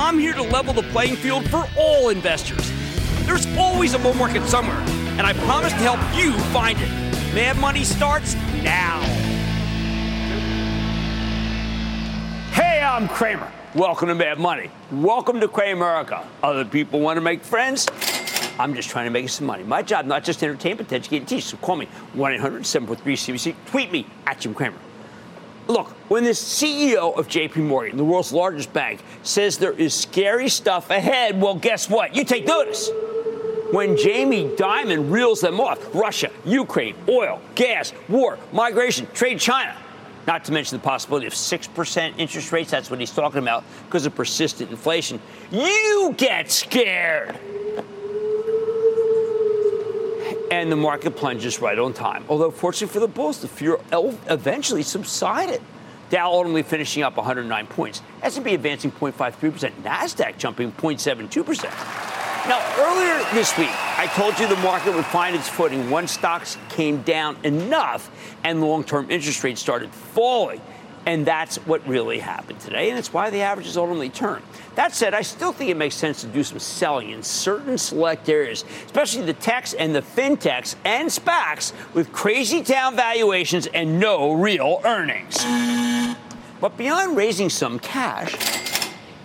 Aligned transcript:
I'm 0.00 0.16
here 0.16 0.32
to 0.32 0.42
level 0.42 0.72
the 0.72 0.84
playing 0.84 1.16
field 1.16 1.50
for 1.50 1.66
all 1.76 2.10
investors. 2.10 2.72
There's 3.26 3.48
always 3.56 3.94
a 3.94 3.98
bull 3.98 4.14
market 4.14 4.46
somewhere, 4.46 4.78
and 4.78 5.22
I 5.22 5.32
promise 5.32 5.72
to 5.72 5.78
help 5.78 5.98
you 6.16 6.32
find 6.52 6.78
it. 6.78 6.88
Mad 7.34 7.58
Money 7.58 7.82
starts 7.82 8.36
now. 8.62 9.00
Hey, 12.52 12.80
I'm 12.80 13.08
Cramer. 13.08 13.50
Welcome 13.74 14.06
to 14.06 14.14
Mad 14.14 14.38
Money. 14.38 14.70
Welcome 14.92 15.40
to 15.40 15.48
Cramerica. 15.48 16.24
Other 16.44 16.64
people 16.64 17.00
want 17.00 17.16
to 17.16 17.20
make 17.20 17.42
friends. 17.42 17.88
I'm 18.60 18.74
just 18.74 18.90
trying 18.90 19.06
to 19.06 19.10
make 19.10 19.28
some 19.28 19.48
money. 19.48 19.64
My 19.64 19.82
job, 19.82 20.06
not 20.06 20.22
just 20.22 20.44
entertainment, 20.44 20.90
to 20.90 20.94
educate 20.94 21.18
and 21.18 21.28
teach. 21.28 21.42
So 21.46 21.56
call 21.56 21.74
me 21.74 21.86
1 22.12 22.34
800 22.34 22.64
743 22.64 23.16
CNBC. 23.16 23.56
Tweet 23.66 23.90
me 23.90 24.06
at 24.28 24.38
Jim 24.38 24.54
Cramer. 24.54 24.78
Look, 25.68 25.88
when 26.10 26.24
the 26.24 26.30
CEO 26.30 27.16
of 27.16 27.28
JP 27.28 27.56
Morgan, 27.56 27.98
the 27.98 28.04
world's 28.04 28.32
largest 28.32 28.72
bank, 28.72 29.02
says 29.22 29.58
there 29.58 29.72
is 29.72 29.92
scary 29.92 30.48
stuff 30.48 30.88
ahead, 30.88 31.40
well, 31.40 31.54
guess 31.54 31.90
what? 31.90 32.16
You 32.16 32.24
take 32.24 32.46
notice. 32.46 32.90
When 33.70 33.94
Jamie 33.98 34.48
Dimon 34.48 35.12
reels 35.12 35.42
them 35.42 35.60
off 35.60 35.94
Russia, 35.94 36.30
Ukraine, 36.46 36.94
oil, 37.06 37.38
gas, 37.54 37.92
war, 38.08 38.38
migration, 38.50 39.06
trade 39.12 39.38
China, 39.38 39.76
not 40.26 40.42
to 40.46 40.52
mention 40.52 40.78
the 40.78 40.82
possibility 40.82 41.26
of 41.26 41.34
6% 41.34 42.14
interest 42.16 42.50
rates, 42.50 42.70
that's 42.70 42.90
what 42.90 42.98
he's 42.98 43.10
talking 43.10 43.42
about, 43.42 43.62
because 43.84 44.06
of 44.06 44.14
persistent 44.14 44.70
inflation, 44.70 45.20
you 45.50 46.14
get 46.16 46.50
scared. 46.50 47.38
And 50.50 50.72
the 50.72 50.76
market 50.76 51.14
plunges 51.14 51.60
right 51.60 51.78
on 51.78 51.92
time. 51.92 52.24
Although, 52.28 52.50
fortunately 52.50 52.92
for 52.92 53.00
the 53.00 53.08
bulls, 53.08 53.40
the 53.40 53.48
fear 53.48 53.78
eventually 53.92 54.82
subsided. 54.82 55.60
Dow 56.10 56.32
ultimately 56.32 56.62
finishing 56.62 57.02
up 57.02 57.16
109 57.16 57.66
points. 57.66 58.00
S&P 58.22 58.54
advancing 58.54 58.90
0.53%. 58.90 59.70
Nasdaq 59.82 60.38
jumping 60.38 60.72
0.72%. 60.72 61.64
Now, 62.48 62.64
earlier 62.78 63.22
this 63.34 63.56
week, 63.58 63.68
I 63.98 64.06
told 64.14 64.38
you 64.38 64.48
the 64.48 64.56
market 64.62 64.94
would 64.94 65.04
find 65.04 65.36
its 65.36 65.50
footing 65.50 65.90
once 65.90 66.12
stocks 66.12 66.56
came 66.70 67.02
down 67.02 67.36
enough 67.44 68.10
and 68.42 68.62
long-term 68.62 69.10
interest 69.10 69.44
rates 69.44 69.60
started 69.60 69.90
falling. 69.90 70.62
And 71.04 71.26
that's 71.26 71.56
what 71.66 71.86
really 71.86 72.18
happened 72.18 72.60
today, 72.60 72.90
and 72.90 72.98
it's 72.98 73.12
why 73.12 73.30
the 73.30 73.40
averages 73.40 73.76
ultimately 73.76 74.10
turned. 74.10 74.44
That 74.78 74.94
said, 74.94 75.12
I 75.12 75.22
still 75.22 75.50
think 75.50 75.72
it 75.72 75.76
makes 75.76 75.96
sense 75.96 76.20
to 76.20 76.28
do 76.28 76.44
some 76.44 76.60
selling 76.60 77.10
in 77.10 77.20
certain 77.20 77.78
select 77.78 78.28
areas, 78.28 78.64
especially 78.86 79.22
the 79.22 79.32
techs 79.32 79.74
and 79.74 79.92
the 79.92 80.02
fintechs 80.02 80.76
and 80.84 81.08
SPACs 81.08 81.72
with 81.94 82.12
crazy 82.12 82.62
town 82.62 82.94
valuations 82.94 83.66
and 83.66 83.98
no 83.98 84.34
real 84.34 84.80
earnings. 84.84 85.36
But 86.60 86.76
beyond 86.76 87.16
raising 87.16 87.50
some 87.50 87.80
cash, 87.80 88.36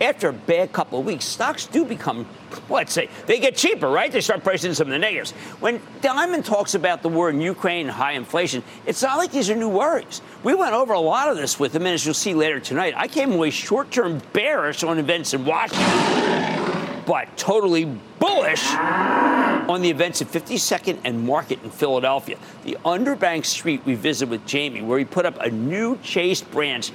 after 0.00 0.28
a 0.28 0.32
bad 0.32 0.72
couple 0.72 0.98
of 0.98 1.06
weeks, 1.06 1.24
stocks 1.24 1.66
do 1.66 1.84
become, 1.84 2.26
let's 2.68 2.92
say, 2.92 3.08
they 3.26 3.38
get 3.38 3.56
cheaper, 3.56 3.88
right? 3.88 4.10
They 4.10 4.20
start 4.20 4.42
pricing 4.42 4.74
some 4.74 4.88
of 4.88 4.92
the 4.92 4.98
negatives. 4.98 5.30
When 5.60 5.78
Dimon 6.00 6.44
talks 6.44 6.74
about 6.74 7.02
the 7.02 7.08
war 7.08 7.30
in 7.30 7.40
Ukraine 7.40 7.86
and 7.86 7.94
high 7.94 8.12
inflation, 8.12 8.62
it's 8.86 9.02
not 9.02 9.18
like 9.18 9.30
these 9.30 9.50
are 9.50 9.54
new 9.54 9.68
worries. 9.68 10.20
We 10.42 10.54
went 10.54 10.74
over 10.74 10.92
a 10.92 11.00
lot 11.00 11.28
of 11.28 11.36
this 11.36 11.58
with 11.58 11.74
him, 11.74 11.82
and 11.82 11.94
as 11.94 12.04
you'll 12.04 12.14
see 12.14 12.34
later 12.34 12.60
tonight, 12.60 12.94
I 12.96 13.08
came 13.08 13.32
away 13.32 13.50
short 13.50 13.90
term 13.90 14.20
bearish 14.32 14.82
on 14.82 14.98
events 14.98 15.32
in 15.32 15.44
Washington, 15.44 17.02
but 17.06 17.36
totally 17.36 17.84
bullish 18.18 18.74
on 18.74 19.80
the 19.80 19.90
events 19.90 20.20
at 20.20 20.28
52nd 20.28 20.98
and 21.04 21.24
Market 21.24 21.62
in 21.62 21.70
Philadelphia, 21.70 22.36
the 22.64 22.76
underbanked 22.84 23.46
street 23.46 23.82
we 23.84 23.94
visited 23.94 24.30
with 24.30 24.44
Jamie, 24.46 24.82
where 24.82 24.98
he 24.98 25.04
put 25.04 25.24
up 25.24 25.40
a 25.40 25.50
new 25.50 25.96
Chase 25.98 26.42
branch 26.42 26.92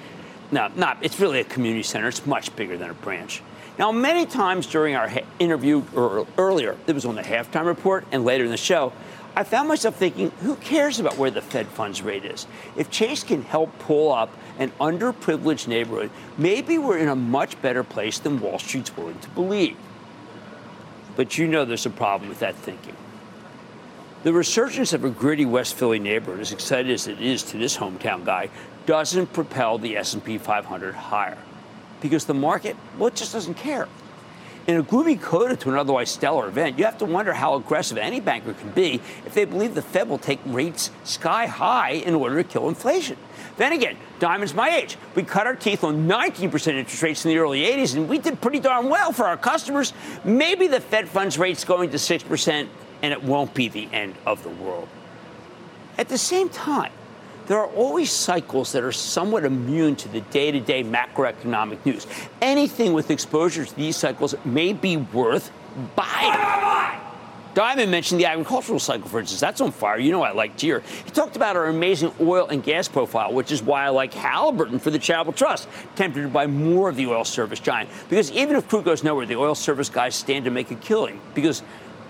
no, 0.51 0.69
not. 0.75 0.97
It's 1.01 1.19
really 1.19 1.39
a 1.39 1.43
community 1.43 1.83
center. 1.83 2.07
It's 2.07 2.25
much 2.25 2.55
bigger 2.55 2.77
than 2.77 2.89
a 2.89 2.93
branch. 2.93 3.41
Now, 3.77 3.91
many 3.91 4.25
times 4.25 4.67
during 4.67 4.95
our 4.95 5.07
ha- 5.07 5.25
interview 5.39 5.83
or 5.95 6.27
earlier, 6.37 6.75
it 6.85 6.93
was 6.93 7.05
on 7.05 7.15
the 7.15 7.21
halftime 7.21 7.65
report 7.65 8.05
and 8.11 8.25
later 8.25 8.43
in 8.43 8.51
the 8.51 8.57
show, 8.57 8.91
I 9.35 9.43
found 9.43 9.69
myself 9.69 9.95
thinking, 9.95 10.31
who 10.41 10.55
cares 10.57 10.99
about 10.99 11.17
where 11.17 11.31
the 11.31 11.41
Fed 11.41 11.67
funds 11.67 12.01
rate 12.01 12.25
is? 12.25 12.45
If 12.75 12.89
Chase 12.89 13.23
can 13.23 13.43
help 13.43 13.77
pull 13.79 14.11
up 14.11 14.35
an 14.57 14.71
underprivileged 14.81 15.67
neighborhood, 15.67 16.09
maybe 16.37 16.77
we're 16.77 16.97
in 16.97 17.07
a 17.07 17.15
much 17.15 17.61
better 17.61 17.83
place 17.83 18.19
than 18.19 18.41
Wall 18.41 18.59
Street's 18.59 18.95
willing 18.97 19.19
to 19.19 19.29
believe. 19.29 19.77
But 21.15 21.37
you 21.37 21.47
know 21.47 21.63
there's 21.63 21.85
a 21.85 21.91
problem 21.91 22.27
with 22.27 22.39
that 22.39 22.55
thinking. 22.55 22.95
The 24.23 24.33
resurgence 24.33 24.91
of 24.91 25.05
a 25.05 25.09
gritty 25.09 25.45
West 25.45 25.75
Philly 25.75 25.99
neighborhood, 25.99 26.41
as 26.41 26.51
excited 26.51 26.91
as 26.91 27.07
it 27.07 27.21
is 27.21 27.41
to 27.43 27.57
this 27.57 27.77
hometown 27.77 28.25
guy, 28.25 28.49
doesn't 28.85 29.33
propel 29.33 29.77
the 29.77 29.97
S&P 29.97 30.37
500 30.37 30.95
higher 30.95 31.37
because 32.01 32.25
the 32.25 32.33
market, 32.33 32.75
well, 32.97 33.07
it 33.07 33.15
just 33.15 33.33
doesn't 33.33 33.55
care. 33.55 33.87
In 34.67 34.77
a 34.77 34.83
gloomy 34.83 35.15
coda 35.15 35.55
to 35.55 35.69
an 35.69 35.75
otherwise 35.75 36.11
stellar 36.11 36.47
event, 36.47 36.77
you 36.77 36.85
have 36.85 36.99
to 36.99 37.05
wonder 37.05 37.33
how 37.33 37.55
aggressive 37.55 37.97
any 37.97 38.19
banker 38.19 38.53
can 38.53 38.69
be 38.69 39.01
if 39.25 39.33
they 39.33 39.45
believe 39.45 39.73
the 39.73 39.81
Fed 39.81 40.07
will 40.07 40.19
take 40.19 40.39
rates 40.45 40.91
sky 41.03 41.47
high 41.47 41.91
in 41.91 42.13
order 42.13 42.43
to 42.43 42.47
kill 42.47 42.69
inflation. 42.69 43.17
Then 43.57 43.73
again, 43.73 43.97
Dimon's 44.19 44.53
my 44.53 44.69
age. 44.69 44.95
We 45.15 45.23
cut 45.23 45.47
our 45.47 45.55
teeth 45.55 45.83
on 45.83 46.07
19% 46.07 46.53
interest 46.53 47.01
rates 47.01 47.25
in 47.25 47.29
the 47.29 47.39
early 47.39 47.61
80s, 47.61 47.95
and 47.95 48.07
we 48.07 48.19
did 48.19 48.41
pretty 48.41 48.59
darn 48.59 48.89
well 48.89 49.11
for 49.11 49.25
our 49.25 49.37
customers. 49.37 49.91
Maybe 50.23 50.67
the 50.67 50.79
Fed 50.79 51.09
funds 51.09 51.39
rate's 51.39 51.63
going 51.65 51.89
to 51.89 51.97
6%, 51.97 52.67
and 53.01 53.13
it 53.13 53.23
won't 53.23 53.53
be 53.55 53.69
the 53.69 53.89
end 53.91 54.15
of 54.25 54.43
the 54.43 54.49
world. 54.49 54.87
At 55.97 56.09
the 56.09 56.17
same 56.17 56.47
time, 56.49 56.91
there 57.49 57.57
are 57.57 57.67
always 57.71 58.11
cycles 58.11 58.71
that 58.73 58.83
are 58.83 58.91
somewhat 58.91 59.43
immune 59.43 59.95
to 59.95 60.07
the 60.07 60.21
day 60.21 60.51
to 60.51 60.59
day 60.59 60.83
macroeconomic 60.83 61.83
news. 61.83 62.05
Anything 62.43 62.93
with 62.93 63.09
exposure 63.09 63.65
to 63.65 63.75
these 63.75 63.97
cycles 63.97 64.35
may 64.45 64.71
be 64.71 64.97
worth 64.97 65.51
buying. 65.95 66.31
Dimon 67.55 67.89
mentioned 67.89 68.21
the 68.21 68.27
agricultural 68.27 68.77
cycle, 68.77 69.09
for 69.09 69.19
instance. 69.19 69.39
That's 69.39 69.61
on 69.61 69.71
fire. 69.71 69.97
You 69.97 70.11
know 70.11 70.21
I 70.21 70.31
like 70.31 70.57
Deere. 70.57 70.83
He 71.03 71.09
talked 71.09 71.35
about 71.35 71.55
our 71.55 71.65
amazing 71.65 72.13
oil 72.21 72.47
and 72.47 72.63
gas 72.63 72.87
profile, 72.87 73.33
which 73.33 73.51
is 73.51 73.63
why 73.63 73.83
I 73.83 73.89
like 73.89 74.13
Halliburton 74.13 74.77
for 74.77 74.91
the 74.91 74.99
Charitable 74.99 75.33
Trust, 75.33 75.67
tempted 75.95 76.21
to 76.21 76.27
buy 76.27 76.45
more 76.45 76.87
of 76.87 76.97
the 76.97 77.07
oil 77.07 77.25
service 77.25 77.59
giant. 77.59 77.89
Because 78.09 78.31
even 78.31 78.57
if 78.57 78.69
crude 78.69 78.85
goes 78.85 79.03
nowhere, 79.03 79.25
the 79.25 79.37
oil 79.37 79.55
service 79.55 79.89
guys 79.89 80.15
stand 80.15 80.45
to 80.45 80.51
make 80.51 80.69
a 80.69 80.75
killing. 80.75 81.19
Because 81.33 81.63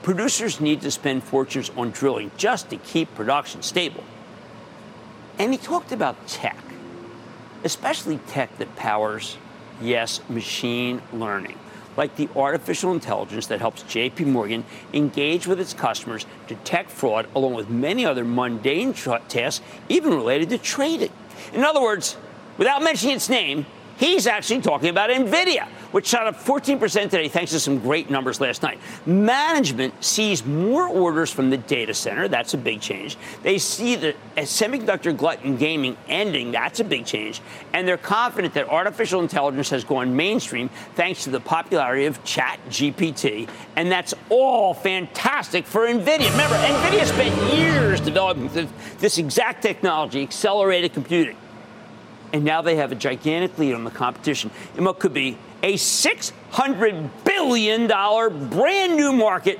producers 0.04 0.60
need 0.60 0.82
to 0.82 0.92
spend 0.92 1.24
fortunes 1.24 1.72
on 1.78 1.92
drilling 1.92 2.30
just 2.36 2.70
to 2.72 2.76
keep 2.76 3.16
production 3.16 3.62
stable. 3.62 4.04
And 5.40 5.54
he 5.54 5.58
talked 5.58 5.94
about 5.94 6.28
tech, 6.28 6.62
especially 7.64 8.20
tech 8.28 8.58
that 8.58 8.76
powers, 8.76 9.38
yes, 9.82 10.20
machine 10.30 11.02
learning, 11.14 11.58
like 11.96 12.18
the 12.18 12.28
artificial 12.36 12.92
intelligence 12.92 13.48
that 13.48 13.60
helps 13.60 13.84
JP 13.84 14.28
Morgan 14.28 14.66
engage 14.94 15.48
with 15.48 15.62
its 15.62 15.74
customers, 15.74 16.26
detect 16.48 16.92
fraud, 16.92 17.28
along 17.34 17.54
with 17.54 17.70
many 17.70 18.06
other 18.06 18.26
mundane 18.26 18.94
tasks, 18.94 19.62
even 19.88 20.14
related 20.14 20.50
to 20.50 20.58
trading. 20.58 21.12
In 21.54 21.64
other 21.64 21.82
words, 21.82 22.18
without 22.58 22.84
mentioning 22.84 23.16
its 23.16 23.30
name, 23.30 23.66
He's 24.00 24.28
actually 24.28 24.62
talking 24.62 24.88
about 24.88 25.10
NVIDIA, 25.10 25.68
which 25.92 26.08
shot 26.08 26.26
up 26.26 26.38
14% 26.38 26.80
today 27.10 27.28
thanks 27.28 27.52
to 27.52 27.60
some 27.60 27.80
great 27.80 28.10
numbers 28.10 28.40
last 28.40 28.64
night. 28.64 28.80
Management 29.06 30.02
sees 30.02 30.46
more 30.46 30.88
orders 30.88 31.30
from 31.30 31.50
the 31.50 31.58
data 31.58 31.94
center. 31.94 32.30
That's 32.30 32.54
a 32.54 32.58
big 32.58 32.80
change. 32.80 33.18
They 33.44 33.58
see 33.58 33.98
the 33.98 34.12
uh, 34.38 34.44
semiconductor 34.44 35.16
glut 35.16 35.44
in 35.44 35.58
gaming 35.58 35.98
ending. 36.08 36.52
That's 36.52 36.80
a 36.80 36.86
big 36.86 37.06
change. 37.06 37.42
And 37.74 37.86
they're 37.86 37.98
confident 37.98 38.54
that 38.54 38.70
artificial 38.70 39.20
intelligence 39.20 39.70
has 39.72 39.84
gone 39.84 40.16
mainstream 40.16 40.70
thanks 40.96 41.26
to 41.26 41.30
the 41.30 41.42
popularity 41.42 42.06
of 42.06 42.24
Chat 42.24 42.58
GPT. 42.70 43.50
And 43.76 43.92
that's 43.92 44.14
all 44.30 44.74
fantastic 44.74 45.66
for 45.66 45.82
NVIDIA. 45.88 46.32
Remember, 46.32 46.56
NVIDIA 46.56 47.06
spent 47.06 47.54
years 47.54 48.00
developing 48.00 48.50
this 49.00 49.18
exact 49.18 49.62
technology, 49.62 50.24
accelerated 50.24 50.94
computing 50.94 51.36
and 52.34 52.44
now 52.44 52.62
they 52.62 52.76
have 52.76 52.92
a 52.92 52.96
gigantic 52.96 53.58
lead 53.58 53.74
on 53.74 53.84
the 53.84 53.92
competition 53.92 54.52
in 54.78 54.84
what 54.84 55.00
could 55.00 55.14
be 55.14 55.38
a 55.64 55.74
$600 55.74 57.10
billion 57.24 57.88
brand 58.50 58.96
new 58.96 59.12
market 59.12 59.60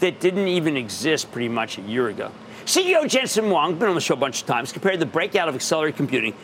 that 0.00 0.20
didn't 0.20 0.48
even 0.48 0.76
exist 0.76 1.30
pretty 1.32 1.48
much 1.48 1.78
a 1.78 1.82
year 1.82 2.08
ago. 2.08 2.30
CEO 2.64 3.08
Jensen 3.08 3.46
Huang, 3.46 3.78
been 3.78 3.88
on 3.88 3.94
the 3.94 4.00
show 4.00 4.14
a 4.14 4.16
bunch 4.18 4.42
of 4.42 4.46
times, 4.46 4.72
compared 4.72 5.00
the 5.00 5.06
breakout 5.06 5.48
of 5.48 5.54
accelerated 5.54 5.96
computing. 5.96 6.34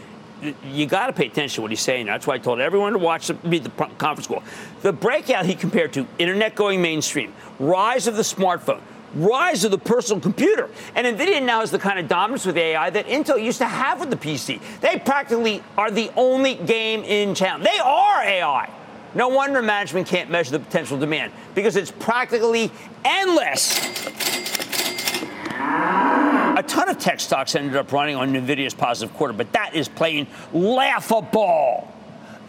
You 0.65 0.87
got 0.87 1.06
to 1.06 1.12
pay 1.12 1.26
attention 1.26 1.56
to 1.56 1.62
what 1.62 1.71
he's 1.71 1.81
saying. 1.81 2.06
That's 2.06 2.27
why 2.27 2.35
I 2.35 2.38
told 2.38 2.61
everyone 2.61 2.93
to 2.93 2.99
watch 2.99 3.29
the, 3.29 3.35
the 3.35 3.70
conference 3.99 4.27
call. 4.27 4.43
The 4.82 4.93
breakout 4.93 5.47
he 5.47 5.55
compared 5.55 5.93
to 5.94 6.06
internet 6.19 6.55
going 6.55 6.82
mainstream, 6.82 7.35
rise 7.59 8.06
of 8.06 8.17
the 8.17 8.23
smartphone, 8.23 8.81
rise 9.15 9.65
of 9.65 9.71
the 9.71 9.79
personal 9.79 10.21
computer. 10.21 10.69
And 10.95 11.07
NVIDIA 11.07 11.43
now 11.43 11.61
has 11.61 11.71
the 11.71 11.79
kind 11.79 11.99
of 11.99 12.09
dominance 12.09 12.47
with 12.47 12.57
AI 12.57 12.91
that 12.91 13.07
Intel 13.07 13.43
used 13.43 13.59
to 13.59 13.67
have 13.67 14.01
with 14.01 14.11
the 14.11 14.17
PC. 14.17 14.61
They 14.81 14.99
practically 14.99 15.63
are 15.77 15.91
the 15.91 16.11
only 16.17 16.55
game 16.55 17.03
in 17.05 17.35
town. 17.35 17.63
They 17.63 17.79
are 17.79 18.23
AI. 18.23 18.71
No 19.15 19.29
wonder 19.29 19.63
management 19.63 20.09
can't 20.09 20.29
measure 20.29 20.53
the 20.53 20.59
potential 20.59 20.99
demand 20.99 21.33
because 21.55 21.77
it's 21.77 21.93
practically 21.93 22.71
endless. 23.05 23.79
A 25.57 26.63
ton 26.67 26.89
of 26.89 26.99
tech 26.99 27.21
stocks 27.21 27.55
ended 27.55 27.77
up 27.77 27.93
running 27.93 28.17
on 28.17 28.33
NVIDIA's 28.33 28.75
positive 28.75 29.15
quarter, 29.17 29.33
but 29.33 29.53
that 29.53 29.75
is 29.75 29.89
plain 29.89 30.27
laughable. 30.53 31.94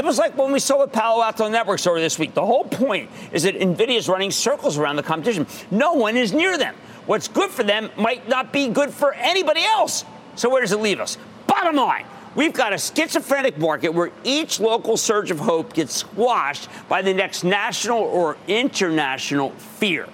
It 0.06 0.08
was 0.08 0.20
like 0.20 0.38
when 0.38 0.52
we 0.52 0.60
saw 0.60 0.82
with 0.82 0.92
Palo 0.92 1.24
Alto 1.24 1.48
Networks 1.48 1.88
over 1.88 2.00
this 2.00 2.20
week. 2.20 2.36
The 2.36 2.46
whole 2.46 2.66
point 2.66 3.10
is 3.32 3.42
that 3.42 3.56
NVIDIA 3.56 3.98
is 3.98 4.08
running 4.08 4.30
circles 4.30 4.78
around 4.78 4.98
the 4.98 5.02
competition. 5.02 5.48
No 5.72 5.94
one 5.94 6.16
is 6.16 6.32
near 6.32 6.60
them. 6.60 6.76
What's 7.08 7.28
good 7.28 7.50
for 7.50 7.64
them 7.64 7.90
might 7.98 8.30
not 8.30 8.54
be 8.54 8.68
good 8.68 8.92
for 8.92 9.16
anybody 9.16 9.64
else. 9.64 10.06
So 10.36 10.48
where 10.48 10.62
does 10.62 10.74
it 10.74 10.80
leave 10.80 11.00
us? 11.00 11.18
Bottom 11.48 11.78
line. 11.78 12.06
We've 12.36 12.54
got 12.54 12.72
a 12.72 12.78
schizophrenic 12.78 13.58
market 13.58 13.96
where 13.96 14.12
each 14.24 14.60
local 14.60 14.96
surge 14.96 15.32
of 15.32 15.40
hope 15.40 15.74
gets 15.74 15.96
squashed 15.96 16.70
by 16.88 17.02
the 17.02 17.12
next 17.12 17.44
national 17.44 17.98
or 17.98 18.38
international 18.48 19.50
fear, 19.54 20.08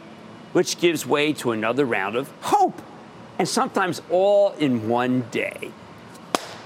which 0.53 0.79
gives 0.79 1.05
way 1.05 1.33
to 1.33 1.51
another 1.51 1.83
round 1.83 2.15
of 2.15 2.31
hope. 2.39 2.81
And 3.39 3.45
sometimes 3.45 4.01
all 4.09 4.51
in 4.53 4.87
one 4.87 5.25
day. 5.31 5.69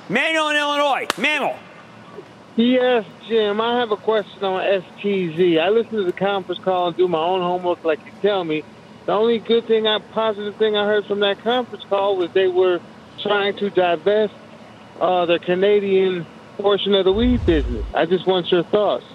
Manuel 0.09 0.49
in 0.49 0.57
Illinois. 0.57 1.07
Manuel, 1.17 1.57
Yes, 2.55 3.05
Jim. 3.27 3.61
I 3.61 3.79
have 3.79 3.91
a 3.91 3.97
question 3.97 4.43
on 4.43 4.61
STZ. 4.63 5.59
I 5.59 5.69
listen 5.69 5.97
to 5.97 6.05
the 6.05 6.13
conference 6.13 6.59
call 6.63 6.89
and 6.89 6.97
do 6.97 7.07
my 7.09 7.19
own 7.19 7.41
homework 7.41 7.79
like 7.83 8.01
you 8.05 8.13
tell 8.21 8.45
me. 8.45 8.63
The 9.07 9.13
only 9.13 9.39
good 9.39 9.67
thing, 9.67 9.87
I 9.87 9.99
positive 10.11 10.55
thing 10.57 10.77
I 10.77 10.85
heard 10.85 11.05
from 11.07 11.21
that 11.21 11.41
conference 11.43 11.83
call 11.89 12.17
was 12.17 12.29
they 12.35 12.47
were 12.47 12.79
trying 13.21 13.55
to 13.57 13.71
divest 13.71 14.33
uh, 15.01 15.25
the 15.25 15.39
Canadian 15.43 16.27
portion 16.61 16.95
of 16.95 17.05
the 17.05 17.13
weed 17.13 17.45
business. 17.45 17.85
I 17.93 18.05
just 18.05 18.27
want 18.27 18.51
your 18.51 18.65
thoughts. 18.65 19.05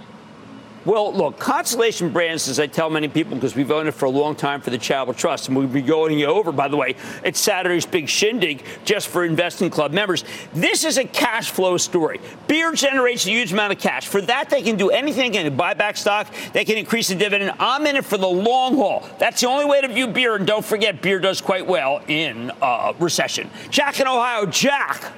Well, 0.86 1.12
look, 1.12 1.38
Constellation 1.38 2.08
Brands, 2.08 2.48
as 2.48 2.58
I 2.58 2.66
tell 2.66 2.88
many 2.88 3.06
people, 3.06 3.34
because 3.34 3.54
we've 3.54 3.70
owned 3.70 3.88
it 3.88 3.92
for 3.92 4.06
a 4.06 4.10
long 4.10 4.34
time 4.34 4.62
for 4.62 4.70
the 4.70 4.78
Charitable 4.78 5.12
Trust, 5.12 5.48
and 5.48 5.56
we'll 5.56 5.68
be 5.68 5.82
going 5.82 6.18
it 6.18 6.24
over, 6.24 6.52
by 6.52 6.68
the 6.68 6.76
way, 6.78 6.96
it's 7.22 7.38
Saturday's 7.38 7.84
big 7.84 8.08
shindig 8.08 8.64
just 8.86 9.08
for 9.08 9.26
Investing 9.26 9.68
Club 9.68 9.92
members. 9.92 10.24
This 10.54 10.84
is 10.84 10.96
a 10.96 11.04
cash 11.04 11.50
flow 11.50 11.76
story. 11.76 12.18
Beer 12.48 12.72
generates 12.72 13.26
a 13.26 13.30
huge 13.30 13.52
amount 13.52 13.74
of 13.74 13.78
cash. 13.78 14.06
For 14.06 14.22
that, 14.22 14.48
they 14.48 14.62
can 14.62 14.76
do 14.76 14.88
anything. 14.88 15.32
They 15.32 15.42
can 15.42 15.56
buy 15.56 15.74
back 15.74 15.98
stock. 15.98 16.28
They 16.54 16.64
can 16.64 16.78
increase 16.78 17.08
the 17.08 17.14
dividend. 17.14 17.52
I'm 17.58 17.86
in 17.86 17.96
it 17.96 18.04
for 18.06 18.16
the 18.16 18.26
long 18.26 18.76
haul. 18.76 19.06
That's 19.18 19.42
the 19.42 19.48
only 19.48 19.66
way 19.66 19.82
to 19.82 19.88
view 19.88 20.06
beer. 20.06 20.36
And 20.36 20.46
don't 20.46 20.64
forget, 20.64 21.02
beer 21.02 21.18
does 21.18 21.42
quite 21.42 21.66
well 21.66 22.00
in 22.08 22.50
uh, 22.62 22.94
recession. 22.98 23.50
Jack 23.68 24.00
in 24.00 24.06
Ohio. 24.06 24.46
Jack. 24.46 25.12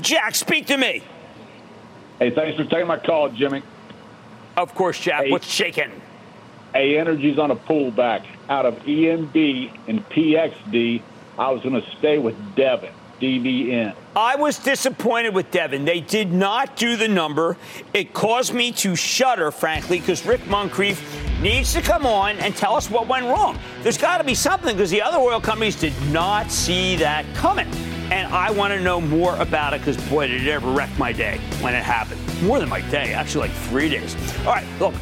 Jack, 0.00 0.34
speak 0.34 0.66
to 0.66 0.76
me. 0.76 1.02
Hey, 2.18 2.30
thanks 2.30 2.56
for 2.56 2.64
taking 2.64 2.86
my 2.86 2.98
call, 2.98 3.28
Jimmy. 3.28 3.62
Of 4.56 4.74
course, 4.74 4.98
Jack. 4.98 5.24
Hey, 5.24 5.30
What's 5.30 5.46
shaking? 5.46 5.90
A 6.74 6.98
Energy's 6.98 7.38
on 7.38 7.50
a 7.50 7.56
pullback 7.56 8.24
out 8.48 8.66
of 8.66 8.74
EMB 8.84 9.78
and 9.88 10.06
PXD. 10.08 11.02
I 11.38 11.50
was 11.50 11.62
going 11.62 11.80
to 11.80 11.90
stay 11.96 12.18
with 12.18 12.36
Devon, 12.54 12.92
DVN. 13.20 13.94
I 14.14 14.36
was 14.36 14.58
disappointed 14.58 15.34
with 15.34 15.50
Devon. 15.50 15.84
They 15.84 16.00
did 16.00 16.32
not 16.32 16.76
do 16.76 16.96
the 16.96 17.08
number. 17.08 17.56
It 17.92 18.14
caused 18.14 18.54
me 18.54 18.72
to 18.72 18.96
shudder, 18.96 19.50
frankly, 19.50 20.00
because 20.00 20.24
Rick 20.24 20.46
Muncrief 20.48 21.02
needs 21.40 21.72
to 21.74 21.82
come 21.82 22.06
on 22.06 22.36
and 22.38 22.56
tell 22.56 22.74
us 22.74 22.90
what 22.90 23.06
went 23.08 23.26
wrong. 23.26 23.58
There's 23.82 23.98
got 23.98 24.18
to 24.18 24.24
be 24.24 24.34
something 24.34 24.74
because 24.74 24.90
the 24.90 25.02
other 25.02 25.18
oil 25.18 25.40
companies 25.40 25.76
did 25.76 25.94
not 26.10 26.50
see 26.50 26.96
that 26.96 27.26
coming. 27.34 27.68
And 28.10 28.32
I 28.32 28.52
want 28.52 28.72
to 28.72 28.80
know 28.80 29.00
more 29.00 29.36
about 29.36 29.74
it 29.74 29.80
because, 29.80 29.96
boy, 30.08 30.28
did 30.28 30.46
it 30.46 30.48
ever 30.48 30.70
wreck 30.70 30.96
my 30.96 31.12
day 31.12 31.40
when 31.60 31.74
it 31.74 31.82
happened. 31.82 32.20
More 32.42 32.60
than 32.60 32.68
my 32.68 32.80
day, 32.82 33.12
actually, 33.12 33.48
like 33.48 33.56
three 33.68 33.88
days. 33.88 34.14
All 34.40 34.52
right, 34.52 34.66
look, 34.78 34.94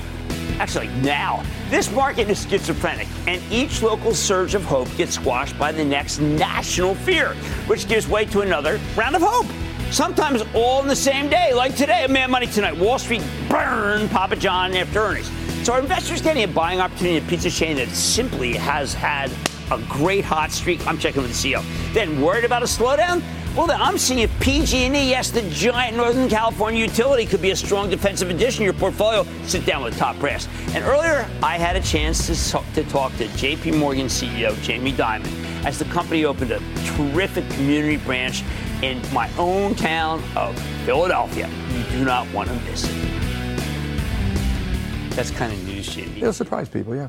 actually, 0.59 0.89
like 0.89 0.97
now, 1.03 1.45
this 1.69 1.93
market 1.93 2.31
is 2.31 2.43
schizophrenic, 2.47 3.07
and 3.27 3.43
each 3.53 3.83
local 3.83 4.15
surge 4.15 4.55
of 4.55 4.65
hope 4.65 4.89
gets 4.97 5.15
squashed 5.15 5.59
by 5.59 5.71
the 5.71 5.85
next 5.85 6.21
national 6.21 6.95
fear, 6.95 7.35
which 7.67 7.89
gives 7.89 8.09
way 8.09 8.25
to 8.27 8.41
another 8.41 8.81
round 8.97 9.17
of 9.17 9.23
hope. 9.23 9.47
Sometimes 9.91 10.43
all 10.55 10.81
in 10.81 10.89
the 10.89 10.97
same 10.97 11.29
day, 11.29 11.53
like 11.53 11.77
today, 11.77 12.07
Mad 12.09 12.31
Money 12.31 12.47
Tonight. 12.47 12.77
Wall 12.77 12.99
Street 12.99 13.23
burn 13.51 14.09
Papa 14.09 14.37
John 14.37 14.75
after 14.75 15.01
earnings. 15.01 15.31
So 15.65 15.75
are 15.75 15.81
investors 15.81 16.21
getting 16.21 16.45
a 16.45 16.49
buying 16.49 16.81
opportunity 16.81 17.19
in 17.19 17.25
a 17.25 17.29
pizza 17.29 17.51
chain 17.51 17.77
that 17.77 17.89
simply 17.89 18.55
has 18.55 18.93
had 18.93 19.31
a 19.71 19.79
great 19.89 20.25
hot 20.25 20.51
streak. 20.51 20.87
I'm 20.87 20.99
checking 20.99 21.23
with 21.23 21.31
the 21.31 21.53
CEO. 21.53 21.63
Then 21.93 22.21
worried 22.21 22.45
about 22.45 22.63
a 22.63 22.67
slowdown? 22.67 23.23
Well, 23.57 23.69
then 23.69 23.81
I'm 23.81 23.99
seeing 23.99 24.19
if 24.19 24.41
PG&E, 24.41 25.09
yes, 25.09 25.31
the 25.31 25.43
giant 25.51 25.97
Northern 25.97 26.29
California 26.29 26.81
utility, 26.81 27.25
could 27.25 27.41
be 27.41 27.53
a 27.53 27.57
strong 27.57 27.89
defensive 27.89 28.29
addition 28.29 28.59
to 28.59 28.65
your 28.65 28.73
portfolio. 28.73 29.25
Sit 29.45 29.65
down 29.65 29.85
with 29.85 29.97
top 29.97 30.19
brass. 30.19 30.49
And 30.75 30.85
earlier, 30.85 31.29
I 31.41 31.57
had 31.57 31.77
a 31.77 31.81
chance 31.81 32.27
to, 32.27 32.63
to 32.75 32.83
talk 32.91 33.17
to 33.19 33.29
J.P. 33.37 33.71
Morgan 33.73 34.07
CEO 34.07 34.61
Jamie 34.61 34.93
Dimon 34.93 35.25
as 35.65 35.79
the 35.79 35.85
company 35.87 36.25
opened 36.25 36.51
a 36.51 36.59
terrific 36.97 37.49
community 37.51 37.97
branch 37.97 38.43
in 38.83 39.01
my 39.13 39.31
own 39.39 39.77
town 39.77 40.23
of 40.37 40.59
Philadelphia. 40.85 41.49
You 41.71 41.85
do 41.99 42.05
not 42.05 42.31
want 42.33 42.49
to 42.49 42.55
miss 42.65 42.85
it. 42.85 43.25
That's 45.11 45.31
kind 45.31 45.53
of 45.53 45.65
news, 45.65 45.95
Jamie. 45.95 46.17
It'll 46.17 46.33
surprise 46.33 46.69
people, 46.69 46.97
yeah. 46.97 47.09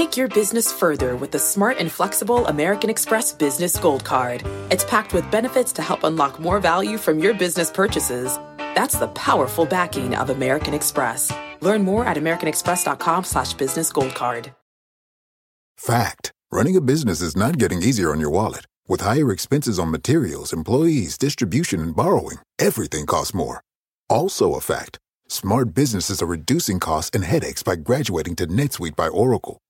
Take 0.00 0.16
your 0.16 0.28
business 0.28 0.72
further 0.72 1.14
with 1.14 1.30
the 1.30 1.38
smart 1.38 1.76
and 1.78 1.92
flexible 1.92 2.46
American 2.46 2.88
Express 2.88 3.34
Business 3.34 3.78
Gold 3.78 4.02
Card. 4.02 4.42
It's 4.70 4.82
packed 4.82 5.12
with 5.12 5.30
benefits 5.30 5.74
to 5.74 5.82
help 5.82 6.04
unlock 6.04 6.40
more 6.40 6.58
value 6.58 6.96
from 6.96 7.18
your 7.18 7.34
business 7.34 7.70
purchases. 7.70 8.38
That's 8.74 8.96
the 8.96 9.08
powerful 9.08 9.66
backing 9.66 10.14
of 10.14 10.30
American 10.30 10.72
Express. 10.72 11.30
Learn 11.60 11.82
more 11.82 12.06
at 12.06 12.16
americanexpress.com 12.16 13.24
slash 13.24 13.52
business 13.52 13.92
gold 13.92 14.14
card. 14.14 14.54
Fact. 15.76 16.32
Running 16.50 16.76
a 16.76 16.80
business 16.80 17.20
is 17.20 17.36
not 17.36 17.58
getting 17.58 17.82
easier 17.82 18.10
on 18.10 18.20
your 18.20 18.30
wallet. 18.30 18.64
With 18.88 19.02
higher 19.02 19.30
expenses 19.30 19.78
on 19.78 19.90
materials, 19.90 20.54
employees, 20.54 21.18
distribution, 21.18 21.78
and 21.80 21.94
borrowing, 21.94 22.38
everything 22.58 23.04
costs 23.04 23.34
more. 23.34 23.60
Also, 24.08 24.54
a 24.54 24.62
fact 24.62 24.98
smart 25.28 25.74
businesses 25.74 26.22
are 26.22 26.36
reducing 26.38 26.80
costs 26.80 27.10
and 27.12 27.22
headaches 27.22 27.62
by 27.62 27.76
graduating 27.76 28.34
to 28.36 28.46
NetSuite 28.46 28.96
by 28.96 29.06
Oracle. 29.08 29.60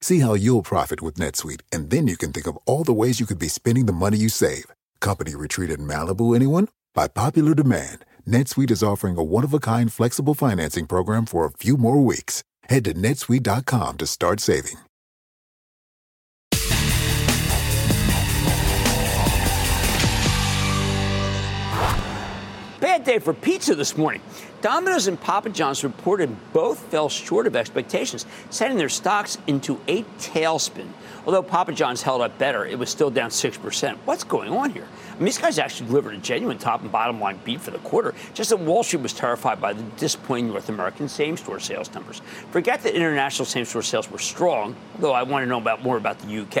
See 0.00 0.20
how 0.20 0.34
you'll 0.34 0.62
profit 0.62 1.02
with 1.02 1.16
NetSuite, 1.16 1.62
and 1.72 1.90
then 1.90 2.06
you 2.06 2.16
can 2.16 2.32
think 2.32 2.46
of 2.46 2.58
all 2.66 2.84
the 2.84 2.92
ways 2.92 3.18
you 3.18 3.26
could 3.26 3.38
be 3.38 3.48
spending 3.48 3.86
the 3.86 3.92
money 3.92 4.16
you 4.16 4.28
save. 4.28 4.66
Company 5.00 5.34
retreat 5.34 5.70
in 5.70 5.80
Malibu, 5.80 6.36
anyone? 6.36 6.68
By 6.94 7.08
popular 7.08 7.54
demand, 7.54 8.04
NetSuite 8.26 8.70
is 8.70 8.82
offering 8.82 9.16
a 9.16 9.24
one-of-a-kind 9.24 9.92
flexible 9.92 10.34
financing 10.34 10.86
program 10.86 11.26
for 11.26 11.44
a 11.44 11.50
few 11.50 11.76
more 11.76 12.00
weeks. 12.00 12.44
Head 12.68 12.84
to 12.84 12.94
netsuite.com 12.94 13.98
to 13.98 14.06
start 14.06 14.40
saving. 14.40 14.76
Bad 22.80 23.04
day 23.04 23.18
for 23.18 23.34
pizza 23.34 23.74
this 23.74 23.96
morning. 23.96 24.20
Domino's 24.60 25.06
and 25.06 25.20
Papa 25.20 25.50
John's 25.50 25.84
reported 25.84 26.34
both 26.52 26.78
fell 26.90 27.08
short 27.08 27.46
of 27.46 27.54
expectations, 27.54 28.26
sending 28.50 28.76
their 28.76 28.88
stocks 28.88 29.38
into 29.46 29.80
a 29.86 30.02
tailspin. 30.18 30.88
Although 31.26 31.42
Papa 31.42 31.72
John's 31.72 32.02
held 32.02 32.22
up 32.22 32.38
better, 32.38 32.66
it 32.66 32.78
was 32.78 32.90
still 32.90 33.10
down 33.10 33.30
6%. 33.30 33.96
What's 34.04 34.24
going 34.24 34.50
on 34.50 34.70
here? 34.70 34.88
I 35.18 35.20
mean, 35.20 35.24
these 35.24 35.38
guys 35.38 35.58
actually 35.58 35.88
delivered 35.88 36.14
a 36.14 36.18
genuine 36.18 36.58
top 36.58 36.80
and 36.82 36.92
bottom 36.92 37.18
line 37.18 37.40
beat 37.44 37.60
for 37.60 37.72
the 37.72 37.80
quarter, 37.80 38.14
just 38.34 38.50
that 38.50 38.60
Wall 38.60 38.84
Street 38.84 39.02
was 39.02 39.12
terrified 39.12 39.60
by 39.60 39.72
the 39.72 39.82
disappointing 39.96 40.46
North 40.46 40.68
American 40.68 41.08
same 41.08 41.36
store 41.36 41.58
sales 41.58 41.92
numbers. 41.92 42.22
Forget 42.52 42.84
that 42.84 42.94
international 42.94 43.44
same 43.44 43.64
store 43.64 43.82
sales 43.82 44.08
were 44.12 44.20
strong, 44.20 44.76
though 45.00 45.10
I 45.10 45.24
want 45.24 45.42
to 45.42 45.48
know 45.48 45.58
about 45.58 45.82
more 45.82 45.96
about 45.96 46.20
the 46.20 46.42
UK. 46.42 46.56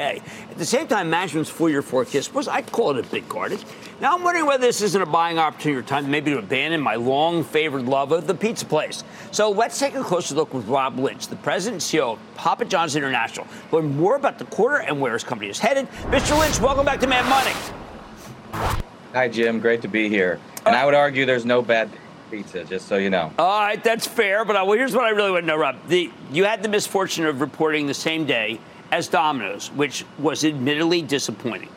At 0.50 0.58
the 0.58 0.64
same 0.64 0.88
time, 0.88 1.08
management's 1.08 1.48
full 1.48 1.70
year 1.70 1.82
forecast 1.82 2.34
was, 2.34 2.48
I'd 2.48 2.72
call 2.72 2.98
it 2.98 3.06
a 3.06 3.08
bit 3.08 3.28
guarded. 3.28 3.64
Now 4.00 4.16
I'm 4.16 4.24
wondering 4.24 4.46
whether 4.46 4.66
this 4.66 4.82
isn't 4.82 5.02
a 5.02 5.06
buying 5.06 5.38
opportunity 5.38 5.78
or 5.78 5.82
time 5.82 6.10
maybe 6.10 6.32
to 6.32 6.38
abandon 6.38 6.80
my 6.80 6.96
long 6.96 7.44
favored 7.44 7.86
love 7.86 8.10
of 8.10 8.26
the 8.26 8.34
pizza 8.34 8.64
place. 8.64 9.04
So 9.30 9.52
let's 9.52 9.78
take 9.78 9.94
a 9.94 10.02
closer 10.02 10.34
look 10.34 10.52
with 10.52 10.66
Rob 10.66 10.98
Lynch, 10.98 11.28
the 11.28 11.36
president 11.36 11.88
and 11.92 12.00
CEO 12.00 12.14
of 12.14 12.34
Papa 12.34 12.64
John's 12.64 12.96
International. 12.96 13.46
Learn 13.70 13.96
more 13.96 14.16
about 14.16 14.40
the 14.40 14.46
quarter 14.46 14.78
and 14.78 15.00
where 15.00 15.12
his 15.12 15.22
company 15.22 15.48
is 15.48 15.60
headed. 15.60 15.88
Mr. 16.10 16.36
Lynch, 16.36 16.58
welcome 16.58 16.84
back 16.84 16.98
to 16.98 17.06
Mad 17.06 17.28
Money. 17.28 17.87
Hi, 18.52 19.28
Jim. 19.28 19.60
Great 19.60 19.82
to 19.82 19.88
be 19.88 20.08
here. 20.08 20.38
And 20.66 20.76
I 20.76 20.84
would 20.84 20.94
argue 20.94 21.24
there's 21.24 21.44
no 21.44 21.62
bad 21.62 21.88
pizza, 22.30 22.64
just 22.64 22.88
so 22.88 22.96
you 22.96 23.10
know. 23.10 23.32
All 23.38 23.60
right, 23.60 23.82
that's 23.82 24.06
fair. 24.06 24.44
But 24.44 24.56
I, 24.56 24.62
well, 24.62 24.76
here's 24.76 24.94
what 24.94 25.04
I 25.04 25.10
really 25.10 25.30
want 25.30 25.44
to 25.44 25.46
know, 25.46 25.56
Rob. 25.56 25.76
The, 25.88 26.10
you 26.30 26.44
had 26.44 26.62
the 26.62 26.68
misfortune 26.68 27.24
of 27.24 27.40
reporting 27.40 27.86
the 27.86 27.94
same 27.94 28.26
day 28.26 28.60
as 28.90 29.08
Domino's, 29.08 29.68
which 29.72 30.04
was 30.18 30.44
admittedly 30.44 31.02
disappointing. 31.02 31.68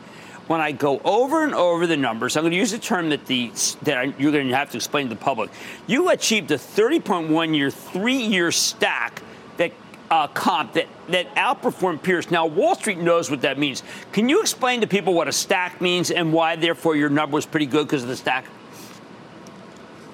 When 0.48 0.60
I 0.60 0.72
go 0.72 1.00
over 1.04 1.44
and 1.44 1.54
over 1.54 1.86
the 1.86 1.96
numbers, 1.96 2.36
I'm 2.36 2.42
going 2.42 2.52
to 2.52 2.58
use 2.58 2.72
a 2.72 2.78
term 2.78 3.10
that 3.10 3.26
the 3.26 3.52
that 3.82 4.20
you're 4.20 4.32
going 4.32 4.48
to 4.48 4.56
have 4.56 4.70
to 4.72 4.76
explain 4.76 5.08
to 5.08 5.14
the 5.14 5.20
public. 5.20 5.50
You 5.86 6.10
achieved 6.10 6.50
a 6.50 6.56
30.1 6.56 7.56
year, 7.56 7.70
three 7.70 8.16
year 8.16 8.50
stack 8.50 9.22
that 9.56 9.72
uh, 10.12 10.26
comp 10.26 10.74
that, 10.74 10.88
that 11.08 11.34
outperformed 11.36 12.02
peers. 12.02 12.30
Now, 12.30 12.44
Wall 12.44 12.74
Street 12.74 12.98
knows 12.98 13.30
what 13.30 13.40
that 13.40 13.58
means. 13.58 13.82
Can 14.12 14.28
you 14.28 14.42
explain 14.42 14.82
to 14.82 14.86
people 14.86 15.14
what 15.14 15.26
a 15.26 15.32
stack 15.32 15.80
means 15.80 16.10
and 16.10 16.34
why, 16.34 16.54
therefore, 16.54 16.96
your 16.96 17.08
number 17.08 17.34
was 17.34 17.46
pretty 17.46 17.64
good 17.64 17.86
because 17.86 18.02
of 18.02 18.10
the 18.10 18.16
stack? 18.16 18.44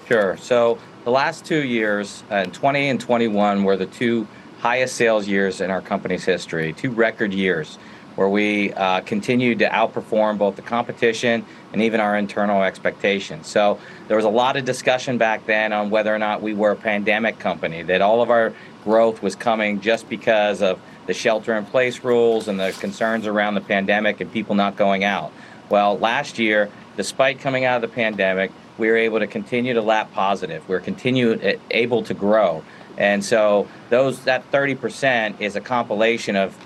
Sure. 0.06 0.36
So 0.36 0.78
the 1.02 1.10
last 1.10 1.44
two 1.44 1.64
years, 1.64 2.22
uh, 2.30 2.44
20 2.44 2.90
and 2.90 3.00
21, 3.00 3.64
were 3.64 3.76
the 3.76 3.86
two 3.86 4.28
highest 4.60 4.94
sales 4.94 5.26
years 5.26 5.60
in 5.60 5.68
our 5.68 5.80
company's 5.80 6.24
history, 6.24 6.72
two 6.72 6.90
record 6.92 7.34
years 7.34 7.76
where 8.18 8.28
we 8.28 8.72
uh, 8.72 9.00
continued 9.02 9.60
to 9.60 9.68
outperform 9.68 10.36
both 10.36 10.56
the 10.56 10.62
competition 10.62 11.46
and 11.72 11.80
even 11.80 12.00
our 12.00 12.18
internal 12.18 12.64
expectations. 12.64 13.46
So 13.46 13.78
there 14.08 14.16
was 14.16 14.26
a 14.26 14.28
lot 14.28 14.56
of 14.56 14.64
discussion 14.64 15.18
back 15.18 15.46
then 15.46 15.72
on 15.72 15.88
whether 15.88 16.12
or 16.12 16.18
not 16.18 16.42
we 16.42 16.52
were 16.52 16.72
a 16.72 16.76
pandemic 16.76 17.38
company, 17.38 17.82
that 17.82 18.02
all 18.02 18.20
of 18.20 18.28
our 18.28 18.52
growth 18.84 19.22
was 19.22 19.36
coming 19.36 19.80
just 19.80 20.08
because 20.08 20.62
of 20.62 20.80
the 21.06 21.14
shelter 21.14 21.54
in 21.54 21.64
place 21.64 22.04
rules 22.04 22.48
and 22.48 22.60
the 22.60 22.72
concerns 22.80 23.26
around 23.26 23.54
the 23.54 23.60
pandemic 23.60 24.20
and 24.20 24.32
people 24.32 24.54
not 24.54 24.76
going 24.76 25.04
out. 25.04 25.32
Well, 25.70 25.98
last 25.98 26.38
year, 26.38 26.70
despite 26.96 27.40
coming 27.40 27.64
out 27.64 27.76
of 27.76 27.90
the 27.90 27.94
pandemic, 27.94 28.50
we 28.78 28.88
were 28.88 28.96
able 28.96 29.18
to 29.18 29.26
continue 29.26 29.74
to 29.74 29.82
lap 29.82 30.12
positive. 30.12 30.66
We 30.68 30.74
we're 30.74 30.80
continue 30.80 31.38
eh, 31.40 31.56
able 31.70 32.02
to 32.04 32.14
grow. 32.14 32.62
And 32.96 33.24
so 33.24 33.68
those 33.90 34.24
that 34.24 34.50
30% 34.50 35.40
is 35.40 35.56
a 35.56 35.60
compilation 35.60 36.36
of 36.36 36.56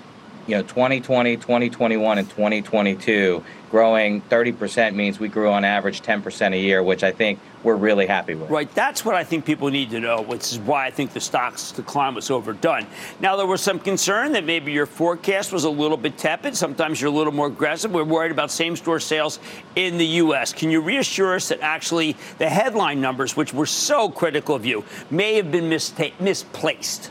you 0.47 0.55
know 0.55 0.63
2020 0.63 1.37
2021 1.37 2.17
and 2.17 2.29
2022 2.29 3.43
growing 3.73 4.21
30% 4.29 4.93
means 4.93 5.19
we 5.19 5.27
grew 5.27 5.49
on 5.49 5.65
average 5.65 6.03
10% 6.03 6.53
a 6.53 6.59
year 6.59 6.83
which 6.83 7.03
i 7.03 7.11
think 7.11 7.39
we're 7.63 7.75
really 7.75 8.05
happy 8.05 8.35
with. 8.35 8.47
Right 8.51 8.71
that's 8.75 9.03
what 9.03 9.15
i 9.15 9.23
think 9.23 9.45
people 9.45 9.67
need 9.71 9.89
to 9.89 9.99
know 9.99 10.21
which 10.21 10.51
is 10.51 10.59
why 10.59 10.85
i 10.85 10.91
think 10.91 11.11
the 11.11 11.19
stocks 11.19 11.71
decline 11.71 12.13
was 12.13 12.29
overdone. 12.29 12.85
Now 13.19 13.35
there 13.35 13.47
was 13.47 13.63
some 13.63 13.79
concern 13.79 14.31
that 14.33 14.43
maybe 14.43 14.71
your 14.71 14.85
forecast 14.85 15.51
was 15.51 15.63
a 15.63 15.71
little 15.71 15.97
bit 15.97 16.19
tepid 16.19 16.55
sometimes 16.55 17.01
you're 17.01 17.09
a 17.09 17.15
little 17.15 17.33
more 17.33 17.47
aggressive. 17.47 17.91
We're 17.91 18.03
worried 18.03 18.31
about 18.31 18.51
same 18.51 18.75
store 18.75 18.99
sales 18.99 19.39
in 19.75 19.97
the 19.97 20.05
us 20.05 20.53
can 20.53 20.69
you 20.69 20.79
reassure 20.79 21.33
us 21.33 21.47
that 21.47 21.61
actually 21.61 22.15
the 22.37 22.49
headline 22.49 23.01
numbers 23.01 23.35
which 23.35 23.55
were 23.55 23.65
so 23.65 24.07
critical 24.07 24.53
of 24.53 24.67
you 24.67 24.85
may 25.09 25.33
have 25.33 25.51
been 25.51 25.67
misplaced 25.67 27.09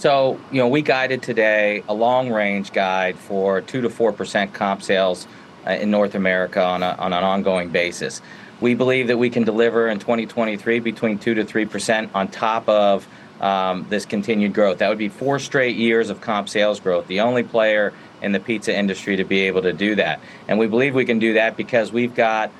so, 0.00 0.40
you 0.50 0.56
know, 0.56 0.66
we 0.66 0.80
guided 0.80 1.22
today 1.22 1.84
a 1.86 1.92
long 1.92 2.30
range 2.30 2.72
guide 2.72 3.18
for 3.18 3.60
2 3.60 3.82
to 3.82 3.90
4% 3.90 4.50
comp 4.54 4.82
sales 4.82 5.26
uh, 5.66 5.72
in 5.72 5.90
North 5.90 6.14
America 6.14 6.64
on, 6.64 6.82
a, 6.82 6.96
on 6.98 7.12
an 7.12 7.22
ongoing 7.22 7.68
basis. 7.68 8.22
We 8.62 8.74
believe 8.74 9.08
that 9.08 9.18
we 9.18 9.28
can 9.28 9.44
deliver 9.44 9.88
in 9.88 9.98
2023 9.98 10.80
between 10.80 11.18
2 11.18 11.34
to 11.34 11.44
3% 11.44 12.08
on 12.14 12.28
top 12.28 12.66
of 12.66 13.06
um, 13.42 13.84
this 13.90 14.06
continued 14.06 14.54
growth. 14.54 14.78
That 14.78 14.88
would 14.88 14.96
be 14.96 15.10
four 15.10 15.38
straight 15.38 15.76
years 15.76 16.08
of 16.08 16.22
comp 16.22 16.48
sales 16.48 16.80
growth, 16.80 17.06
the 17.06 17.20
only 17.20 17.42
player 17.42 17.92
in 18.22 18.32
the 18.32 18.40
pizza 18.40 18.74
industry 18.74 19.16
to 19.16 19.24
be 19.24 19.40
able 19.40 19.60
to 19.60 19.74
do 19.74 19.96
that. 19.96 20.20
And 20.48 20.58
we 20.58 20.66
believe 20.66 20.94
we 20.94 21.04
can 21.04 21.18
do 21.18 21.34
that 21.34 21.58
because 21.58 21.92
we've 21.92 22.14
got 22.14 22.50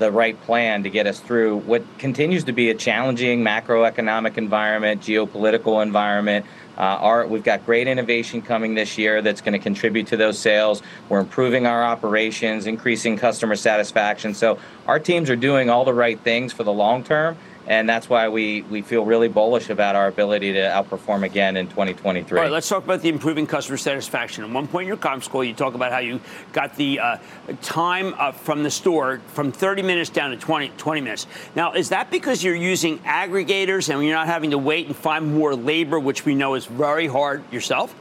the 0.00 0.10
right 0.10 0.40
plan 0.42 0.82
to 0.82 0.90
get 0.90 1.06
us 1.06 1.20
through 1.20 1.58
what 1.58 1.82
continues 1.98 2.44
to 2.44 2.52
be 2.52 2.70
a 2.70 2.74
challenging 2.74 3.44
macroeconomic 3.44 4.38
environment, 4.38 5.02
geopolitical 5.02 5.82
environment, 5.82 6.46
uh, 6.78 6.80
our, 6.80 7.26
we've 7.26 7.44
got 7.44 7.64
great 7.66 7.86
innovation 7.86 8.40
coming 8.40 8.74
this 8.74 8.96
year 8.96 9.22
that's 9.22 9.40
going 9.40 9.52
to 9.52 9.58
contribute 9.58 10.06
to 10.08 10.16
those 10.16 10.38
sales. 10.38 10.82
We're 11.08 11.20
improving 11.20 11.66
our 11.66 11.82
operations, 11.82 12.66
increasing 12.66 13.16
customer 13.16 13.56
satisfaction. 13.56 14.34
So 14.34 14.58
our 14.86 14.98
teams 14.98 15.30
are 15.30 15.36
doing 15.36 15.68
all 15.68 15.84
the 15.84 15.94
right 15.94 16.18
things 16.20 16.52
for 16.52 16.64
the 16.64 16.72
long 16.72 17.04
term 17.04 17.36
and 17.70 17.88
that's 17.88 18.08
why 18.08 18.28
we, 18.28 18.62
we 18.62 18.82
feel 18.82 19.04
really 19.04 19.28
bullish 19.28 19.70
about 19.70 19.94
our 19.94 20.08
ability 20.08 20.52
to 20.54 20.58
outperform 20.58 21.22
again 21.22 21.56
in 21.56 21.68
2023. 21.68 22.36
All 22.36 22.42
right, 22.42 22.50
let's 22.50 22.68
talk 22.68 22.82
about 22.82 23.00
the 23.00 23.08
improving 23.08 23.46
customer 23.46 23.76
satisfaction. 23.78 24.42
At 24.42 24.50
one 24.50 24.66
point 24.66 24.82
in 24.82 24.88
your 24.88 24.96
comp 24.96 25.22
score, 25.22 25.44
you 25.44 25.54
talk 25.54 25.74
about 25.74 25.92
how 25.92 26.00
you 26.00 26.20
got 26.52 26.74
the 26.74 26.98
uh, 26.98 27.18
time 27.62 28.12
uh, 28.18 28.32
from 28.32 28.64
the 28.64 28.72
store 28.72 29.20
from 29.28 29.52
30 29.52 29.82
minutes 29.82 30.10
down 30.10 30.30
to 30.32 30.36
20, 30.36 30.70
20 30.78 31.00
minutes. 31.00 31.28
Now, 31.54 31.74
is 31.74 31.90
that 31.90 32.10
because 32.10 32.42
you're 32.42 32.56
using 32.56 32.98
aggregators 33.00 33.88
and 33.88 34.04
you're 34.04 34.16
not 34.16 34.26
having 34.26 34.50
to 34.50 34.58
wait 34.58 34.88
and 34.88 34.96
find 34.96 35.32
more 35.32 35.54
labor, 35.54 36.00
which 36.00 36.24
we 36.24 36.34
know 36.34 36.54
is 36.56 36.66
very 36.66 37.06
hard 37.06 37.44
yourself? 37.52 37.94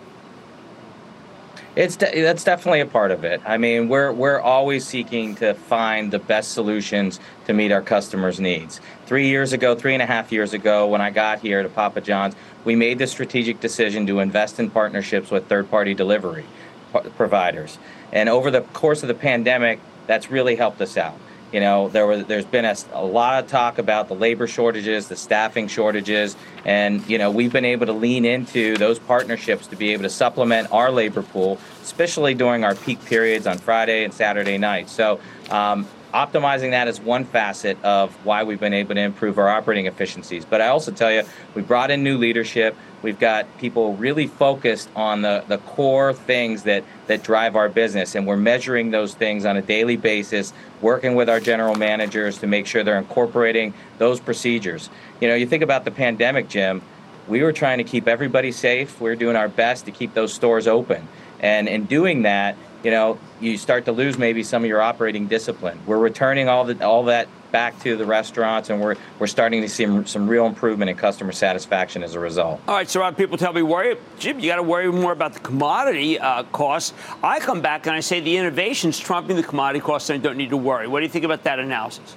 It's 1.75 1.95
de- 1.95 2.21
that's 2.23 2.43
definitely 2.43 2.81
a 2.81 2.85
part 2.85 3.11
of 3.11 3.23
it. 3.23 3.41
I 3.45 3.57
mean, 3.57 3.87
we're 3.87 4.11
we're 4.11 4.39
always 4.39 4.85
seeking 4.85 5.35
to 5.35 5.53
find 5.53 6.11
the 6.11 6.19
best 6.19 6.51
solutions 6.51 7.19
to 7.45 7.53
meet 7.53 7.71
our 7.71 7.81
customers' 7.81 8.39
needs. 8.39 8.81
Three 9.09 9.27
years 9.27 9.53
ago, 9.53 9.73
three 9.73 9.95
and 9.95 10.03
a 10.03 10.05
half 10.05 10.31
years 10.31 10.53
ago, 10.53 10.85
when 10.85 11.01
I 11.01 11.09
got 11.09 11.39
here 11.39 11.63
to 11.63 11.69
Papa 11.69 11.99
John's, 11.99 12.35
we 12.63 12.75
made 12.75 12.99
the 12.99 13.07
strategic 13.07 13.59
decision 13.59 14.05
to 14.05 14.19
invest 14.19 14.59
in 14.59 14.69
partnerships 14.69 15.31
with 15.31 15.47
third-party 15.47 15.95
delivery 15.95 16.45
providers. 17.17 17.79
And 18.11 18.29
over 18.29 18.51
the 18.51 18.61
course 18.61 19.01
of 19.01 19.07
the 19.07 19.15
pandemic, 19.15 19.79
that's 20.05 20.29
really 20.29 20.55
helped 20.55 20.79
us 20.79 20.95
out. 20.95 21.17
you 21.51 21.59
know, 21.59 21.89
there 21.89 22.05
was 22.05 22.27
there's 22.27 22.45
been 22.45 22.65
a, 22.65 22.75
a, 22.93 23.03
lot 23.03 23.43
of 23.43 23.49
talk 23.49 23.79
about 23.79 24.09
the 24.09 24.13
labor 24.13 24.45
shortages, 24.45 25.07
the 25.07 25.15
staffing 25.15 25.67
shortages, 25.67 26.35
and 26.63 27.03
you 27.09 27.17
know 27.17 27.31
we've 27.31 27.51
been 27.51 27.65
able 27.65 27.87
to 27.87 27.93
lean 27.93 28.25
into 28.25 28.77
those 28.77 28.99
partnerships 28.99 29.65
to 29.65 29.75
be 29.75 29.91
able 29.93 30.03
to 30.03 30.11
supplement 30.11 30.71
our 30.71 30.91
labor 30.91 31.23
pool, 31.23 31.57
especially 31.81 32.35
during 32.35 32.63
our 32.63 32.75
peak 32.75 33.03
periods 33.05 33.47
on 33.47 33.57
Friday 33.57 34.03
and 34.03 34.13
Saturday 34.13 34.59
nights. 34.59 34.91
So 34.91 35.19
um, 35.49 35.87
optimizing 36.13 36.71
that 36.71 36.87
is 36.87 36.99
one 36.99 37.25
facet 37.25 37.81
of 37.83 38.13
why 38.25 38.43
we've 38.43 38.59
been 38.59 38.73
able 38.73 38.95
to 38.95 39.01
improve 39.01 39.37
our 39.37 39.49
operating 39.49 39.85
efficiencies. 39.85 40.45
But 40.45 40.61
I 40.61 40.67
also 40.67 40.91
tell 40.91 41.11
you, 41.11 41.23
we 41.55 41.61
brought 41.61 41.91
in 41.91 42.03
new 42.03 42.17
leadership. 42.17 42.75
We've 43.01 43.19
got 43.19 43.45
people 43.59 43.95
really 43.95 44.27
focused 44.27 44.89
on 44.95 45.21
the, 45.21 45.43
the 45.47 45.59
core 45.59 46.13
things 46.13 46.63
that, 46.63 46.83
that 47.07 47.23
drive 47.23 47.55
our 47.55 47.69
business, 47.69 48.15
and 48.15 48.27
we're 48.27 48.37
measuring 48.37 48.91
those 48.91 49.13
things 49.13 49.45
on 49.45 49.55
a 49.55 49.61
daily 49.61 49.97
basis, 49.97 50.51
working 50.81 51.15
with 51.15 51.29
our 51.29 51.39
general 51.39 51.75
managers 51.75 52.39
to 52.39 52.47
make 52.47 52.65
sure 52.65 52.83
they're 52.83 52.97
incorporating 52.97 53.73
those 53.99 54.19
procedures. 54.19 54.89
You 55.21 55.27
know, 55.27 55.35
you 55.35 55.45
think 55.45 55.63
about 55.63 55.85
the 55.85 55.91
pandemic, 55.91 56.49
Jim, 56.49 56.81
we 57.27 57.43
were 57.43 57.53
trying 57.53 57.77
to 57.77 57.83
keep 57.83 58.07
everybody 58.07 58.51
safe. 58.51 58.99
We're 58.99 59.15
doing 59.15 59.35
our 59.35 59.47
best 59.47 59.85
to 59.85 59.91
keep 59.91 60.15
those 60.15 60.33
stores 60.33 60.67
open. 60.67 61.07
And 61.39 61.69
in 61.69 61.85
doing 61.85 62.23
that, 62.23 62.57
you 62.83 62.91
know, 62.91 63.17
you 63.41 63.57
start 63.57 63.85
to 63.85 63.91
lose 63.91 64.17
maybe 64.17 64.43
some 64.43 64.63
of 64.63 64.69
your 64.69 64.81
operating 64.81 65.27
discipline. 65.27 65.79
We're 65.85 65.97
returning 65.97 66.47
all 66.47 66.65
the 66.65 66.85
all 66.85 67.05
that 67.05 67.27
back 67.51 67.79
to 67.81 67.97
the 67.97 68.05
restaurants, 68.05 68.69
and 68.69 68.79
we're 68.79 68.95
we're 69.17 69.27
starting 69.27 69.61
to 69.61 69.69
see 69.69 69.85
some, 69.85 70.05
some 70.05 70.27
real 70.27 70.45
improvement 70.45 70.89
in 70.89 70.95
customer 70.95 71.31
satisfaction 71.31 72.03
as 72.03 72.15
a 72.15 72.19
result. 72.19 72.61
All 72.67 72.75
right, 72.75 72.89
so 72.89 72.99
a 72.99 73.01
lot 73.01 73.13
of 73.13 73.17
people 73.17 73.37
tell 73.37 73.53
me, 73.53 73.61
worry, 73.61 73.97
Jim, 74.17 74.39
you 74.39 74.47
got 74.47 74.57
to 74.57 74.63
worry 74.63 74.91
more 74.91 75.11
about 75.11 75.33
the 75.33 75.39
commodity 75.39 76.19
uh, 76.19 76.43
costs. 76.43 76.93
I 77.23 77.39
come 77.39 77.61
back 77.61 77.87
and 77.87 77.95
I 77.95 77.99
say 77.99 78.19
the 78.19 78.37
innovation's 78.37 78.99
trumping 78.99 79.35
the 79.35 79.43
commodity 79.43 79.83
costs, 79.83 80.09
and 80.09 80.19
I 80.19 80.23
don't 80.23 80.37
need 80.37 80.51
to 80.51 80.57
worry. 80.57 80.87
What 80.87 80.99
do 80.99 81.05
you 81.05 81.11
think 81.11 81.25
about 81.25 81.43
that 81.43 81.59
analysis? 81.59 82.15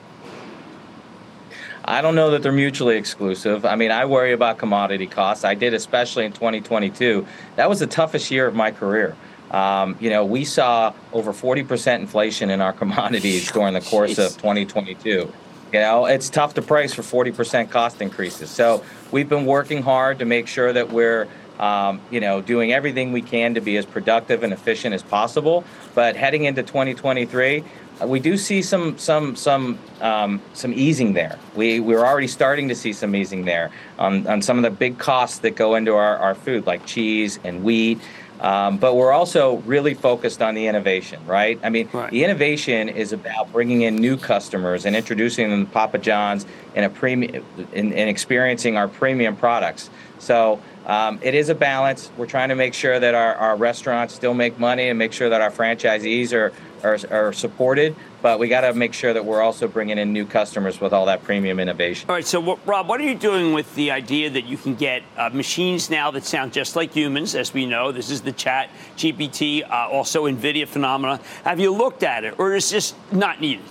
I 1.85 2.01
don't 2.01 2.15
know 2.15 2.31
that 2.31 2.45
they're 2.45 2.53
mutually 2.53 2.97
exclusive. 2.97 3.65
I 3.65 3.75
mean, 3.75 3.91
I 3.91 4.05
worry 4.05 4.33
about 4.33 4.59
commodity 4.59 5.09
costs. 5.09 5.45
I 5.45 5.55
did, 5.55 5.75
especially 5.75 6.25
in 6.25 6.33
2022. 6.33 7.27
That 7.57 7.69
was 7.69 7.81
the 7.81 7.89
toughest 7.89 8.31
year 8.31 8.47
of 8.47 8.55
my 8.55 8.71
career. 8.71 9.17
Um, 9.53 9.97
you 10.01 10.11
know, 10.11 10.25
we 10.25 10.45
saw 10.45 10.95
over 11.13 11.33
40% 11.33 12.01
inflation 12.01 12.51
in 12.51 12.61
our 12.61 12.73
commodities 12.83 13.51
during 13.53 13.75
the 13.75 13.81
course 13.81 14.19
of 14.19 14.33
2022. 14.39 15.33
You 15.73 15.81
know, 15.81 16.07
it's 16.07 16.29
tough 16.29 16.55
to 16.55 16.63
price 16.63 16.93
for 16.93 17.03
40% 17.03 17.71
cost 17.71 18.03
increases. 18.03 18.51
So 18.51 18.85
we've 19.11 19.29
been 19.29 19.47
working 19.47 19.83
hard 19.83 20.19
to 20.19 20.27
make 20.27 20.47
sure 20.47 20.73
that 20.73 20.91
we're, 20.91 21.29
um, 21.59 22.01
you 22.11 22.21
know, 22.21 22.43
doing 22.43 22.73
everything 22.73 23.13
we 23.13 23.23
can 23.23 23.55
to 23.55 23.61
be 23.61 23.79
as 23.79 23.87
productive 23.87 24.43
and 24.43 24.53
efficient 24.53 24.95
as 24.95 25.03
possible. 25.03 25.65
But 25.95 26.15
heading 26.15 26.45
into 26.45 26.63
2023, 26.63 27.65
uh, 28.01 28.07
we 28.07 28.21
do 28.21 28.37
see 28.37 28.63
some 28.63 28.99
some 28.99 29.37
some 29.37 29.79
um, 30.01 30.41
some 30.55 30.73
easing 30.75 31.13
there. 31.13 31.39
We 31.55 31.81
we're 31.81 32.05
already 32.05 32.27
starting 32.27 32.69
to 32.69 32.75
see 32.75 32.93
some 32.93 33.15
easing 33.15 33.45
there 33.45 33.71
on, 33.99 34.27
on 34.27 34.43
some 34.43 34.57
of 34.57 34.63
the 34.63 34.71
big 34.71 34.99
costs 34.99 35.39
that 35.41 35.57
go 35.57 35.75
into 35.75 35.95
our, 35.95 36.19
our 36.19 36.35
food, 36.35 36.67
like 36.67 36.85
cheese 36.87 37.39
and 37.45 37.63
wheat. 37.63 37.99
Um, 38.43 38.79
but 38.79 38.97
we're 38.97 39.13
also 39.13 39.59
really 39.59 39.95
focused 39.95 40.43
on 40.43 40.57
the 40.57 40.67
innovation, 40.67 41.25
right? 41.27 41.61
I 41.63 41.71
mean, 41.71 41.89
right. 41.93 42.11
the 42.11 42.25
innovation 42.25 42.89
is 42.89 43.13
about 43.13 43.53
bringing 43.53 43.83
in 43.83 43.95
new 43.95 44.17
customers 44.17 44.85
and 44.85 44.97
introducing 44.97 45.49
them 45.49 45.67
to 45.67 45.73
Papa 45.73 45.99
John's 45.99 46.45
and 46.75 46.85
a 46.85 46.91
premium 46.91 47.45
and, 47.73 47.93
experiencing 47.95 48.77
our 48.77 48.89
premium 48.89 49.37
products. 49.37 49.91
So 50.19 50.61
um, 50.87 51.19
it 51.23 51.35
is 51.35 51.49
a 51.49 51.55
balance. 51.55 52.11
We're 52.17 52.27
trying 52.27 52.49
to 52.49 52.55
make 52.55 52.75
sure 52.75 52.99
that 52.99 53.15
our, 53.15 53.35
our 53.35 53.57
restaurants 53.57 54.15
still 54.15 54.35
make 54.35 54.59
money 54.59 54.89
and 54.89 54.99
make 54.99 55.13
sure 55.13 55.29
that 55.29 55.41
our 55.41 55.51
franchisees 55.51 56.33
are 56.33 56.53
are, 56.85 56.99
are 57.11 57.33
supported, 57.33 57.95
but 58.21 58.39
we 58.39 58.49
got 58.49 58.63
to 58.63 58.75
make 58.75 58.93
sure 58.93 59.13
that 59.13 59.25
we're 59.25 59.41
also 59.41 59.69
bringing 59.69 59.99
in 59.99 60.13
new 60.13 60.27
customers 60.27 60.81
with 60.81 60.93
all 60.93 61.07
that 61.07 61.23
premium 61.25 61.61
innovation. 61.61 62.09
All 62.09 62.17
right, 62.17 62.27
so 62.27 62.41
what, 62.41 62.59
Rob, 62.67 62.89
what 62.89 63.01
are 63.01 63.05
you 63.05 63.15
doing 63.15 63.53
with 63.53 63.73
the 63.75 63.91
idea 63.91 64.31
that 64.31 64.45
you 64.45 64.57
can 64.57 64.75
get 64.75 65.03
uh, 65.17 65.31
machines 65.31 65.91
now 65.91 66.11
that 66.11 66.25
sound 66.25 66.53
just 66.53 66.77
like 66.77 66.93
humans? 66.93 67.35
As 67.35 67.55
we 67.55 67.67
know, 67.67 67.93
this 67.93 68.11
is 68.11 68.23
the 68.23 68.33
Chat 68.33 68.71
GPT, 68.97 69.69
uh, 69.69 69.89
also 69.91 70.27
NVIDIA 70.27 70.67
phenomena. 70.67 71.21
Have 71.45 71.61
you 71.61 71.73
looked 71.73 72.03
at 72.03 72.25
it, 72.25 72.39
or 72.39 72.55
is 72.55 72.71
this 72.71 72.95
not 73.11 73.41
needed? 73.41 73.65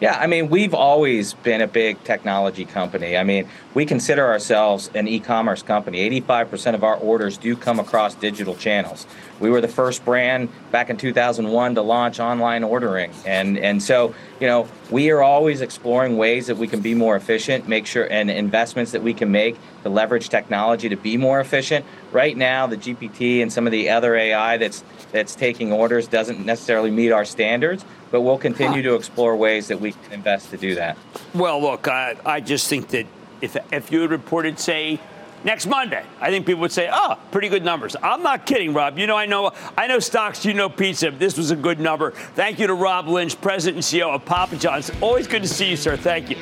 Yeah, 0.00 0.16
I 0.18 0.26
mean, 0.26 0.48
we've 0.48 0.72
always 0.72 1.34
been 1.34 1.60
a 1.60 1.66
big 1.66 2.02
technology 2.04 2.64
company. 2.64 3.18
I 3.18 3.22
mean, 3.22 3.46
we 3.74 3.84
consider 3.84 4.26
ourselves 4.26 4.90
an 4.94 5.06
e 5.06 5.20
commerce 5.20 5.62
company. 5.62 6.08
85% 6.22 6.74
of 6.74 6.82
our 6.82 6.96
orders 6.96 7.36
do 7.36 7.54
come 7.54 7.78
across 7.78 8.14
digital 8.14 8.56
channels. 8.56 9.06
We 9.40 9.50
were 9.50 9.60
the 9.60 9.68
first 9.68 10.02
brand 10.06 10.48
back 10.70 10.88
in 10.88 10.96
2001 10.96 11.74
to 11.74 11.82
launch 11.82 12.18
online 12.18 12.64
ordering. 12.64 13.12
And, 13.26 13.58
and 13.58 13.82
so, 13.82 14.14
you 14.40 14.46
know, 14.46 14.66
we 14.90 15.10
are 15.10 15.22
always 15.22 15.60
exploring 15.60 16.16
ways 16.16 16.46
that 16.46 16.56
we 16.56 16.66
can 16.66 16.80
be 16.80 16.94
more 16.94 17.14
efficient, 17.14 17.68
make 17.68 17.86
sure, 17.86 18.10
and 18.10 18.30
investments 18.30 18.92
that 18.92 19.02
we 19.02 19.12
can 19.12 19.30
make 19.30 19.58
to 19.82 19.90
leverage 19.90 20.30
technology 20.30 20.88
to 20.88 20.96
be 20.96 21.18
more 21.18 21.40
efficient. 21.40 21.84
Right 22.12 22.36
now, 22.36 22.66
the 22.66 22.76
GPT 22.76 23.42
and 23.42 23.52
some 23.52 23.66
of 23.66 23.72
the 23.72 23.90
other 23.90 24.16
AI 24.16 24.56
that's, 24.56 24.82
that's 25.12 25.34
taking 25.34 25.72
orders 25.72 26.08
doesn't 26.08 26.44
necessarily 26.44 26.90
meet 26.90 27.12
our 27.12 27.24
standards 27.24 27.84
but 28.10 28.22
we'll 28.22 28.38
continue 28.38 28.82
to 28.82 28.94
explore 28.94 29.36
ways 29.36 29.68
that 29.68 29.80
we 29.80 29.92
can 29.92 30.12
invest 30.12 30.50
to 30.50 30.56
do 30.56 30.74
that. 30.74 30.96
Well, 31.34 31.60
look, 31.60 31.88
I, 31.88 32.16
I 32.24 32.40
just 32.40 32.68
think 32.68 32.88
that 32.88 33.06
if, 33.40 33.56
if 33.72 33.92
you 33.92 34.00
had 34.02 34.10
reported, 34.10 34.58
say, 34.58 34.98
next 35.44 35.66
Monday, 35.66 36.04
I 36.20 36.30
think 36.30 36.46
people 36.46 36.60
would 36.62 36.72
say, 36.72 36.90
"Oh, 36.92 37.18
pretty 37.30 37.48
good 37.48 37.64
numbers." 37.64 37.96
I'm 38.02 38.22
not 38.22 38.46
kidding, 38.46 38.74
Rob. 38.74 38.98
You 38.98 39.06
know, 39.06 39.16
I 39.16 39.26
know, 39.26 39.52
I 39.78 39.86
know 39.86 39.98
stocks. 39.98 40.44
You 40.44 40.54
know, 40.54 40.68
pizza. 40.68 41.10
This 41.10 41.36
was 41.36 41.50
a 41.50 41.56
good 41.56 41.80
number. 41.80 42.10
Thank 42.10 42.58
you 42.58 42.66
to 42.66 42.74
Rob 42.74 43.08
Lynch, 43.08 43.40
President 43.40 43.76
and 43.76 43.84
CEO 43.84 44.12
of 44.12 44.24
Papa 44.24 44.56
John's. 44.56 44.90
Always 45.00 45.26
good 45.26 45.42
to 45.42 45.48
see 45.48 45.70
you, 45.70 45.76
sir. 45.76 45.96
Thank 45.96 46.30
you. 46.30 46.36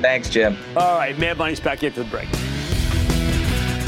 Thanks, 0.00 0.30
Jim. 0.30 0.56
All 0.76 0.96
right, 0.96 1.18
Mad 1.18 1.38
Money's 1.38 1.60
back 1.60 1.82
after 1.82 2.04
the 2.04 2.08
break. 2.08 2.28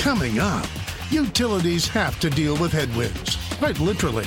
Coming 0.01 0.39
up, 0.39 0.67
utilities 1.11 1.87
have 1.89 2.19
to 2.21 2.31
deal 2.31 2.57
with 2.57 2.73
headwinds, 2.73 3.37
quite 3.59 3.79
literally. 3.81 4.25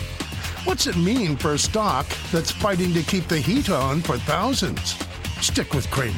What's 0.65 0.85
it 0.85 0.95
mean 0.95 1.35
for 1.35 1.53
a 1.53 1.57
stock 1.57 2.05
that's 2.31 2.51
fighting 2.51 2.93
to 2.93 3.01
keep 3.01 3.27
the 3.27 3.39
heat 3.39 3.71
on 3.71 4.01
for 4.01 4.19
thousands? 4.19 4.95
Stick 5.41 5.73
with 5.73 5.89
Cramer. 5.89 6.13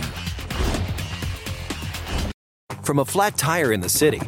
From 2.84 3.00
a 3.00 3.06
flat 3.06 3.38
tire 3.38 3.72
in 3.72 3.80
the 3.80 3.88
city 3.88 4.20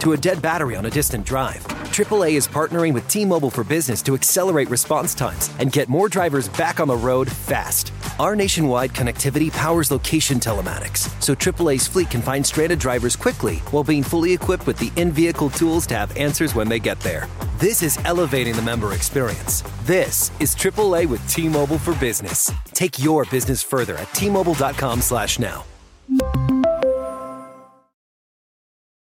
to 0.00 0.12
a 0.12 0.16
dead 0.16 0.42
battery 0.42 0.76
on 0.76 0.84
a 0.84 0.90
distant 0.90 1.24
drive, 1.24 1.66
AAA 1.90 2.32
is 2.32 2.46
partnering 2.46 2.92
with 2.92 3.08
T 3.08 3.24
Mobile 3.24 3.50
for 3.50 3.64
Business 3.64 4.02
to 4.02 4.14
accelerate 4.14 4.68
response 4.68 5.14
times 5.14 5.48
and 5.58 5.72
get 5.72 5.88
more 5.88 6.10
drivers 6.10 6.50
back 6.50 6.80
on 6.80 6.88
the 6.88 6.96
road 6.96 7.32
fast. 7.32 7.92
Our 8.18 8.34
nationwide 8.34 8.94
connectivity 8.94 9.52
powers 9.52 9.90
location 9.90 10.40
telematics, 10.40 11.10
so 11.22 11.34
AAA's 11.34 11.86
fleet 11.86 12.08
can 12.08 12.22
find 12.22 12.46
stranded 12.46 12.78
drivers 12.78 13.14
quickly 13.14 13.56
while 13.70 13.84
being 13.84 14.02
fully 14.02 14.32
equipped 14.32 14.66
with 14.66 14.78
the 14.78 14.90
in 14.98 15.12
vehicle 15.12 15.50
tools 15.50 15.86
to 15.88 15.96
have 15.98 16.16
answers 16.16 16.54
when 16.54 16.66
they 16.66 16.78
get 16.78 16.98
there. 17.00 17.28
This 17.58 17.82
is 17.82 17.98
elevating 18.06 18.54
the 18.54 18.62
member 18.62 18.94
experience. 18.94 19.62
This 19.84 20.30
is 20.40 20.54
AAA 20.54 21.06
with 21.06 21.26
T 21.28 21.46
Mobile 21.46 21.76
for 21.76 21.94
Business. 21.96 22.50
Take 22.72 22.98
your 22.98 23.26
business 23.26 23.62
further 23.62 23.96
at 23.96 24.10
T 24.14 24.30
Mobile.com/slash 24.30 25.38
now. 25.38 25.66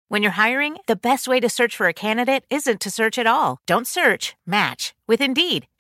When 0.09 0.23
you're 0.23 0.33
hiring, 0.33 0.79
the 0.87 0.97
best 0.97 1.29
way 1.29 1.39
to 1.41 1.49
search 1.49 1.77
for 1.77 1.87
a 1.87 1.93
candidate 1.93 2.45
isn't 2.51 2.81
to 2.81 2.91
search 2.91 3.19
at 3.19 3.27
all. 3.29 3.59
Don't 3.67 3.87
search, 3.87 4.35
match 4.45 4.93
with 5.07 5.21
Indeed. 5.21 5.67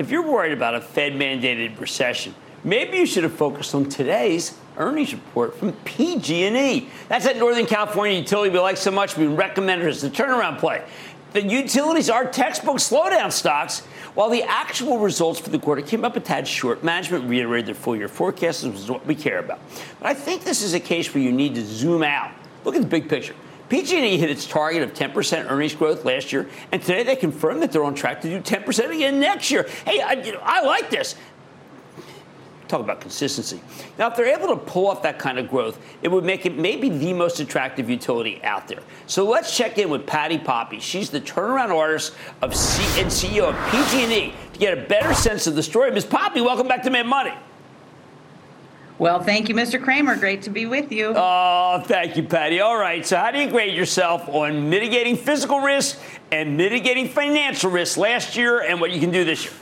If 0.00 0.10
you're 0.10 0.26
worried 0.26 0.52
about 0.52 0.74
a 0.74 0.80
Fed 0.80 1.12
mandated 1.12 1.78
recession, 1.78 2.34
maybe 2.64 2.96
you 2.96 3.04
should 3.04 3.22
have 3.22 3.34
focused 3.34 3.74
on 3.74 3.84
today's 3.84 4.56
earnings 4.78 5.12
report 5.12 5.54
from 5.54 5.74
PG&E. 5.84 6.88
That's 7.10 7.26
that 7.26 7.36
Northern 7.36 7.66
California 7.66 8.18
utility 8.18 8.48
we 8.48 8.58
like 8.60 8.78
so 8.78 8.90
much. 8.90 9.18
We 9.18 9.26
recommend 9.26 9.82
it 9.82 9.88
as 9.88 10.00
the 10.00 10.08
turnaround 10.08 10.58
play. 10.58 10.82
The 11.34 11.42
utilities 11.42 12.08
are 12.08 12.24
textbook 12.24 12.78
slowdown 12.78 13.30
stocks, 13.30 13.80
while 14.14 14.30
the 14.30 14.42
actual 14.44 14.98
results 14.98 15.38
for 15.38 15.50
the 15.50 15.58
quarter 15.58 15.82
came 15.82 16.02
up 16.02 16.16
a 16.16 16.20
tad 16.20 16.48
short. 16.48 16.82
Management 16.82 17.28
reiterated 17.28 17.66
their 17.66 17.74
full 17.74 17.94
year 17.94 18.08
forecast, 18.08 18.64
which 18.64 18.76
is 18.76 18.90
what 18.90 19.04
we 19.04 19.14
care 19.14 19.38
about. 19.38 19.60
But 19.98 20.08
I 20.08 20.14
think 20.14 20.44
this 20.44 20.62
is 20.62 20.72
a 20.72 20.80
case 20.80 21.12
where 21.14 21.22
you 21.22 21.30
need 21.30 21.54
to 21.56 21.62
zoom 21.62 22.02
out. 22.02 22.32
Look 22.64 22.74
at 22.74 22.80
the 22.80 22.88
big 22.88 23.06
picture. 23.06 23.34
PG&E 23.70 24.18
hit 24.18 24.28
its 24.30 24.46
target 24.46 24.82
of 24.82 24.92
10% 24.92 25.48
earnings 25.48 25.74
growth 25.74 26.04
last 26.04 26.32
year, 26.32 26.48
and 26.72 26.82
today 26.82 27.02
they 27.02 27.16
confirmed 27.16 27.62
that 27.62 27.72
they're 27.72 27.84
on 27.84 27.94
track 27.94 28.20
to 28.20 28.28
do 28.28 28.40
10% 28.40 28.94
again 28.94 29.18
next 29.18 29.50
year. 29.50 29.66
Hey, 29.86 30.00
I, 30.00 30.12
you 30.12 30.32
know, 30.32 30.40
I 30.42 30.62
like 30.62 30.90
this 30.90 31.14
talk 32.70 32.80
about 32.80 33.00
consistency. 33.00 33.60
Now, 33.98 34.08
if 34.08 34.16
they're 34.16 34.26
able 34.26 34.48
to 34.48 34.56
pull 34.56 34.86
off 34.86 35.02
that 35.02 35.18
kind 35.18 35.38
of 35.38 35.50
growth, 35.50 35.78
it 36.02 36.08
would 36.08 36.24
make 36.24 36.46
it 36.46 36.56
maybe 36.56 36.88
the 36.88 37.12
most 37.12 37.40
attractive 37.40 37.90
utility 37.90 38.40
out 38.44 38.68
there. 38.68 38.78
So 39.06 39.28
let's 39.28 39.56
check 39.56 39.76
in 39.78 39.90
with 39.90 40.06
Patti 40.06 40.38
Poppe. 40.38 40.78
She's 40.78 41.10
the 41.10 41.20
turnaround 41.20 41.74
artist 41.76 42.14
of 42.40 42.54
C- 42.54 43.00
and 43.00 43.10
CEO 43.10 43.48
of 43.48 43.72
PG&E 43.72 44.32
to 44.52 44.58
get 44.58 44.78
a 44.78 44.82
better 44.86 45.12
sense 45.14 45.46
of 45.48 45.56
the 45.56 45.62
story. 45.62 45.90
Ms. 45.90 46.06
Poppe, 46.06 46.40
welcome 46.40 46.68
back 46.68 46.84
to 46.84 46.90
Mad 46.90 47.06
Money. 47.06 47.34
Well, 49.00 49.22
thank 49.22 49.48
you, 49.48 49.54
Mr. 49.54 49.82
Cramer. 49.82 50.14
Great 50.14 50.42
to 50.42 50.50
be 50.50 50.66
with 50.66 50.92
you. 50.92 51.14
Oh, 51.16 51.82
thank 51.86 52.18
you, 52.18 52.22
Patty. 52.22 52.60
All 52.60 52.76
right. 52.76 53.04
So, 53.06 53.16
how 53.16 53.30
do 53.30 53.38
you 53.38 53.48
grade 53.48 53.74
yourself 53.74 54.28
on 54.28 54.68
mitigating 54.68 55.16
physical 55.16 55.60
risk 55.60 55.98
and 56.30 56.54
mitigating 56.58 57.08
financial 57.08 57.70
risk 57.70 57.96
last 57.96 58.36
year 58.36 58.60
and 58.60 58.78
what 58.78 58.90
you 58.90 59.00
can 59.00 59.10
do 59.10 59.24
this 59.24 59.46
year? 59.46 59.54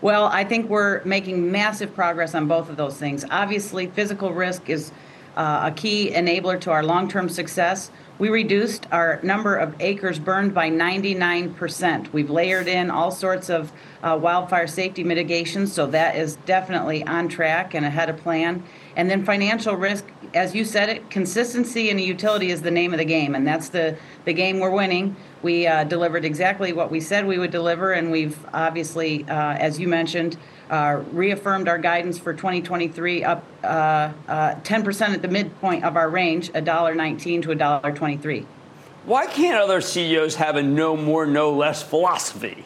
Well, 0.00 0.24
I 0.24 0.42
think 0.42 0.68
we're 0.68 1.04
making 1.04 1.52
massive 1.52 1.94
progress 1.94 2.34
on 2.34 2.48
both 2.48 2.68
of 2.68 2.76
those 2.76 2.96
things. 2.96 3.24
Obviously, 3.30 3.86
physical 3.86 4.32
risk 4.32 4.68
is 4.68 4.90
uh, 5.36 5.70
a 5.70 5.72
key 5.72 6.10
enabler 6.10 6.60
to 6.60 6.70
our 6.70 6.82
long 6.82 7.08
term 7.08 7.28
success. 7.28 7.90
We 8.16 8.28
reduced 8.28 8.86
our 8.92 9.18
number 9.24 9.56
of 9.56 9.74
acres 9.80 10.20
burned 10.20 10.54
by 10.54 10.70
99%. 10.70 12.12
We've 12.12 12.30
layered 12.30 12.68
in 12.68 12.88
all 12.88 13.10
sorts 13.10 13.50
of 13.50 13.72
uh, 14.04 14.16
wildfire 14.20 14.68
safety 14.68 15.02
mitigation, 15.02 15.66
so 15.66 15.86
that 15.88 16.14
is 16.14 16.36
definitely 16.46 17.04
on 17.04 17.28
track 17.28 17.74
and 17.74 17.84
ahead 17.84 18.08
of 18.08 18.16
plan. 18.18 18.62
And 18.94 19.10
then 19.10 19.24
financial 19.24 19.74
risk, 19.74 20.06
as 20.32 20.54
you 20.54 20.64
said 20.64 20.88
it, 20.88 21.10
consistency 21.10 21.90
in 21.90 21.98
a 21.98 22.02
utility 22.02 22.52
is 22.52 22.62
the 22.62 22.70
name 22.70 22.92
of 22.92 22.98
the 22.98 23.04
game, 23.04 23.34
and 23.34 23.44
that's 23.44 23.70
the, 23.70 23.96
the 24.24 24.32
game 24.32 24.60
we're 24.60 24.70
winning. 24.70 25.16
We 25.44 25.66
uh, 25.66 25.84
delivered 25.84 26.24
exactly 26.24 26.72
what 26.72 26.90
we 26.90 27.00
said 27.00 27.26
we 27.26 27.36
would 27.36 27.50
deliver, 27.50 27.92
and 27.92 28.10
we've 28.10 28.38
obviously, 28.54 29.24
uh, 29.28 29.52
as 29.52 29.78
you 29.78 29.86
mentioned, 29.88 30.38
uh, 30.70 31.02
reaffirmed 31.12 31.68
our 31.68 31.76
guidance 31.76 32.18
for 32.18 32.32
2023 32.32 33.24
up 33.24 33.44
10% 33.62 33.66
uh, 33.68 34.24
uh, 34.32 35.12
at 35.12 35.20
the 35.20 35.28
midpoint 35.28 35.84
of 35.84 35.98
our 35.98 36.08
range, 36.08 36.50
$1.19 36.52 37.42
to 37.42 37.48
$1.23. 37.50 38.46
Why 39.04 39.26
can't 39.26 39.58
other 39.58 39.82
CEOs 39.82 40.36
have 40.36 40.56
a 40.56 40.62
no 40.62 40.96
more, 40.96 41.26
no 41.26 41.52
less 41.52 41.82
philosophy? 41.82 42.64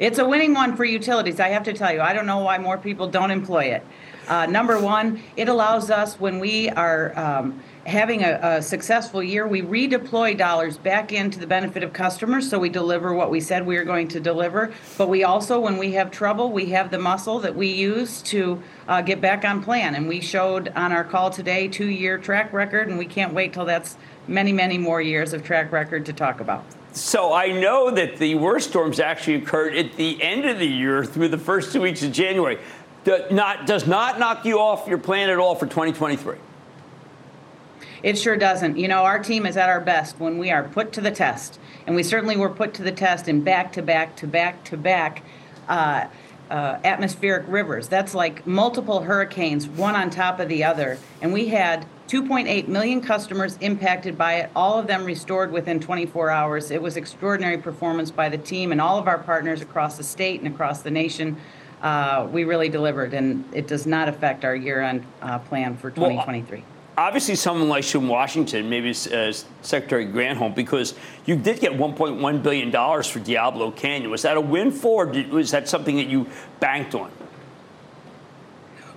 It's 0.00 0.18
a 0.18 0.26
winning 0.26 0.52
one 0.52 0.76
for 0.76 0.84
utilities, 0.84 1.38
I 1.38 1.50
have 1.50 1.62
to 1.62 1.74
tell 1.74 1.92
you. 1.92 2.00
I 2.00 2.12
don't 2.12 2.26
know 2.26 2.40
why 2.40 2.58
more 2.58 2.76
people 2.76 3.06
don't 3.06 3.30
employ 3.30 3.66
it. 3.66 3.86
Uh, 4.26 4.46
number 4.46 4.80
one, 4.80 5.22
it 5.36 5.48
allows 5.48 5.90
us 5.90 6.18
when 6.18 6.40
we 6.40 6.68
are 6.70 7.16
um, 7.16 7.62
having 7.88 8.22
a, 8.22 8.38
a, 8.42 8.62
successful 8.62 9.22
year, 9.22 9.48
we 9.48 9.62
redeploy 9.62 10.36
dollars 10.36 10.76
back 10.76 11.10
into 11.10 11.38
the 11.38 11.46
benefit 11.46 11.82
of 11.82 11.92
customers 11.92 12.48
so 12.48 12.58
we 12.58 12.68
deliver 12.68 13.14
what 13.14 13.30
we 13.30 13.40
said 13.40 13.66
we 13.66 13.76
are 13.76 13.84
going 13.84 14.06
to 14.06 14.20
deliver. 14.20 14.72
But 14.98 15.08
we 15.08 15.24
also, 15.24 15.58
when 15.58 15.78
we 15.78 15.92
have 15.92 16.10
trouble, 16.10 16.52
we 16.52 16.66
have 16.66 16.90
the 16.90 16.98
muscle 16.98 17.40
that 17.40 17.56
we 17.56 17.68
use 17.68 18.20
to 18.22 18.62
uh, 18.86 19.00
get 19.00 19.20
back 19.20 19.44
on 19.44 19.62
plan. 19.62 19.94
And 19.94 20.06
we 20.06 20.20
showed 20.20 20.68
on 20.76 20.92
our 20.92 21.02
call 21.02 21.30
today 21.30 21.66
two 21.66 21.88
year 21.88 22.18
track 22.18 22.52
record, 22.52 22.88
and 22.88 22.98
we 22.98 23.06
can't 23.06 23.32
wait 23.32 23.54
till 23.54 23.64
that's 23.64 23.96
many, 24.28 24.52
many 24.52 24.76
more 24.76 25.00
years 25.00 25.32
of 25.32 25.42
track 25.42 25.72
record 25.72 26.04
to 26.06 26.12
talk 26.12 26.40
about. 26.40 26.64
So 26.92 27.32
I 27.32 27.48
know 27.48 27.90
that 27.90 28.18
the 28.18 28.34
worst 28.34 28.70
storms 28.70 29.00
actually 29.00 29.36
occurred 29.36 29.74
at 29.74 29.96
the 29.96 30.22
end 30.22 30.44
of 30.44 30.58
the 30.58 30.66
year 30.66 31.04
through 31.04 31.28
the 31.28 31.38
first 31.38 31.72
two 31.72 31.80
weeks 31.80 32.02
of 32.02 32.12
January. 32.12 32.58
not, 33.30 33.66
does 33.66 33.86
not 33.86 34.18
knock 34.18 34.44
you 34.44 34.58
off 34.58 34.86
your 34.86 34.98
plan 34.98 35.30
at 35.30 35.38
all 35.38 35.54
for 35.54 35.66
2023. 35.66 36.36
It 38.02 38.18
sure 38.18 38.36
doesn't. 38.36 38.76
You 38.76 38.88
know, 38.88 39.04
our 39.04 39.18
team 39.18 39.46
is 39.46 39.56
at 39.56 39.68
our 39.68 39.80
best 39.80 40.18
when 40.20 40.38
we 40.38 40.50
are 40.50 40.64
put 40.64 40.92
to 40.92 41.00
the 41.00 41.10
test. 41.10 41.58
And 41.86 41.96
we 41.96 42.02
certainly 42.02 42.36
were 42.36 42.50
put 42.50 42.74
to 42.74 42.82
the 42.82 42.92
test 42.92 43.28
in 43.28 43.42
back 43.42 43.72
to 43.72 43.82
back 43.82 44.16
to 44.16 44.26
back 44.26 44.64
to 44.64 44.76
back 44.76 45.22
uh, 45.68 46.06
uh, 46.50 46.78
atmospheric 46.84 47.44
rivers. 47.48 47.88
That's 47.88 48.14
like 48.14 48.46
multiple 48.46 49.02
hurricanes, 49.02 49.68
one 49.68 49.94
on 49.94 50.10
top 50.10 50.40
of 50.40 50.48
the 50.48 50.64
other. 50.64 50.98
And 51.20 51.32
we 51.32 51.48
had 51.48 51.86
2.8 52.08 52.68
million 52.68 53.02
customers 53.02 53.58
impacted 53.60 54.16
by 54.16 54.36
it, 54.36 54.50
all 54.56 54.78
of 54.78 54.86
them 54.86 55.04
restored 55.04 55.52
within 55.52 55.78
24 55.78 56.30
hours. 56.30 56.70
It 56.70 56.80
was 56.80 56.96
extraordinary 56.96 57.58
performance 57.58 58.10
by 58.10 58.30
the 58.30 58.38
team 58.38 58.72
and 58.72 58.80
all 58.80 58.98
of 58.98 59.06
our 59.06 59.18
partners 59.18 59.60
across 59.60 59.98
the 59.98 60.04
state 60.04 60.40
and 60.40 60.52
across 60.52 60.80
the 60.80 60.90
nation. 60.90 61.36
Uh, 61.82 62.26
we 62.32 62.44
really 62.44 62.68
delivered, 62.68 63.12
and 63.14 63.44
it 63.52 63.68
does 63.68 63.86
not 63.86 64.08
affect 64.08 64.44
our 64.44 64.56
year 64.56 64.80
end 64.80 65.04
uh, 65.20 65.38
plan 65.38 65.76
for 65.76 65.90
2023. 65.90 66.58
Well, 66.58 66.66
obviously 66.98 67.36
someone 67.36 67.68
like 67.68 67.94
in 67.94 68.08
Washington, 68.08 68.68
maybe 68.68 68.90
uh, 68.90 69.32
Secretary 69.62 70.04
Granholm, 70.04 70.54
because 70.54 70.94
you 71.26 71.36
did 71.36 71.60
get 71.60 71.72
1.1 71.72 72.42
billion 72.42 72.70
dollars 72.70 73.06
for 73.06 73.20
Diablo 73.20 73.70
Canyon. 73.70 74.10
Was 74.10 74.22
that 74.22 74.36
a 74.36 74.40
win 74.40 74.72
for? 74.72 75.06
was 75.06 75.52
that 75.52 75.68
something 75.68 75.96
that 75.96 76.08
you 76.08 76.26
banked 76.60 76.94
on? 76.94 77.10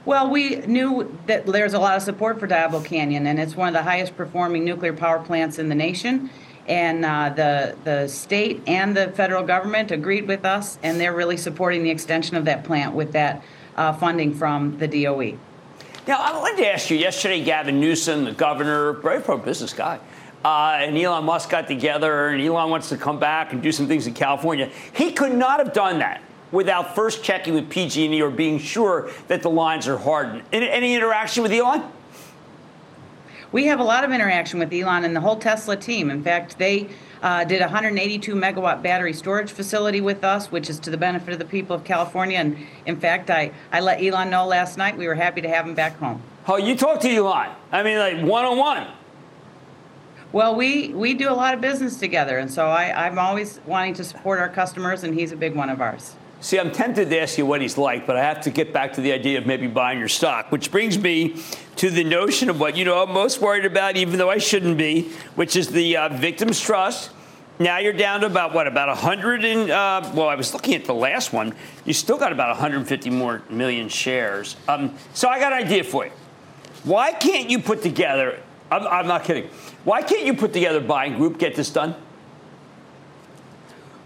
Well, 0.04 0.32
we 0.32 0.56
knew 0.56 1.16
that 1.28 1.46
there's 1.46 1.76
a 1.76 1.80
lot 1.80 1.96
of 1.96 2.02
support 2.02 2.40
for 2.40 2.48
Diablo 2.48 2.82
Canyon, 2.82 3.28
and 3.28 3.40
it's 3.40 3.56
one 3.56 3.68
of 3.68 3.74
the 3.76 3.84
highest 3.84 4.18
performing 4.18 4.66
nuclear 4.66 4.94
power 4.94 5.20
plants 5.20 5.60
in 5.60 5.70
the 5.70 5.76
nation. 5.76 6.32
And 6.68 7.06
uh, 7.06 7.30
the 7.30 7.76
the 7.84 8.08
state 8.08 8.62
and 8.66 8.98
the 8.98 9.10
federal 9.10 9.44
government 9.44 9.92
agreed 9.92 10.28
with 10.28 10.44
us, 10.44 10.80
and 10.82 11.00
they're 11.00 11.14
really 11.14 11.38
supporting 11.38 11.84
the 11.84 11.92
extension 11.92 12.36
of 12.36 12.46
that 12.46 12.64
plant 12.64 12.96
with 12.96 13.12
that 13.12 13.44
uh, 13.76 13.94
funding 13.94 14.34
from 14.34 14.78
the 14.80 14.88
DOE. 14.88 15.38
Now, 16.08 16.18
I 16.18 16.36
wanted 16.36 16.64
to 16.64 16.68
ask 16.68 16.90
you 16.90 16.98
yesterday, 16.98 17.44
Gavin 17.44 17.80
Newsom, 17.80 18.26
the 18.26 18.32
governor, 18.32 18.94
very 18.94 19.22
pro 19.22 19.38
business 19.38 19.72
guy, 19.72 20.00
uh, 20.44 20.80
and 20.80 20.98
Elon 20.98 21.26
Musk 21.26 21.52
got 21.52 21.68
together, 21.68 22.30
and 22.30 22.42
Elon 22.42 22.72
wants 22.72 22.90
to 22.90 22.98
come 22.98 23.20
back 23.20 23.54
and 23.54 23.62
do 23.62 23.72
some 23.72 23.88
things 23.88 24.08
in 24.08 24.16
California. 24.16 24.72
He 24.94 25.12
could 25.12 25.34
not 25.34 25.60
have 25.60 25.74
done 25.74 26.00
that 26.00 26.24
without 26.52 26.96
first 26.96 27.24
checking 27.24 27.54
with 27.54 27.70
PG&E 27.70 28.20
or 28.20 28.32
being 28.32 28.58
sure 28.58 29.12
that 29.28 29.44
the 29.44 29.50
lines 29.52 29.88
are 29.88 29.98
hardened. 29.98 30.42
Any, 30.52 30.68
any 30.70 30.96
interaction 30.96 31.44
with 31.44 31.52
Elon? 31.52 31.84
We 33.52 33.66
have 33.66 33.80
a 33.80 33.84
lot 33.84 34.04
of 34.04 34.12
interaction 34.12 34.58
with 34.58 34.74
Elon 34.74 35.06
and 35.06 35.16
the 35.16 35.22
whole 35.22 35.36
Tesla 35.36 35.78
team. 35.78 36.10
In 36.10 36.24
fact, 36.24 36.58
they 36.58 36.90
uh, 37.22 37.44
did 37.44 37.62
a 37.62 37.66
182 37.66 38.34
megawatt 38.34 38.82
battery 38.82 39.14
storage 39.14 39.52
facility 39.52 40.02
with 40.02 40.24
us, 40.24 40.52
which 40.52 40.70
is 40.70 40.80
to 40.80 40.90
the 40.90 40.98
benefit 40.98 41.34
of 41.34 41.40
the 41.40 41.46
people 41.46 41.76
of 41.76 41.84
California. 41.84 42.38
And 42.38 42.58
in 42.86 43.00
fact, 43.00 43.30
I, 43.30 43.52
I 43.72 43.80
let 43.80 44.02
Elon 44.02 44.30
know 44.30 44.46
last 44.46 44.78
night 44.78 44.98
we 44.98 45.08
were 45.08 45.16
happy 45.16 45.42
to 45.42 45.50
have 45.50 45.68
him 45.68 45.76
back 45.76 45.98
home. 45.98 46.22
Oh, 46.48 46.58
you 46.58 46.76
talked 46.76 47.04
to 47.04 47.10
Elon? 47.10 47.50
I 47.72 47.84
mean, 47.84 47.98
like 48.00 48.26
one 48.26 48.46
on 48.46 48.58
one. 48.58 48.88
Well, 50.32 50.56
we, 50.56 50.90
we 50.90 51.14
do 51.14 51.30
a 51.30 51.36
lot 51.36 51.54
of 51.54 51.60
business 51.60 51.98
together, 51.98 52.38
and 52.38 52.50
so 52.50 52.68
I, 52.68 53.06
I'm 53.06 53.20
always 53.20 53.60
wanting 53.66 53.96
to 53.96 54.04
support 54.04 54.40
our 54.40 54.48
customers, 54.48 55.04
and 55.04 55.14
he's 55.14 55.34
a 55.34 55.36
big 55.36 55.56
one 55.56 55.70
of 55.70 55.82
ours. 55.82 56.16
See, 56.42 56.60
I'm 56.60 56.72
tempted 56.72 57.12
to 57.12 57.20
ask 57.22 57.38
you 57.38 57.46
what 57.46 57.62
he's 57.62 57.78
like, 57.78 58.08
but 58.08 58.18
I 58.18 58.24
have 58.24 58.42
to 58.42 58.50
get 58.50 58.74
back 58.74 58.94
to 58.94 59.02
the 59.02 59.12
idea 59.12 59.38
of 59.38 59.46
maybe 59.46 59.68
buying 59.68 60.00
your 60.00 60.08
stock, 60.08 60.52
which 60.52 60.72
brings 60.72 60.98
me 60.98 61.40
to 61.76 61.92
the 61.92 62.04
notion 62.04 62.50
of 62.50 62.60
what 62.60 62.76
you 62.76 62.84
know 62.84 63.04
I'm 63.04 63.14
most 63.14 63.42
worried 63.42 63.64
about, 63.64 63.96
even 63.96 64.18
though 64.18 64.32
I 64.32 64.40
shouldn't 64.40 64.76
be, 64.76 65.12
which 65.36 65.56
is 65.56 65.68
the 65.68 65.98
uh, 65.98 66.10
victims' 66.10 66.60
trust. 66.60 67.12
Now 67.60 67.78
you're 67.78 67.94
down 67.94 68.22
to 68.22 68.26
about 68.26 68.56
what? 68.56 68.66
About 68.66 68.88
100 68.88 69.46
and 69.46 69.70
uh, 69.70 70.12
well, 70.16 70.30
I 70.30 70.34
was 70.34 70.52
looking 70.52 70.74
at 70.74 70.86
the 70.86 70.96
last 70.96 71.32
one. 71.32 71.54
You 71.86 71.94
still 71.94 72.18
got 72.18 72.32
about 72.32 72.50
150 72.50 73.12
more 73.12 73.44
million 73.52 73.88
shares. 73.88 74.56
Um, 74.68 74.96
so 75.14 75.30
I 75.30 75.40
got 75.40 75.54
an 75.54 75.64
idea 75.64 75.84
for 75.84 76.06
you. 76.06 76.12
Why 76.86 77.12
can't 77.12 77.52
you 77.52 77.60
put 77.60 77.84
together? 77.84 78.40
I'm, 78.72 78.88
I'm 78.88 79.08
not 79.08 79.26
kidding. 79.26 79.48
Why 79.84 80.02
can't 80.02 80.26
you 80.26 80.34
put 80.34 80.54
together 80.54 80.80
buying 80.80 81.18
group 81.18 81.38
get 81.38 81.54
this 81.54 81.70
done? 81.70 81.94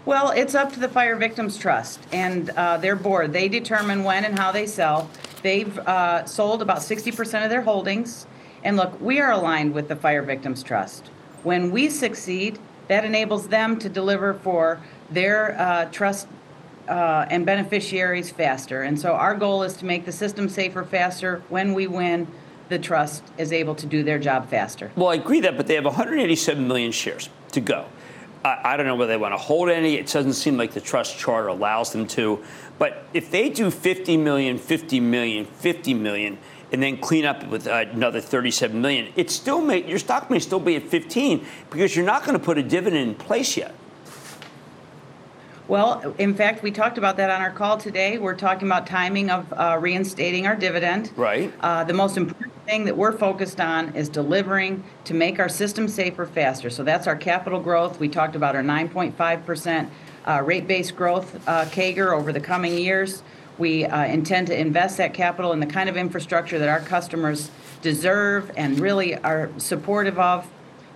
Well, 0.06 0.30
it's 0.30 0.54
up 0.54 0.72
to 0.74 0.78
the 0.78 0.88
Fire 0.88 1.16
Victims 1.16 1.58
Trust 1.58 1.98
and 2.12 2.50
uh, 2.50 2.76
their 2.76 2.94
board. 2.94 3.32
They 3.32 3.48
determine 3.48 4.04
when 4.04 4.24
and 4.24 4.38
how 4.38 4.52
they 4.52 4.64
sell. 4.64 5.10
They've 5.42 5.76
uh, 5.80 6.24
sold 6.26 6.62
about 6.62 6.78
60% 6.78 7.42
of 7.42 7.50
their 7.50 7.62
holdings. 7.62 8.24
And 8.62 8.76
look, 8.76 9.00
we 9.00 9.18
are 9.18 9.32
aligned 9.32 9.74
with 9.74 9.88
the 9.88 9.96
Fire 9.96 10.22
Victims 10.22 10.62
Trust. 10.62 11.08
When 11.42 11.72
we 11.72 11.90
succeed, 11.90 12.60
that 12.86 13.04
enables 13.04 13.48
them 13.48 13.80
to 13.80 13.88
deliver 13.88 14.32
for 14.32 14.80
their 15.10 15.60
uh, 15.60 15.86
trust 15.86 16.28
uh, 16.88 17.26
and 17.28 17.44
beneficiaries 17.44 18.30
faster. 18.30 18.84
And 18.84 19.00
so 19.00 19.14
our 19.14 19.34
goal 19.34 19.64
is 19.64 19.74
to 19.78 19.84
make 19.84 20.04
the 20.04 20.12
system 20.12 20.48
safer 20.48 20.84
faster. 20.84 21.42
When 21.48 21.74
we 21.74 21.88
win, 21.88 22.28
the 22.68 22.78
trust 22.78 23.24
is 23.38 23.52
able 23.52 23.74
to 23.74 23.86
do 23.86 24.04
their 24.04 24.20
job 24.20 24.48
faster. 24.50 24.92
Well, 24.94 25.08
I 25.08 25.14
agree 25.14 25.40
that, 25.40 25.56
but 25.56 25.66
they 25.66 25.74
have 25.74 25.84
187 25.84 26.68
million 26.68 26.92
shares 26.92 27.28
to 27.50 27.60
go. 27.60 27.86
I, 28.46 28.74
I 28.74 28.76
don't 28.76 28.86
know 28.86 28.94
whether 28.94 29.12
they 29.12 29.16
want 29.16 29.34
to 29.34 29.38
hold 29.38 29.68
any. 29.68 29.96
It 29.96 30.06
doesn't 30.06 30.34
seem 30.34 30.56
like 30.56 30.72
the 30.72 30.80
trust 30.80 31.18
charter 31.18 31.48
allows 31.48 31.92
them 31.92 32.06
to. 32.08 32.42
But 32.78 33.04
if 33.12 33.30
they 33.30 33.48
do 33.48 33.70
50 33.70 34.16
million, 34.16 34.58
50 34.58 35.00
million, 35.00 35.44
50 35.44 35.94
million, 35.94 36.38
and 36.70 36.82
then 36.82 36.98
clean 36.98 37.24
up 37.24 37.46
with 37.48 37.66
another 37.66 38.20
37 38.20 38.80
million, 38.80 39.12
it 39.16 39.30
still 39.30 39.60
may 39.60 39.88
your 39.88 39.98
stock 39.98 40.30
may 40.30 40.38
still 40.38 40.60
be 40.60 40.76
at 40.76 40.84
15 40.84 41.44
because 41.70 41.96
you're 41.96 42.06
not 42.06 42.24
going 42.24 42.38
to 42.38 42.44
put 42.44 42.56
a 42.58 42.62
dividend 42.62 43.08
in 43.08 43.14
place 43.16 43.56
yet. 43.56 43.74
Well, 45.68 46.14
in 46.18 46.34
fact, 46.34 46.62
we 46.62 46.70
talked 46.70 46.96
about 46.96 47.16
that 47.16 47.28
on 47.28 47.42
our 47.42 47.50
call 47.50 47.76
today. 47.76 48.18
We're 48.18 48.36
talking 48.36 48.68
about 48.68 48.86
timing 48.86 49.30
of 49.30 49.52
uh, 49.52 49.76
reinstating 49.80 50.46
our 50.46 50.54
dividend. 50.54 51.10
Right. 51.16 51.52
Uh, 51.60 51.82
the 51.82 51.92
most 51.92 52.16
important 52.16 52.52
thing 52.66 52.84
that 52.84 52.96
we're 52.96 53.16
focused 53.16 53.60
on 53.60 53.94
is 53.96 54.08
delivering 54.08 54.84
to 55.04 55.14
make 55.14 55.40
our 55.40 55.48
system 55.48 55.88
safer 55.88 56.24
faster. 56.24 56.70
So 56.70 56.84
that's 56.84 57.08
our 57.08 57.16
capital 57.16 57.58
growth. 57.58 57.98
We 57.98 58.08
talked 58.08 58.36
about 58.36 58.54
our 58.54 58.62
9.5% 58.62 59.90
uh, 60.28 60.42
rate 60.44 60.68
based 60.68 60.94
growth 60.94 61.36
uh, 61.48 61.64
CAGR 61.64 62.12
over 62.12 62.32
the 62.32 62.40
coming 62.40 62.78
years. 62.78 63.24
We 63.58 63.86
uh, 63.86 64.04
intend 64.04 64.46
to 64.48 64.58
invest 64.58 64.98
that 64.98 65.14
capital 65.14 65.52
in 65.52 65.58
the 65.58 65.66
kind 65.66 65.88
of 65.88 65.96
infrastructure 65.96 66.60
that 66.60 66.68
our 66.68 66.80
customers 66.80 67.50
deserve 67.82 68.52
and 68.56 68.78
really 68.78 69.16
are 69.16 69.50
supportive 69.58 70.18
of. 70.18 70.46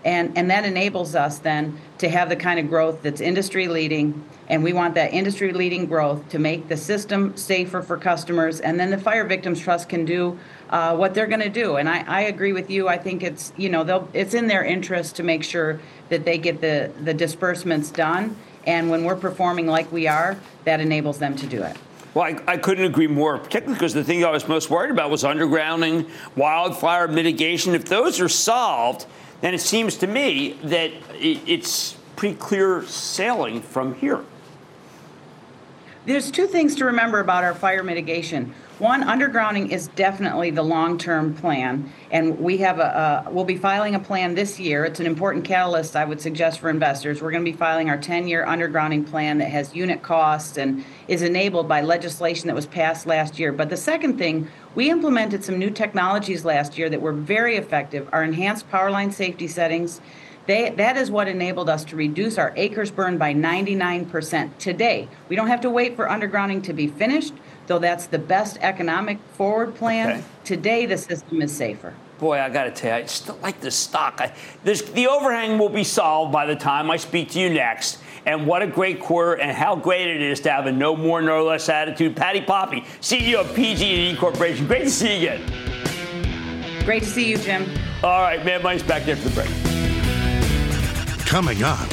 And, 0.05 0.37
and 0.37 0.51
that 0.51 0.65
enables 0.65 1.15
us 1.15 1.39
then 1.39 1.79
to 1.99 2.09
have 2.09 2.29
the 2.29 2.37
kind 2.37 2.59
of 2.59 2.69
growth 2.69 3.03
that's 3.03 3.21
industry 3.21 3.69
leading 3.69 4.25
and 4.51 4.65
we 4.65 4.73
want 4.73 4.97
that 4.97 5.15
industry 5.15 5.53
leading 5.53 5.87
growth 5.87 6.29
to 6.31 6.41
make 6.41 6.67
the 6.67 6.77
system 6.77 7.37
safer 7.37 7.83
for 7.83 7.97
customers. 7.97 8.59
And 8.59 8.81
then 8.81 8.91
the 8.91 8.99
Fire 8.99 9.25
Victims 9.25 9.61
Trust 9.61 9.89
can 9.89 10.05
do 10.05 10.41
uh, 10.71 10.97
what 10.97 11.15
they're 11.15 11.29
going 11.29 11.41
to 11.41 11.49
do. 11.49 11.77
And 11.77 11.89
I, 11.89 12.05
I, 12.07 12.21
agree 12.23 12.53
with 12.53 12.69
you. 12.69 12.89
I 12.89 12.99
think 12.99 13.23
it's, 13.23 13.53
you 13.57 13.69
know, 13.69 13.85
they'll, 13.85 14.09
it's 14.13 14.35
in 14.35 14.49
their 14.49 14.65
interest 14.65 15.15
to 15.17 15.23
make 15.23 15.45
sure 15.45 15.81
that 16.09 16.25
they 16.25 16.37
get 16.37 16.61
the, 16.61 16.91
the 17.03 17.15
disbursements 17.15 17.93
done. 17.93 18.37
And 18.67 18.91
when 18.91 19.05
we're 19.05 19.17
performing 19.17 19.69
like 19.69 19.91
we 19.93 20.09
are, 20.09 20.37
that 20.65 20.81
enables 20.81 21.21
them 21.21 21.37
to 21.37 21.47
do 21.47 21.63
it. 21.63 21.77
Well, 22.13 22.25
I, 22.25 22.53
I, 22.53 22.57
couldn't 22.57 22.85
agree 22.85 23.07
more, 23.07 23.39
particularly 23.39 23.75
because 23.75 23.95
the 23.95 24.03
thing 24.03 24.25
I 24.25 24.31
was 24.31 24.49
most 24.49 24.69
worried 24.69 24.91
about 24.91 25.11
was 25.11 25.23
undergrounding, 25.23 26.11
wildfire 26.35 27.07
mitigation. 27.07 27.73
If 27.73 27.85
those 27.85 28.21
are 28.21 28.29
solved, 28.29 29.07
then 29.41 29.55
it 29.55 29.61
seems 29.61 29.97
to 29.99 30.07
me 30.07 30.53
that 30.65 30.91
it's 31.15 31.97
pretty 32.17 32.37
clear 32.37 32.83
sailing 32.85 33.63
from 33.63 33.95
here. 33.95 34.25
There's 36.07 36.31
two 36.31 36.47
things 36.47 36.75
to 36.77 36.87
remember 36.87 37.21
about 37.21 37.45
our 37.45 37.55
fire 37.55 37.83
mitigation. 37.83 38.55
One, 38.81 39.03
undergrounding 39.03 39.73
is 39.73 39.89
definitely 39.89 40.53
the 40.53 40.63
long-term 40.63 41.35
plan, 41.35 41.93
and 42.11 42.41
we 42.41 42.57
have 42.59 42.79
a, 42.79 43.27
we'll 43.31 43.45
be 43.45 43.59
filing 43.59 43.95
a 43.95 43.99
plan 43.99 44.35
this 44.35 44.59
year. 44.59 44.87
It's 44.87 45.01
an 45.01 45.05
important 45.05 45.45
catalyst, 45.45 45.97
I 45.97 46.07
would 46.07 46.19
suggest 46.19 46.61
for 46.61 46.71
investors. 46.71 47.21
We're 47.21 47.31
going 47.31 47.45
to 47.45 47.51
be 47.51 47.55
filing 47.55 47.91
our 47.91 47.99
10-year 47.99 48.47
undergrounding 48.47 49.07
plan 49.07 49.37
that 49.37 49.51
has 49.51 49.75
unit 49.75 50.03
costs 50.03 50.57
and 50.57 50.83
is 51.09 51.21
enabled 51.21 51.69
by 51.69 51.83
legislation 51.83 52.47
that 52.47 52.57
was 52.57 52.65
passed 52.65 53.05
last 53.07 53.39
year. 53.39 53.53
But 53.53 53.69
the 53.69 53.77
second 53.77 54.17
thing, 54.17 54.49
we 54.75 54.89
implemented 54.89 55.45
some 55.45 55.59
new 55.59 55.71
technologies 55.71 56.47
last 56.47 56.79
year 56.79 56.89
that 56.89 57.03
were 57.03 57.13
very 57.13 57.57
effective. 57.57 58.09
Our 58.15 58.25
enhanced 58.25 58.71
power 58.71 58.91
line 58.91 59.13
safety 59.13 59.47
settings 59.47 60.01
they, 60.47 60.71
that 60.71 60.97
is 60.97 61.13
what 61.13 61.29
enabled 61.29 61.69
us 61.69 61.85
to 61.85 61.97
reduce 61.97 62.37
our 62.37 62.53
acres 62.57 62.91
burned 62.91 63.21
by 63.21 63.35
99% 63.35 64.59
today. 64.59 65.09
We 65.29 65.37
don't 65.37 65.47
have 65.47 65.61
to 65.61 65.71
wait 65.71 65.95
for 65.95 66.09
undergrounding 66.09 66.65
to 66.65 66.73
be 66.73 66.89
finished, 66.89 67.35
though 67.71 67.79
that's 67.79 68.07
the 68.07 68.19
best 68.19 68.59
economic 68.63 69.17
forward 69.35 69.77
plan. 69.77 70.11
Okay. 70.11 70.25
Today, 70.45 70.87
the 70.87 70.99
system 70.99 71.41
is 71.41 71.57
safer. 71.57 71.95
Boy, 72.19 72.41
I 72.41 72.49
got 72.49 72.65
to 72.65 72.73
tell 72.73 72.99
you, 72.99 73.05
I 73.05 73.07
still 73.07 73.39
like 73.43 73.61
the 73.61 73.71
stock. 73.71 74.21
I, 74.21 74.35
the 74.65 75.07
overhang 75.07 75.57
will 75.57 75.69
be 75.69 75.85
solved 75.85 76.33
by 76.33 76.47
the 76.47 76.57
time 76.57 76.91
I 76.91 76.97
speak 76.97 77.31
to 77.31 77.39
you 77.39 77.49
next. 77.49 77.99
And 78.27 78.45
what 78.45 78.63
a 78.63 78.67
great 78.67 78.99
quarter, 78.99 79.41
and 79.41 79.57
how 79.57 79.77
great 79.77 80.09
it 80.09 80.21
is 80.21 80.41
to 80.41 80.51
have 80.51 80.67
a 80.67 80.73
no 80.73 80.97
more, 80.97 81.23
no 81.23 81.45
less 81.45 81.69
attitude. 81.69 82.17
Patti 82.17 82.41
Poppe, 82.41 82.81
CEO 83.01 83.37
of 83.43 83.55
PG&E 83.55 84.17
Corporation. 84.17 84.67
Great 84.67 84.85
to 84.85 84.91
see 84.91 85.21
you 85.21 85.29
again. 85.29 86.85
Great 86.85 87.05
to 87.05 87.09
see 87.09 87.31
you, 87.31 87.37
Jim. 87.37 87.71
All 88.03 88.21
right, 88.21 88.45
man, 88.45 88.65
money's 88.65 88.83
back 88.83 89.05
there 89.05 89.15
for 89.15 89.29
the 89.29 89.35
break. 89.43 89.49
Coming 91.25 91.63
up, 91.63 91.89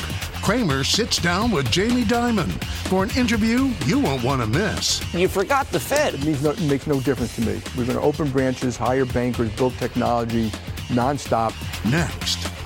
Cramer 0.47 0.85
sits 0.85 1.17
down 1.17 1.51
with 1.51 1.69
Jamie 1.69 2.05
Dimon 2.05 2.49
for 2.87 3.03
an 3.03 3.09
interview 3.17 3.69
you 3.85 3.99
won't 3.99 4.23
want 4.23 4.41
to 4.41 4.47
miss. 4.47 5.03
You 5.13 5.27
forgot 5.27 5.69
the 5.71 5.79
Fed. 5.81 6.13
It, 6.13 6.23
means 6.23 6.41
no, 6.41 6.51
it 6.51 6.61
makes 6.61 6.87
no 6.87 7.01
difference 7.01 7.35
to 7.35 7.41
me. 7.41 7.61
We're 7.77 7.83
going 7.83 7.97
to 7.97 8.01
open 8.01 8.31
branches, 8.31 8.77
hire 8.77 9.03
bankers, 9.03 9.51
build 9.57 9.77
technology 9.77 10.49
nonstop. 10.87 11.51
Next. 11.91 12.56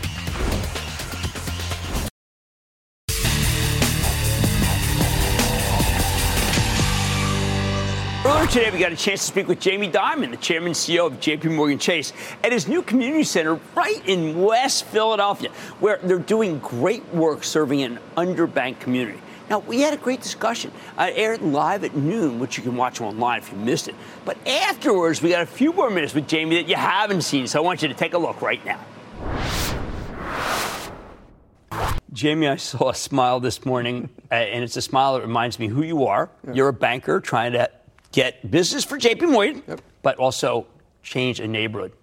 Earlier 8.23 8.45
today, 8.45 8.69
we 8.69 8.77
got 8.77 8.91
a 8.91 8.95
chance 8.95 9.21
to 9.21 9.25
speak 9.25 9.47
with 9.47 9.59
Jamie 9.59 9.89
Dimon, 9.89 10.29
the 10.29 10.37
chairman 10.37 10.67
and 10.67 10.75
CEO 10.75 11.07
of 11.07 11.13
JP 11.13 11.55
Morgan 11.55 11.79
Chase, 11.79 12.13
at 12.43 12.51
his 12.51 12.67
new 12.67 12.83
community 12.83 13.23
center 13.23 13.55
right 13.73 13.99
in 14.07 14.39
West 14.39 14.85
Philadelphia, 14.85 15.49
where 15.79 15.97
they're 16.03 16.19
doing 16.19 16.59
great 16.59 17.03
work 17.15 17.43
serving 17.43 17.81
an 17.81 17.97
underbanked 18.17 18.79
community. 18.79 19.19
Now, 19.49 19.57
we 19.57 19.81
had 19.81 19.95
a 19.95 19.97
great 19.97 20.21
discussion. 20.21 20.71
Uh, 20.99 21.01
I 21.01 21.11
aired 21.13 21.41
live 21.41 21.83
at 21.83 21.95
noon, 21.95 22.37
which 22.39 22.57
you 22.57 22.63
can 22.63 22.75
watch 22.75 23.01
online 23.01 23.39
if 23.39 23.51
you 23.51 23.57
missed 23.57 23.87
it. 23.87 23.95
But 24.23 24.37
afterwards, 24.47 25.23
we 25.23 25.31
got 25.31 25.41
a 25.41 25.47
few 25.47 25.73
more 25.73 25.89
minutes 25.89 26.13
with 26.13 26.27
Jamie 26.27 26.57
that 26.57 26.69
you 26.69 26.75
haven't 26.75 27.23
seen, 27.23 27.47
so 27.47 27.59
I 27.59 27.65
want 27.65 27.81
you 27.81 27.87
to 27.87 27.95
take 27.95 28.13
a 28.13 28.19
look 28.19 28.39
right 28.43 28.63
now. 28.63 28.79
Jamie, 32.13 32.49
I 32.49 32.57
saw 32.57 32.89
a 32.89 32.95
smile 32.95 33.39
this 33.39 33.65
morning, 33.65 34.09
uh, 34.31 34.35
and 34.35 34.63
it's 34.63 34.77
a 34.77 34.81
smile 34.81 35.15
that 35.15 35.21
reminds 35.21 35.57
me 35.57 35.69
who 35.69 35.81
you 35.81 36.05
are. 36.05 36.29
You're 36.53 36.67
a 36.67 36.73
banker 36.73 37.19
trying 37.19 37.53
to 37.53 37.71
get 38.11 38.49
business 38.49 38.83
for 38.83 38.97
JP 38.97 39.31
Morgan, 39.31 39.63
yep. 39.67 39.81
but 40.01 40.17
also 40.17 40.67
change 41.03 41.39
a 41.39 41.47
neighborhood. 41.47 41.93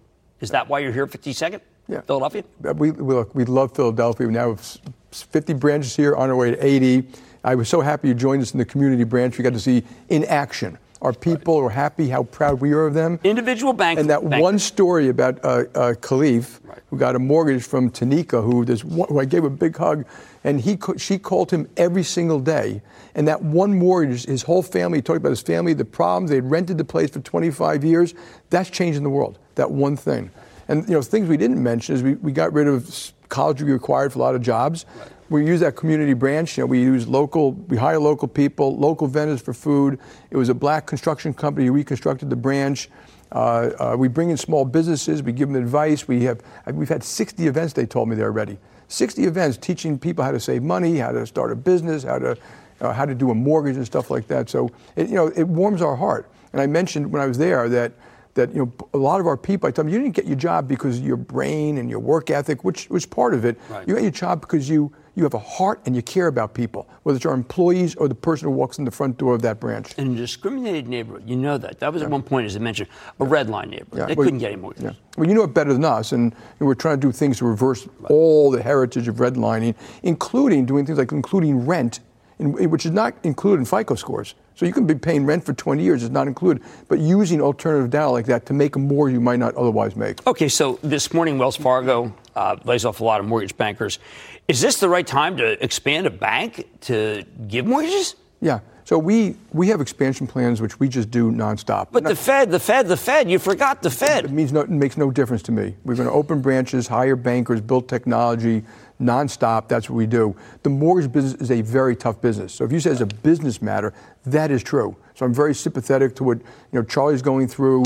Is 0.41 0.51
that 0.51 0.67
why 0.67 0.79
you're 0.79 0.91
here 0.91 1.07
52nd? 1.07 1.61
Yeah. 1.87 2.01
Philadelphia? 2.01 2.43
We, 2.61 2.91
we, 2.91 3.15
look, 3.15 3.33
we 3.33 3.45
love 3.45 3.75
Philadelphia. 3.75 4.27
We 4.27 4.33
now 4.33 4.49
have 4.49 4.77
50 5.11 5.53
branches 5.53 5.95
here 5.95 6.15
on 6.15 6.29
our 6.29 6.35
way 6.35 6.51
to 6.51 6.65
80. 6.65 7.07
I 7.43 7.55
was 7.55 7.67
so 7.67 7.81
happy 7.81 8.09
you 8.09 8.13
joined 8.13 8.41
us 8.41 8.53
in 8.53 8.59
the 8.59 8.65
community 8.65 9.03
branch. 9.03 9.37
We 9.37 9.43
got 9.43 9.53
to 9.53 9.59
see 9.59 9.83
in 10.09 10.23
action. 10.25 10.77
Our 11.01 11.13
people 11.13 11.61
right. 11.61 11.67
are 11.67 11.69
happy 11.69 12.09
how 12.09 12.23
proud 12.23 12.59
we 12.59 12.73
are 12.73 12.85
of 12.85 12.93
them. 12.93 13.19
Individual 13.23 13.73
bank. 13.73 13.99
And 13.99 14.09
that 14.09 14.27
bank. 14.29 14.41
one 14.41 14.59
story 14.59 15.07
about 15.07 15.39
uh, 15.43 15.47
uh, 15.47 15.93
Khalif, 15.93 16.59
right. 16.65 16.77
who 16.89 16.97
got 16.97 17.15
a 17.15 17.19
mortgage 17.19 17.63
from 17.63 17.89
Tanika, 17.89 18.43
who, 18.43 18.63
who 19.05 19.19
I 19.19 19.25
gave 19.25 19.45
a 19.45 19.49
big 19.49 19.77
hug, 19.77 20.05
and 20.43 20.59
he 20.59 20.77
she 20.97 21.17
called 21.17 21.51
him 21.51 21.69
every 21.77 22.03
single 22.03 22.39
day. 22.39 22.81
And 23.15 23.27
that 23.27 23.41
one 23.41 23.77
mortgage, 23.77 24.25
his 24.25 24.43
whole 24.43 24.61
family, 24.61 24.99
he 24.99 25.01
talked 25.01 25.17
about 25.17 25.29
his 25.29 25.41
family, 25.41 25.73
the 25.73 25.85
problems. 25.85 26.29
they'd 26.29 26.41
rented 26.41 26.77
the 26.77 26.85
place 26.85 27.09
for 27.09 27.19
25 27.19 27.83
years. 27.83 28.13
That's 28.49 28.69
changing 28.69 29.03
the 29.03 29.09
world, 29.09 29.39
that 29.55 29.71
one 29.71 29.95
thing. 29.95 30.31
And, 30.67 30.87
you 30.87 30.93
know, 30.93 31.01
things 31.01 31.27
we 31.27 31.37
didn't 31.37 31.61
mention 31.61 31.95
is 31.95 32.03
we, 32.03 32.13
we 32.15 32.31
got 32.31 32.53
rid 32.53 32.67
of 32.67 33.11
college 33.29 33.57
degree 33.57 33.73
required 33.73 34.13
for 34.13 34.19
a 34.19 34.21
lot 34.21 34.35
of 34.35 34.41
jobs. 34.41 34.85
We 35.29 35.45
use 35.45 35.59
that 35.59 35.75
community 35.75 36.13
branch. 36.13 36.57
You 36.57 36.63
know, 36.63 36.67
we 36.67 36.79
use 36.79 37.07
local, 37.07 37.53
we 37.53 37.77
hire 37.77 37.99
local 37.99 38.27
people, 38.27 38.75
local 38.77 39.07
vendors 39.07 39.41
for 39.41 39.53
food. 39.53 39.99
It 40.31 40.37
was 40.37 40.49
a 40.49 40.53
black 40.53 40.87
construction 40.87 41.33
company 41.33 41.67
who 41.67 41.73
reconstructed 41.73 42.29
the 42.29 42.35
branch. 42.35 42.89
Uh, 43.31 43.69
uh, 43.79 43.95
we 43.97 44.07
bring 44.07 44.31
in 44.31 44.37
small 44.37 44.65
businesses. 44.65 45.21
We 45.21 45.31
give 45.31 45.49
them 45.49 45.61
advice. 45.61 46.07
We 46.07 46.23
have, 46.23 46.41
we've 46.73 46.89
had 46.89 47.03
60 47.03 47.45
events, 47.47 47.73
they 47.73 47.85
told 47.85 48.09
me 48.09 48.15
there 48.15 48.25
already. 48.25 48.57
60 48.87 49.25
events 49.25 49.57
teaching 49.57 49.99
people 49.99 50.23
how 50.23 50.31
to 50.31 50.39
save 50.39 50.63
money, 50.63 50.97
how 50.97 51.11
to 51.11 51.25
start 51.27 51.51
a 51.51 51.55
business, 51.55 52.03
how 52.03 52.17
to 52.17 52.35
uh, 52.81 52.93
how 52.93 53.05
to 53.05 53.15
do 53.15 53.31
a 53.31 53.35
mortgage 53.35 53.75
and 53.75 53.85
stuff 53.85 54.09
like 54.09 54.27
that. 54.27 54.49
So 54.49 54.69
it, 54.95 55.09
you 55.09 55.15
know, 55.15 55.27
it 55.27 55.43
warms 55.43 55.81
our 55.81 55.95
heart. 55.95 56.29
And 56.53 56.61
I 56.61 56.67
mentioned 56.67 57.11
when 57.11 57.21
I 57.21 57.25
was 57.27 57.37
there 57.37 57.69
that 57.69 57.93
that 58.35 58.53
you 58.53 58.59
know 58.59 58.71
a 58.93 58.97
lot 58.97 59.19
of 59.19 59.27
our 59.27 59.37
people, 59.37 59.67
I 59.67 59.71
tell 59.71 59.83
them, 59.83 59.93
you 59.93 59.99
didn't 59.99 60.15
get 60.15 60.25
your 60.25 60.35
job 60.35 60.67
because 60.67 60.99
of 60.99 61.05
your 61.05 61.17
brain 61.17 61.77
and 61.77 61.89
your 61.89 61.99
work 61.99 62.29
ethic, 62.29 62.63
which 62.63 62.89
was 62.89 63.05
part 63.05 63.33
of 63.33 63.43
it. 63.43 63.59
Right. 63.69 63.87
You 63.87 63.95
got 63.95 64.01
your 64.01 64.11
job 64.11 64.41
because 64.41 64.69
you 64.69 64.91
you 65.15 65.23
have 65.23 65.33
a 65.33 65.39
heart 65.39 65.81
and 65.85 65.95
you 65.95 66.01
care 66.01 66.27
about 66.27 66.53
people, 66.53 66.87
whether 67.03 67.17
it's 67.17 67.25
our 67.25 67.33
employees 67.33 67.95
or 67.95 68.07
the 68.07 68.15
person 68.15 68.47
who 68.47 68.53
walks 68.53 68.77
in 68.77 68.85
the 68.85 68.91
front 68.91 69.17
door 69.17 69.35
of 69.35 69.41
that 69.41 69.59
branch. 69.59 69.93
In 69.97 70.13
a 70.13 70.15
discriminated 70.15 70.87
neighborhood, 70.87 71.27
you 71.27 71.35
know 71.35 71.57
that. 71.57 71.79
That 71.79 71.91
was 71.91 72.01
yeah. 72.01 72.05
at 72.05 72.11
one 72.11 72.23
point, 72.23 72.45
as 72.45 72.55
I 72.55 72.59
mentioned, 72.59 72.89
a 73.19 73.25
red 73.25 73.49
line 73.49 73.71
neighborhood. 73.71 73.99
Yeah. 73.99 74.05
They 74.05 74.15
well, 74.15 74.25
couldn't 74.25 74.39
get 74.39 74.53
any 74.53 74.61
more. 74.61 74.73
Yeah. 74.79 74.93
Well, 75.17 75.27
you 75.27 75.35
know 75.35 75.43
it 75.43 75.53
better 75.53 75.73
than 75.73 75.83
us, 75.83 76.13
and, 76.13 76.33
and 76.59 76.67
we're 76.67 76.75
trying 76.75 77.01
to 77.01 77.07
do 77.07 77.11
things 77.11 77.39
to 77.39 77.45
reverse 77.45 77.85
right. 77.85 78.11
all 78.11 78.49
the 78.49 78.63
heritage 78.63 79.09
of 79.09 79.15
redlining, 79.17 79.75
including 80.03 80.65
doing 80.65 80.85
things 80.85 80.97
like 80.97 81.11
including 81.11 81.65
rent 81.65 81.99
which 82.39 82.85
is 82.85 82.91
not 82.91 83.13
included 83.23 83.59
in 83.59 83.65
FICO 83.65 83.95
scores. 83.95 84.35
So 84.55 84.65
you 84.65 84.73
can 84.73 84.85
be 84.85 84.95
paying 84.95 85.25
rent 85.25 85.45
for 85.45 85.53
20 85.53 85.83
years, 85.83 86.03
it's 86.03 86.11
not 86.11 86.27
included, 86.27 86.63
but 86.87 86.99
using 86.99 87.41
alternative 87.41 87.89
data 87.89 88.09
like 88.09 88.25
that 88.25 88.45
to 88.47 88.53
make 88.53 88.77
more 88.77 89.09
you 89.09 89.19
might 89.19 89.39
not 89.39 89.55
otherwise 89.55 89.95
make. 89.95 90.25
Okay, 90.25 90.47
so 90.47 90.79
this 90.81 91.13
morning, 91.13 91.37
Wells 91.37 91.57
Fargo 91.57 92.13
uh, 92.35 92.55
lays 92.63 92.85
off 92.85 93.01
a 93.01 93.03
lot 93.03 93.19
of 93.19 93.25
mortgage 93.25 93.55
bankers. 93.57 93.99
Is 94.47 94.61
this 94.61 94.79
the 94.79 94.89
right 94.89 95.05
time 95.05 95.37
to 95.37 95.61
expand 95.63 96.07
a 96.07 96.09
bank 96.09 96.67
to 96.81 97.25
give 97.47 97.65
mortgages? 97.65 98.15
Yeah. 98.41 98.59
So 98.85 98.97
we 98.97 99.35
we 99.53 99.67
have 99.67 99.81
expansion 99.81 100.25
plans 100.25 100.61
which 100.61 100.79
we 100.79 100.89
just 100.89 101.11
do 101.11 101.31
nonstop. 101.31 101.89
But 101.91 102.05
the 102.05 102.15
Fed, 102.15 102.49
the 102.49 102.59
Fed, 102.59 102.87
the 102.87 102.97
Fed. 102.97 103.29
You 103.29 103.37
forgot 103.37 103.83
the 103.83 103.91
Fed. 103.91 104.25
It 104.25 104.31
means 104.31 104.51
no, 104.51 104.61
it 104.61 104.69
makes 104.71 104.97
no 104.97 105.11
difference 105.11 105.43
to 105.43 105.51
me. 105.51 105.75
We're 105.85 105.93
going 105.93 106.07
to 106.07 106.13
open 106.13 106.41
branches, 106.41 106.87
hire 106.87 107.15
bankers, 107.15 107.61
build 107.61 107.87
technology, 107.87 108.63
nonstop. 109.01 109.67
That's 109.67 109.89
what 109.89 109.95
we 109.95 110.05
do. 110.05 110.35
The 110.63 110.69
mortgage 110.69 111.11
business 111.11 111.41
is 111.41 111.51
a 111.51 111.61
very 111.61 111.95
tough 111.95 112.21
business. 112.21 112.53
So 112.53 112.65
if 112.65 112.71
you 112.71 112.79
say 112.79 112.91
it's 112.91 113.01
a 113.01 113.05
business 113.05 113.61
matter, 113.61 113.93
that 114.25 114.51
is 114.51 114.63
true. 114.63 114.95
So 115.15 115.25
I'm 115.25 115.33
very 115.33 115.55
sympathetic 115.55 116.15
to 116.15 116.23
what 116.23 116.37
you 116.37 116.45
know 116.79 116.83
Charlie's 116.83 117.21
going 117.21 117.47
through. 117.47 117.83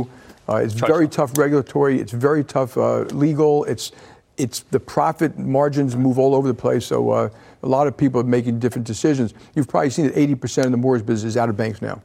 Uh, 0.48 0.56
it's 0.56 0.74
very 0.74 1.08
tough 1.08 1.38
regulatory. 1.38 2.00
It's 2.00 2.12
very 2.12 2.44
tough 2.44 2.78
uh, 2.78 3.02
legal. 3.04 3.64
It's 3.66 3.92
it's 4.38 4.62
the 4.62 4.80
profit 4.80 5.38
margins 5.38 5.96
move 5.96 6.18
all 6.18 6.36
over 6.36 6.48
the 6.48 6.54
place. 6.54 6.86
So 6.88 7.12
uh, 7.12 7.30
a 7.62 7.68
lot 7.68 7.88
of 7.88 7.96
people 7.96 8.20
are 8.20 8.26
making 8.26 8.60
different 8.60 8.88
decisions. 8.88 9.34
You've 9.56 9.68
probably 9.68 9.92
seen 9.92 10.06
that 10.06 10.16
80% 10.16 10.66
of 10.66 10.72
the 10.72 10.78
mortgage 10.78 11.06
business 11.06 11.34
is 11.34 11.38
out 11.38 11.50
of 11.50 11.58
banks 11.58 11.82
now. 11.82 12.02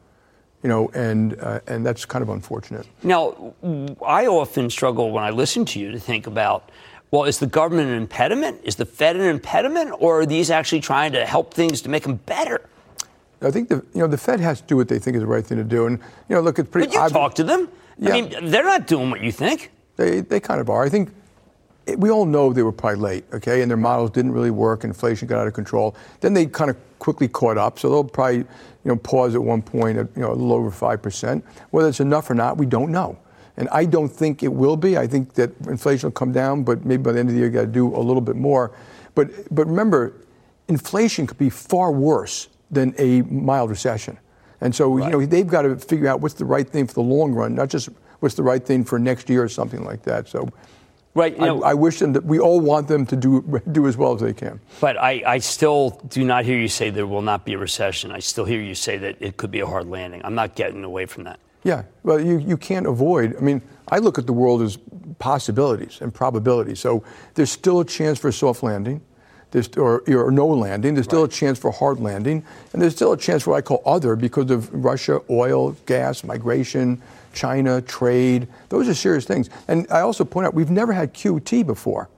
You 0.63 0.69
know, 0.69 0.89
and 0.93 1.39
uh, 1.41 1.61
and 1.69 1.87
that's 1.87 2.05
kind 2.05 2.21
of 2.21 2.31
unfortunate. 2.31 2.87
Now, 3.05 3.55
I 4.05 4.27
often 4.27 4.71
struggle 4.71 5.13
when 5.13 5.23
I 5.23 5.31
listen 5.31 5.65
to 5.67 5.79
you 5.79 5.93
to 5.93 6.01
think 6.01 6.27
about, 6.27 6.73
well, 7.11 7.25
is 7.25 7.39
the 7.39 7.47
government 7.47 7.89
an 7.89 7.97
impediment? 7.97 8.61
Is 8.65 8.77
the 8.77 8.85
Fed 8.85 9.17
an 9.17 9.23
impediment, 9.23 9.95
or 9.99 10.21
are 10.21 10.27
these 10.27 10.51
actually 10.51 10.81
trying 10.81 11.13
to 11.13 11.25
help 11.25 11.55
things 11.55 11.81
to 11.83 11.89
make 11.89 12.03
them 12.03 12.17
better? 12.17 12.61
I 13.41 13.51
think 13.51 13.69
the 13.69 13.77
you 13.95 14.01
know 14.01 14.07
the 14.07 14.19
Fed 14.19 14.41
has 14.41 14.61
to 14.61 14.67
do 14.67 14.77
what 14.77 14.89
they 14.89 14.99
think 14.99 15.17
is 15.17 15.23
the 15.23 15.27
right 15.27 15.47
thing 15.47 15.59
to 15.59 15.65
do, 15.65 15.87
and 15.87 15.99
you 16.29 16.35
know, 16.35 16.41
look, 16.41 16.59
it's 16.59 16.69
pretty. 16.69 16.89
But 16.89 16.95
you 16.95 17.09
talk 17.09 17.35
to 17.37 17.45
them. 17.45 17.69
Yeah. 17.99 18.11
I 18.11 18.21
mean, 18.21 18.51
they're 18.51 18.65
not 18.65 18.87
doing 18.87 19.11
what 19.11 19.23
you 19.23 19.33
think. 19.33 19.71
They, 19.97 20.21
they 20.21 20.39
kind 20.39 20.61
of 20.61 20.71
are. 20.71 20.85
I 20.85 20.89
think 20.89 21.11
we 21.97 22.11
all 22.11 22.27
know 22.27 22.53
they 22.53 22.63
were 22.63 22.73
probably 22.73 23.01
late, 23.01 23.25
okay, 23.33 23.63
and 23.63 23.71
their 23.71 23.79
models 23.79 24.11
didn't 24.11 24.33
really 24.33 24.51
work. 24.51 24.85
Inflation 24.85 25.27
got 25.27 25.41
out 25.41 25.47
of 25.47 25.55
control. 25.55 25.97
Then 26.21 26.35
they 26.35 26.47
kind 26.47 26.71
of 26.71 26.77
quickly 26.99 27.29
caught 27.29 27.59
up, 27.59 27.79
so 27.79 27.89
they'll 27.89 28.05
probably, 28.05 28.39
you 28.39 28.47
know, 28.85 28.97
pause 28.97 29.35
at 29.35 29.43
one 29.43 29.63
point 29.63 29.99
at 29.99 30.09
you 30.15 30.23
know 30.23 30.31
a 30.31 30.35
little 30.35 30.53
over 30.53 30.71
five 30.71 31.01
percent. 31.01 31.45
Whether 31.71 31.89
it's 31.89 32.01
enough 32.01 32.29
or 32.31 32.35
not, 32.35 32.59
we 32.59 32.67
don't 32.67 32.91
know. 32.91 33.19
And 33.59 33.69
I 33.71 33.85
don't 33.85 34.09
think 34.09 34.45
it 34.45 34.53
will 34.53 34.77
be. 34.77 34.97
I 34.97 35.09
think 35.09 35.35
that 35.35 35.51
inflation 35.67 36.07
will 36.07 36.13
come 36.13 36.31
down, 36.31 36.63
but 36.63 36.85
maybe 36.85 37.03
by 37.03 37.11
the 37.11 37.19
end 37.19 37.29
of 37.29 37.35
the 37.35 37.41
year, 37.41 37.49
you 37.49 37.53
got 37.53 37.63
to 37.63 37.67
do 37.67 37.95
a 37.95 37.99
little 37.99 38.23
bit 38.23 38.37
more. 38.37 38.71
But 39.17 39.53
but 39.53 39.67
remember, 39.67 40.15
inflation 40.69 41.27
could 41.27 41.39
be 41.39 41.51
far 41.51 41.91
worse 41.91 42.49
than 42.71 42.95
a 42.99 43.23
mild 43.23 43.69
recession. 43.71 44.17
And 44.61 44.75
so 44.75 44.97
you 44.99 45.11
know 45.11 45.27
they've 45.27 45.47
got 45.47 45.63
to 45.63 45.77
figure 45.77 46.07
out 46.07 46.21
what's 46.21 46.35
the 46.35 46.45
right 46.45 46.69
thing 46.69 46.87
for 46.87 46.95
the 46.95 47.03
long 47.03 47.33
run, 47.33 47.57
not 47.57 47.69
just 47.69 47.89
what's 48.21 48.37
the 48.37 48.45
right 48.45 48.65
thing 48.65 48.85
for 48.85 48.97
next 48.99 49.29
year 49.29 49.43
or 49.43 49.49
something 49.49 49.85
like 49.85 50.03
that. 50.05 50.29
So. 50.29 50.49
Right. 51.15 51.35
I, 51.41 51.47
know, 51.47 51.63
I 51.65 51.75
wish 51.75 51.99
them 51.99 52.13
that 52.13 52.25
we 52.25 52.39
all 52.39 52.61
want 52.61 52.87
them 52.87 53.05
to 53.07 53.17
do 53.17 53.61
do 53.73 53.89
as 53.89 53.97
well 53.97 54.15
as 54.15 54.21
they 54.21 54.33
can. 54.33 54.61
But 54.81 54.97
I, 54.97 55.23
I 55.27 55.39
still 55.39 56.01
do 56.09 56.23
not 56.23 56.45
hear 56.45 56.57
you 56.57 56.69
say 56.69 56.91
there 56.91 57.09
will 57.09 57.23
not 57.23 57.45
be 57.45 57.55
a 57.55 57.59
recession. 57.59 58.13
I 58.13 58.21
still 58.21 58.45
hear 58.45 58.61
you 58.61 58.77
say 58.77 58.99
that 58.99 59.17
it 59.19 59.37
could 59.37 59.51
be 59.51 59.59
a 59.59 59.67
hard 59.67 59.89
landing. 59.89 60.21
I'm 60.23 60.37
not 60.37 60.55
getting 60.55 60.85
away 60.85 61.07
from 61.07 61.25
that. 61.25 61.41
Yeah, 61.65 61.83
well, 62.03 62.21
you, 62.21 62.39
you 62.39 62.57
can't 62.57 62.87
avoid. 62.87 63.37
I 63.37 63.41
mean, 63.41 63.63
I 63.89 63.99
look 63.99 64.19
at 64.19 64.27
the 64.27 64.33
world 64.33 64.63
as 64.63 64.79
possibilities 65.19 66.01
and 66.01 66.13
probabilities. 66.15 66.81
So 66.81 67.03
there's 67.35 67.51
still 67.51 67.81
a 67.81 67.85
chance 67.85 68.19
for 68.19 68.29
a 68.29 68.33
soft 68.33 68.63
landing, 68.63 69.01
there's, 69.51 69.69
or, 69.77 70.03
or 70.09 70.31
no 70.31 70.47
landing. 70.47 70.95
There's 70.95 71.07
still 71.07 71.25
a 71.25 71.29
chance 71.29 71.59
for 71.59 71.71
hard 71.71 71.99
landing, 72.01 72.45
and 72.73 72.83
there's 72.83 72.95
still 72.95 73.13
a 73.13 73.17
chance 73.17 73.43
for 73.43 73.51
what 73.51 73.57
I 73.59 73.61
call 73.63 73.83
other 73.85 74.15
because 74.15 74.51
of 74.51 74.73
Russia, 74.73 75.21
oil, 75.31 75.73
gas, 75.87 76.23
migration, 76.23 77.01
China, 77.33 77.81
trade. 77.83 78.49
Those 78.69 78.89
are 78.89 78.95
serious 78.95 79.25
things. 79.25 79.51
And 79.69 79.87
I 79.91 80.01
also 80.01 80.25
point 80.25 80.47
out 80.47 80.55
we've 80.55 80.71
never 80.71 80.93
had 80.93 81.15
QT 81.15 81.67
before. 81.67 82.09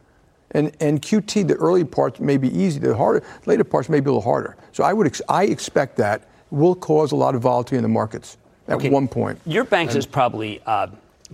And, 0.52 0.72
and 0.80 1.00
QT, 1.00 1.46
the 1.46 1.54
early 1.54 1.84
parts 1.84 2.18
may 2.18 2.36
be 2.36 2.48
easy, 2.56 2.80
the 2.80 2.96
harder, 2.96 3.24
later 3.46 3.62
parts 3.62 3.88
may 3.88 4.00
be 4.00 4.10
a 4.10 4.12
little 4.12 4.20
harder. 4.20 4.56
So 4.72 4.82
I 4.82 4.92
would, 4.92 5.06
ex- 5.06 5.22
I 5.28 5.44
expect 5.44 5.96
that 5.98 6.28
will 6.50 6.74
cause 6.74 7.12
a 7.12 7.16
lot 7.16 7.36
of 7.36 7.42
volatility 7.42 7.76
in 7.76 7.82
the 7.84 7.88
markets 7.88 8.36
at 8.70 8.76
Okay. 8.76 8.88
one 8.88 9.08
point. 9.08 9.38
Your 9.44 9.64
bank 9.64 9.90
And- 9.90 9.98
is 9.98 10.06
probably, 10.06 10.62
uh, 10.64 10.86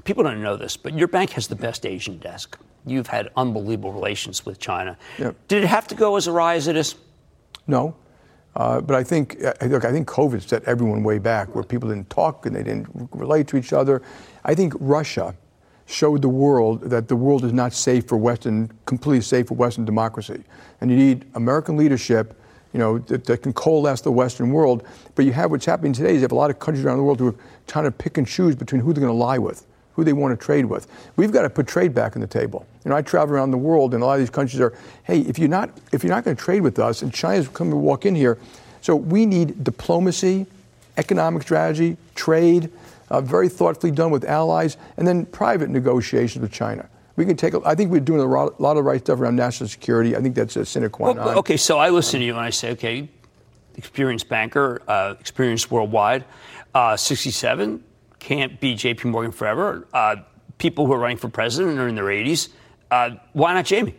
people 0.05 0.25
don't 0.25 0.42
know 0.42 0.57
this, 0.57 0.77
but 0.77 0.94
your 0.94 1.09
bank 1.09 1.31
has 1.31 1.46
the 1.49 1.55
best 1.57 1.87
Asian 1.87 2.18
desk. 2.18 2.59
You've 2.87 3.09
had 3.09 3.31
unbelievable 3.37 3.92
relations 3.92 4.46
with 4.46 4.59
China. 4.59 4.96
Yeah. 5.18 5.33
Did 5.49 5.64
it 5.64 5.66
have 5.66 5.87
to 5.88 5.94
go 5.94 6.16
as 6.16 6.27
awry 6.29 6.55
as 6.57 6.66
it 6.68 6.77
is? 6.77 6.94
No. 7.66 7.94
Uh, 8.55 8.81
but 8.81 8.96
I 8.96 9.05
think, 9.05 9.37
uh, 9.44 9.53
look, 9.66 9.85
I 9.85 9.92
think 9.92 10.09
COVID 10.09 10.49
set 10.49 10.64
everyone 10.64 11.03
way 11.03 11.18
back 11.18 11.55
where 11.55 11.62
people 11.64 11.90
didn't 11.90 12.09
talk 12.09 12.46
and 12.46 12.57
they 12.57 12.62
didn't 12.62 12.88
relate 13.12 13.49
to 13.49 13.57
each 13.59 13.72
other. 13.75 14.01
I 14.44 14.55
think 14.55 14.72
Russia 14.81 15.35
showed 15.85 16.22
the 16.22 16.29
world 16.29 16.81
that 16.83 17.09
the 17.09 17.16
world 17.16 17.44
is 17.44 17.53
not 17.53 17.72
safe 17.75 18.07
for 18.09 18.16
Western, 18.16 18.70
completely 18.87 19.20
safe 19.20 19.49
for 19.49 19.55
Western 19.55 19.85
democracy. 19.85 20.42
And 20.81 20.90
you 20.90 20.96
need 20.96 21.27
American 21.35 21.77
leadership, 21.77 22.40
you 22.76 22.82
know, 22.82 22.98
that, 22.98 23.24
that 23.24 23.42
can 23.42 23.54
coalesce 23.54 24.02
the 24.02 24.12
Western 24.12 24.52
world. 24.52 24.86
But 25.14 25.24
you 25.24 25.32
have 25.32 25.50
what's 25.50 25.64
happening 25.64 25.94
today 25.94 26.10
is 26.10 26.16
you 26.16 26.20
have 26.20 26.32
a 26.32 26.34
lot 26.34 26.50
of 26.50 26.58
countries 26.58 26.84
around 26.84 26.98
the 26.98 27.04
world 27.04 27.18
who 27.18 27.28
are 27.28 27.34
trying 27.66 27.86
to 27.86 27.90
pick 27.90 28.18
and 28.18 28.28
choose 28.28 28.54
between 28.54 28.82
who 28.82 28.92
they're 28.92 29.00
going 29.00 29.10
to 29.10 29.16
lie 29.16 29.38
with, 29.38 29.64
who 29.94 30.04
they 30.04 30.12
want 30.12 30.38
to 30.38 30.44
trade 30.44 30.66
with. 30.66 30.86
We've 31.16 31.32
got 31.32 31.42
to 31.42 31.48
put 31.48 31.66
trade 31.66 31.94
back 31.94 32.16
on 32.16 32.20
the 32.20 32.26
table. 32.26 32.66
You 32.84 32.90
know, 32.90 32.96
I 32.96 33.00
travel 33.00 33.34
around 33.34 33.50
the 33.52 33.56
world, 33.56 33.94
and 33.94 34.02
a 34.02 34.06
lot 34.06 34.12
of 34.12 34.18
these 34.20 34.28
countries 34.28 34.60
are, 34.60 34.74
hey, 35.04 35.20
if 35.20 35.38
you're 35.38 35.48
not 35.48 35.70
if 35.90 36.04
you're 36.04 36.12
not 36.12 36.24
going 36.24 36.36
to 36.36 36.42
trade 36.42 36.60
with 36.60 36.78
us, 36.78 37.00
and 37.00 37.14
China's 37.14 37.48
coming 37.48 37.70
to 37.70 37.78
walk 37.78 38.04
in 38.04 38.14
here, 38.14 38.36
so 38.82 38.94
we 38.94 39.24
need 39.24 39.64
diplomacy, 39.64 40.44
economic 40.98 41.44
strategy, 41.44 41.96
trade, 42.14 42.70
uh, 43.08 43.22
very 43.22 43.48
thoughtfully 43.48 43.90
done 43.90 44.10
with 44.10 44.26
allies, 44.26 44.76
and 44.98 45.08
then 45.08 45.24
private 45.24 45.70
negotiations 45.70 46.42
with 46.42 46.52
China. 46.52 46.90
We 47.16 47.24
can 47.24 47.37
take. 47.37 47.55
A, 47.55 47.61
I 47.64 47.74
think 47.74 47.90
we're 47.90 48.00
doing 48.00 48.20
a 48.20 48.24
lot, 48.24 48.61
lot 48.61 48.76
of 48.76 48.85
right 48.85 49.00
stuff 49.00 49.20
around 49.20 49.37
national 49.37 49.68
security. 49.68 50.14
I 50.16 50.20
think 50.20 50.35
that's 50.35 50.57
a 50.57 50.64
sine 50.64 50.88
qua 50.90 51.12
non. 51.12 51.24
Well, 51.24 51.38
okay, 51.38 51.57
so 51.57 51.79
I 51.79 51.90
listen 51.90 52.20
to 52.20 52.26
you 52.26 52.33
and 52.33 52.40
I 52.40 52.50
say, 52.50 52.72
okay, 52.72 53.09
experienced 53.76 54.29
banker, 54.29 54.83
uh, 54.87 55.14
experienced 55.18 55.70
worldwide, 55.70 56.24
uh, 56.74 56.96
67, 56.96 57.83
can't 58.18 58.61
be 58.61 58.74
JP 58.74 59.07
Morgan 59.07 59.33
forever. 59.33 59.87
Uh, 59.92 60.16
people 60.59 60.87
who 60.87 60.92
are 60.92 60.98
running 60.98 61.16
for 61.16 61.29
president 61.29 61.79
are 61.79 61.88
in 61.88 61.94
their 61.94 62.05
80s. 62.05 62.48
Uh, 62.90 63.11
why 63.33 63.55
not 63.55 63.64
Jamie? 63.64 63.94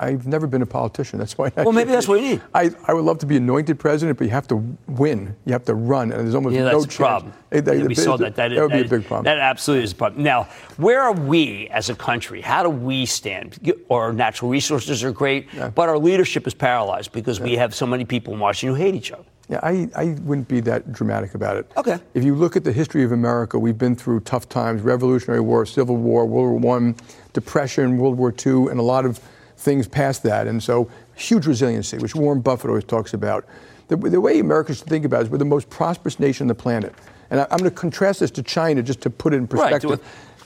I've 0.00 0.26
never 0.26 0.46
been 0.46 0.62
a 0.62 0.66
politician. 0.66 1.18
That's 1.18 1.36
why. 1.36 1.50
I 1.56 1.62
Well, 1.62 1.72
maybe 1.72 1.90
that's 1.90 2.06
what 2.06 2.20
you 2.20 2.28
need. 2.28 2.42
I, 2.54 2.70
I 2.86 2.94
would 2.94 3.04
love 3.04 3.18
to 3.18 3.26
be 3.26 3.36
anointed 3.36 3.78
president, 3.78 4.16
but 4.18 4.24
you 4.24 4.30
have 4.30 4.46
to 4.48 4.56
win. 4.86 5.34
You 5.44 5.52
have 5.52 5.64
to 5.64 5.74
run, 5.74 6.12
and 6.12 6.20
there's 6.24 6.34
almost 6.34 6.54
Yeah, 6.54 6.64
no 6.64 6.70
that's 6.72 6.84
a 6.84 6.86
chance. 6.88 6.96
problem. 6.96 7.32
It- 7.50 7.64
that- 7.64 7.78
Yeah, 7.78 7.84
we 7.86 7.94
saw 7.94 8.16
that. 8.16 8.36
That, 8.36 8.48
that 8.50 8.60
would 8.62 8.72
be 8.72 8.80
a 8.82 8.88
big 8.88 9.04
problem. 9.06 9.24
That 9.24 9.38
absolutely 9.38 9.84
is 9.84 9.92
a 9.92 9.96
problem. 9.96 10.22
Now, 10.22 10.44
where 10.76 11.02
are 11.02 11.12
we 11.12 11.68
as 11.72 11.90
a 11.90 11.94
country? 11.94 12.40
How 12.40 12.62
do 12.62 12.70
we 12.70 13.06
stand? 13.06 13.58
Our 13.90 14.12
natural 14.12 14.50
resources 14.50 15.02
are 15.02 15.12
great, 15.12 15.48
but 15.74 15.88
our 15.88 15.98
leadership 15.98 16.46
is 16.46 16.54
paralyzed 16.54 17.12
because 17.12 17.40
we 17.40 17.54
have 17.56 17.74
so 17.74 17.86
many 17.86 18.04
people 18.04 18.34
in 18.34 18.40
Washington 18.40 18.76
who 18.76 18.82
hate 18.82 18.94
each 18.94 19.10
other. 19.12 19.24
Yeah, 19.50 19.60
I, 19.62 19.88
I 19.96 20.04
wouldn't 20.24 20.46
be 20.46 20.60
that 20.60 20.92
dramatic 20.92 21.34
about 21.34 21.56
it. 21.56 21.72
Okay. 21.74 21.98
If 22.12 22.22
you 22.22 22.34
look 22.34 22.54
at 22.54 22.64
the 22.64 22.72
history 22.72 23.02
of 23.02 23.12
America, 23.12 23.58
we've 23.58 23.78
been 23.78 23.96
through 23.96 24.20
tough 24.20 24.46
times 24.50 24.82
Revolutionary 24.82 25.40
War, 25.40 25.64
Civil 25.64 25.96
War, 25.96 26.26
World 26.26 26.62
War 26.62 26.78
I, 26.78 26.94
Depression, 27.32 27.96
World 27.96 28.18
War 28.18 28.30
II, 28.46 28.68
and 28.70 28.78
a 28.78 28.82
lot 28.82 29.06
of 29.06 29.18
things 29.58 29.88
past 29.88 30.22
that. 30.22 30.46
And 30.46 30.62
so, 30.62 30.88
huge 31.14 31.46
resiliency, 31.46 31.98
which 31.98 32.14
Warren 32.14 32.40
Buffett 32.40 32.70
always 32.70 32.84
talks 32.84 33.12
about. 33.12 33.44
The, 33.88 33.96
the 33.96 34.20
way 34.20 34.38
Americans 34.38 34.78
should 34.78 34.88
think 34.88 35.04
about 35.04 35.20
it 35.20 35.24
is 35.24 35.30
we're 35.30 35.38
the 35.38 35.44
most 35.44 35.68
prosperous 35.70 36.20
nation 36.20 36.44
on 36.44 36.48
the 36.48 36.54
planet. 36.54 36.94
And 37.30 37.40
I, 37.40 37.46
I'm 37.50 37.58
going 37.58 37.70
to 37.70 37.76
contrast 37.76 38.20
this 38.20 38.30
to 38.32 38.42
China 38.42 38.82
just 38.82 39.00
to 39.02 39.10
put 39.10 39.32
it 39.32 39.36
in 39.36 39.42
Right, 39.42 39.72
perspective. 39.72 40.00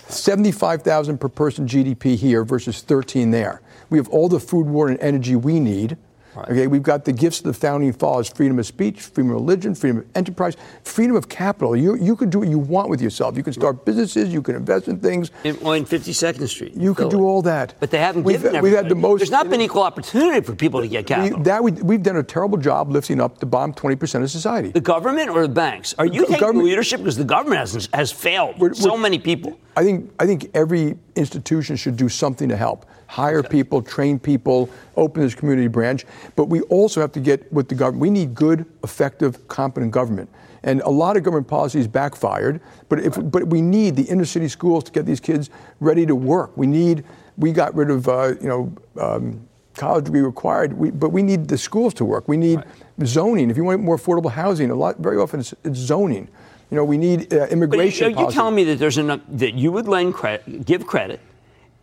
75,000 0.09 1.19
per 1.19 1.29
person 1.29 1.67
GDP 1.67 2.17
here 2.17 2.45
versus 2.45 2.83
13 2.83 3.31
there. 3.31 3.61
We 3.91 3.99
have 3.99 4.09
all 4.09 4.29
the 4.29 4.41
food, 4.41 4.67
water, 4.67 4.91
and 4.91 5.01
energy 5.01 5.37
we 5.37 5.61
need. 5.61 5.97
Okay, 6.37 6.67
we've 6.67 6.83
got 6.83 7.05
the 7.05 7.13
gifts 7.13 7.39
of 7.41 7.45
the 7.45 7.53
founding 7.53 7.93
fathers: 7.93 8.29
freedom 8.29 8.59
of 8.59 8.67
speech, 8.67 9.01
freedom 9.01 9.31
of 9.31 9.41
religion, 9.41 9.75
freedom 9.75 9.99
of 9.99 10.07
enterprise, 10.15 10.57
freedom 10.83 11.15
of 11.17 11.29
capital. 11.29 11.77
You 11.77 11.95
you 11.97 12.17
can 12.17 12.31
do 12.31 12.39
what 12.41 12.49
you 12.49 12.59
want 12.59 12.89
with 12.89 13.01
yourself. 13.03 13.37
You 13.37 13.43
can 13.43 13.53
start 13.53 13.85
businesses. 13.85 14.33
You 14.33 14.41
can 14.43 14.57
invest 14.57 14.89
in 14.89 14.99
things. 14.99 15.31
In, 15.45 15.59
well, 15.61 15.75
in 15.75 15.85
52nd 15.85 16.49
Street. 16.49 16.75
You 16.75 16.95
can 16.95 17.09
do 17.09 17.23
all 17.25 17.43
that. 17.43 17.75
But 17.81 17.91
they 17.91 17.99
haven't 17.99 18.25
We've- 18.25 18.43
given 18.43 18.63
we've 18.63 18.75
had 18.75 18.89
the 18.89 18.95
most- 18.95 19.19
There's 19.21 19.31
not 19.31 19.51
been 19.51 19.61
equal 19.61 19.83
opportunity 19.83 20.41
for 20.41 20.55
people 20.55 20.81
to 20.81 20.89
get 20.89 21.05
We, 21.05 21.15
capital. 21.15 21.43
that 21.43 21.63
we, 21.63 21.73
we've 21.73 22.03
done 22.03 22.17
a 22.17 22.23
terrible 22.23 22.59
job 22.59 22.91
lifting 22.91 23.21
up 23.21 23.39
the 23.39 23.47
bottom 23.47 23.75
20% 23.75 24.23
of 24.23 24.31
society. 24.31 24.71
the 24.71 24.81
government 24.81 25.29
or 25.31 25.43
the 25.43 25.53
banks? 25.53 25.95
Are 25.99 26.07
you 26.07 26.21
The 26.23 26.27
taking 26.27 26.41
government- 26.41 26.67
leadership 26.67 27.01
because 27.01 27.17
the 27.17 27.25
government 27.25 27.59
has, 27.61 27.89
has 27.93 28.11
failed 28.13 28.55
so 28.77 28.97
many 28.97 29.19
people? 29.19 29.59
I 29.77 29.85
think 29.85 30.11
I 30.19 30.27
think 30.27 30.51
every 30.55 30.97
institution 31.17 31.77
should 31.77 31.97
do 31.97 32.09
something 32.09 32.49
to 32.49 32.57
help. 32.57 32.85
Hire 33.13 33.43
people, 33.43 33.83
train 33.83 34.19
people, 34.19 34.71
open 34.97 35.23
this 35.23 35.35
community 35.35 35.69
branch. 35.69 36.07
But 36.35 36.47
we 36.47 36.63
also 36.63 37.03
have 37.03 37.13
to 37.13 37.21
get 37.21 37.53
with 37.53 37.69
the 37.69 37.75
government. 37.75 38.01
We 38.01 38.09
need 38.09 38.35
good, 38.35 38.65
effective, 38.83 39.47
competent 39.49 39.93
government. 39.93 40.31
And 40.63 40.81
a 40.81 40.89
lot 40.89 41.19
of 41.19 41.23
government 41.23 41.47
policies 41.47 41.87
backfired. 41.87 42.63
But 42.89 43.01
if 43.01 43.19
but 43.31 43.49
we 43.49 43.61
need 43.61 43.97
the 43.97 44.05
inner 44.05 44.25
city 44.25 44.49
schools 44.49 44.85
to 44.85 44.93
get 44.93 45.05
these 45.05 45.21
kids 45.21 45.51
ready 45.79 46.07
to 46.07 46.15
work. 46.15 46.57
We 46.57 46.67
need 46.67 47.05
we 47.37 47.53
got 47.53 47.75
rid 47.75 47.91
of 47.91 48.09
uh, 48.09 48.35
you 48.41 48.49
know. 48.49 48.73
Um, 48.99 49.47
college 49.75 50.05
degree 50.05 50.21
required, 50.21 50.75
we, 50.75 50.91
but 50.91 51.11
we 51.11 51.23
need 51.23 51.49
the 51.49 51.57
schools 51.57 51.95
to 51.95 52.05
work. 52.05 52.29
We 52.29 52.37
need 52.37 52.63
zoning. 53.05 53.51
If 53.51 53.57
you 53.57 53.65
want 53.65 53.81
more 53.81 53.97
affordable 53.97 54.31
housing, 54.31 54.71
a 54.71 54.75
lot 54.75 54.99
very 54.99 55.17
often 55.17 55.41
it's, 55.41 55.55
it's 55.65 55.79
zoning. 55.79 56.29
You 56.71 56.77
know, 56.77 56.85
we 56.85 56.99
need 56.99 57.33
uh, 57.33 57.39
But 57.39 57.53
immigration. 57.53 58.15
are 58.15 58.21
you 58.27 58.31
telling 58.31 58.55
me 58.55 58.65
that 58.65 58.79
there's 58.79 58.99
enough 58.99 59.21
that 59.29 59.55
you 59.55 59.73
would 59.73 59.89
lend 59.89 60.13
credit, 60.13 60.67
give 60.67 60.87
credit, 60.87 61.21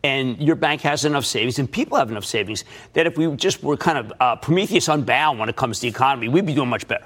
and 0.03 0.37
your 0.41 0.55
bank 0.55 0.81
has 0.81 1.05
enough 1.05 1.25
savings, 1.25 1.59
and 1.59 1.69
people 1.71 1.97
have 1.97 2.09
enough 2.09 2.25
savings 2.25 2.63
that 2.93 3.05
if 3.05 3.17
we 3.17 3.27
just 3.35 3.63
were 3.63 3.75
kind 3.77 3.97
of 3.97 4.13
uh, 4.19 4.35
Prometheus 4.37 4.87
unbound 4.87 5.39
when 5.39 5.49
it 5.49 5.55
comes 5.55 5.77
to 5.77 5.81
the 5.83 5.87
economy, 5.89 6.29
we'd 6.29 6.45
be 6.45 6.53
doing 6.53 6.69
much 6.69 6.87
better. 6.87 7.05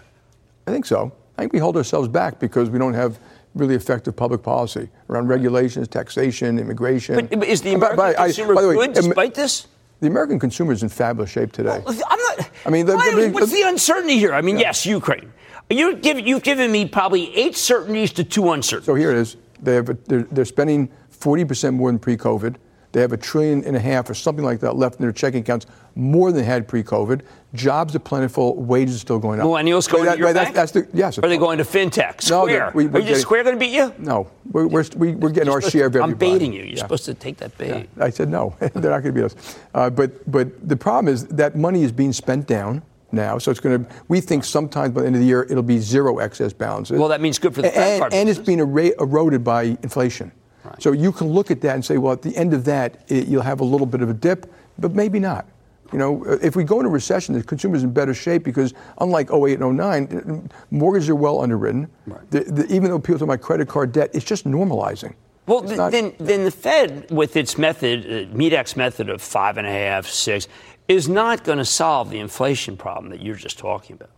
I 0.68 0.72
think 0.72 0.86
so. 0.86 1.12
I 1.38 1.42
think 1.42 1.54
we 1.54 1.60
hold 1.60 1.76
ourselves 1.76 2.08
back 2.08 2.40
because 2.40 2.70
we 2.70 2.78
don't 2.78 2.94
have 2.94 3.20
really 3.56 3.76
effective 3.76 4.16
public 4.16 4.42
policy 4.44 4.90
around 5.10 5.28
regulations, 5.28 5.88
taxation, 5.88 6.60
immigration. 6.60 7.16
But 7.28 7.44
is 7.48 7.62
the 7.62 7.74
American 7.74 7.98
By- 7.98 8.14
by- 8.14 8.22
I- 8.24 8.26
consumer 8.28 8.56
by 8.56 8.62
the 8.62 8.68
way, 8.70 8.76
good 8.76 8.94
despite 8.94 9.34
this? 9.34 9.68
The 10.00 10.08
American 10.08 10.38
consumer 10.40 10.74
is 10.74 10.84
in 10.84 10.90
fabulous 10.90 11.30
shape 11.32 11.52
today. 11.52 11.82
I'm 11.86 12.20
not. 12.20 12.50
I 12.66 12.70
mean, 12.70 12.86
the- 12.86 12.96
why- 12.96 13.12
the- 13.16 13.30
what's 13.32 13.52
the 13.52 13.64
uncertainty 13.64 14.18
here? 14.18 14.34
I 14.34 14.42
mean, 14.42 14.58
yes, 14.60 14.86
Ukraine. 14.86 15.32
You're 15.70 15.94
giving, 15.94 16.28
you've 16.28 16.44
given 16.44 16.72
me 16.72 16.88
probably 16.88 17.36
eight 17.36 17.56
certainties 17.56 18.12
to 18.14 18.24
two 18.24 18.52
uncertainties. 18.52 18.86
So 18.86 18.96
here 18.96 19.12
it 19.12 19.18
is. 19.18 19.38
They 19.62 19.76
have 19.76 19.90
a, 19.90 19.94
they're, 20.08 20.24
they're 20.24 20.46
spending 20.46 20.90
40% 21.18 21.74
more 21.74 21.90
than 21.90 22.00
pre-COVID. 22.00 22.56
They 22.94 23.02
have 23.02 23.12
a 23.12 23.18
trillion 23.18 23.64
and 23.66 23.76
a 23.76 23.80
half 23.80 24.08
or 24.10 24.14
something 24.14 24.46
like 24.46 24.60
that 24.60 24.76
left 24.76 24.96
in 24.98 25.02
their 25.02 25.12
checking 25.12 25.42
accounts, 25.42 25.66
more 25.96 26.32
than 26.32 26.42
they 26.42 26.46
had 26.46 26.68
pre-COVID. 26.68 27.22
Jobs 27.56 27.96
are 27.96 28.00
plentiful. 28.00 28.56
Wages 28.56 28.96
are 28.96 29.00
still 29.00 29.18
going 29.20 29.40
up. 29.40 29.48
Millennials 29.48 29.90
going 29.92 30.06
Right, 30.06 30.14
to 30.14 30.18
your 30.20 30.28
right, 30.28 30.36
bank? 30.36 30.54
that's, 30.54 30.72
that's 30.72 30.88
the, 30.92 30.98
yes. 30.98 31.18
Are 31.18 31.28
they 31.28 31.38
going 31.38 31.58
to 31.58 31.64
fintech? 31.64 32.30
No, 32.30 32.44
Square? 32.44 32.48
they're- 32.48 32.72
we- 32.76 32.86
we're 32.86 32.98
Are 32.98 33.02
you 33.02 33.08
getting- 33.08 33.22
Square 33.22 33.44
going 33.46 33.56
to 33.56 33.60
beat 33.60 33.74
you? 33.74 33.94
No, 33.98 34.28
we're, 34.52 34.68
we're, 34.68 34.86
we- 34.96 35.16
we're 35.16 35.30
getting 35.32 35.52
our 35.52 35.60
share 35.62 35.88
of 35.88 35.96
I'm 35.96 36.02
everybody. 36.04 36.32
baiting 36.34 36.54
you. 36.54 36.60
You're 36.62 36.74
Yeah. 36.74 36.84
supposed 36.84 37.06
to 37.06 37.16
take 37.16 37.38
that 37.38 37.58
bait. 37.58 37.90
I 38.00 38.12
said 38.12 38.30
no. 38.30 38.56
They're 38.60 38.70
not 38.76 39.02
going 39.02 39.04
to 39.04 39.12
beat 39.12 39.24
us. 39.24 39.36
Uh, 39.74 39.90
but 39.90 40.32
but 40.32 40.68
the 40.70 40.78
problem 40.78 41.12
is 41.12 41.26
that 41.28 41.56
money 41.56 41.82
is 41.84 41.92
being 41.92 42.14
spent 42.14 42.46
down 42.46 42.84
now, 43.12 43.40
so 43.40 43.50
it's 43.50 43.60
going 43.60 43.86
to. 43.86 43.92
We 44.08 44.22
think 44.22 44.44
sometimes 44.44 44.94
by 44.94 45.02
the 45.02 45.08
end 45.08 45.16
of 45.16 45.22
the 45.22 45.28
year 45.28 45.44
it'll 45.50 45.62
be 45.64 45.80
zero 45.80 46.20
excess 46.20 46.54
balances. 46.54 47.00
Well, 47.00 47.10
that 47.10 47.22
means 47.22 47.40
good 47.40 47.54
for 47.56 47.62
the 47.64 47.76
and, 47.76 48.14
and 48.14 48.30
it's 48.30 48.40
being 48.40 48.60
ero- 48.60 48.92
eroded 49.00 49.44
by 49.44 49.64
inflation. 49.82 50.32
So 50.80 50.92
you 50.92 51.12
can 51.12 51.28
look 51.28 51.52
at 51.52 51.62
that 51.62 51.76
and 51.76 51.84
say, 51.86 51.98
well, 51.98 52.14
at 52.14 52.22
the 52.22 52.36
end 52.38 52.54
of 52.54 52.66
that, 52.66 53.04
it, 53.08 53.28
you'll 53.28 53.42
have 53.42 53.60
a 53.60 53.66
little 53.66 53.88
bit 53.88 54.02
of 54.02 54.10
a 54.10 54.14
dip, 54.14 54.52
but 54.80 54.94
maybe 54.94 55.20
not. 55.20 55.46
You 55.92 56.00
know, 56.00 56.26
uh, 56.26 56.38
if 56.42 56.56
we 56.56 56.64
go 56.64 56.80
into 56.80 56.90
recession, 56.90 57.36
the 57.36 57.44
consumer's 57.44 57.84
in 57.84 57.92
better 57.94 58.14
shape 58.14 58.44
because 58.44 58.74
unlike 59.00 59.32
08 59.32 59.60
and 59.60 59.78
09, 59.78 60.50
mortgages 60.72 61.10
are 61.10 61.16
well 61.16 61.42
underwritten. 61.42 61.88
The, 62.32 62.40
the, 62.42 62.66
even 62.74 62.90
though 62.90 62.98
people 63.00 63.20
talk 63.20 63.28
about 63.28 63.42
credit 63.42 63.68
card 63.68 63.92
debt, 63.92 64.10
it's 64.14 64.26
just 64.26 64.46
normalizing. 64.46 65.14
Well, 65.46 65.62
th- 65.62 65.78
not- 65.78 65.92
then, 65.92 66.14
then 66.20 66.46
the 66.46 66.52
Fed, 66.52 67.12
with 67.12 67.36
its 67.36 67.58
method, 67.58 68.06
uh, 68.06 68.34
MEDAC's 68.36 68.76
method 68.78 69.10
of 69.10 69.22
five 69.22 69.58
and 69.58 69.68
a 69.68 69.72
half, 69.72 70.08
six, 70.08 70.48
is 70.88 71.08
not 71.10 71.44
going 71.44 71.58
to 71.60 71.66
solve 71.66 72.10
the 72.10 72.20
inflation 72.20 72.76
problem 72.78 73.12
that 73.12 73.22
you're 73.22 73.36
just 73.36 73.60
talking 73.60 73.96
about. 73.98 74.10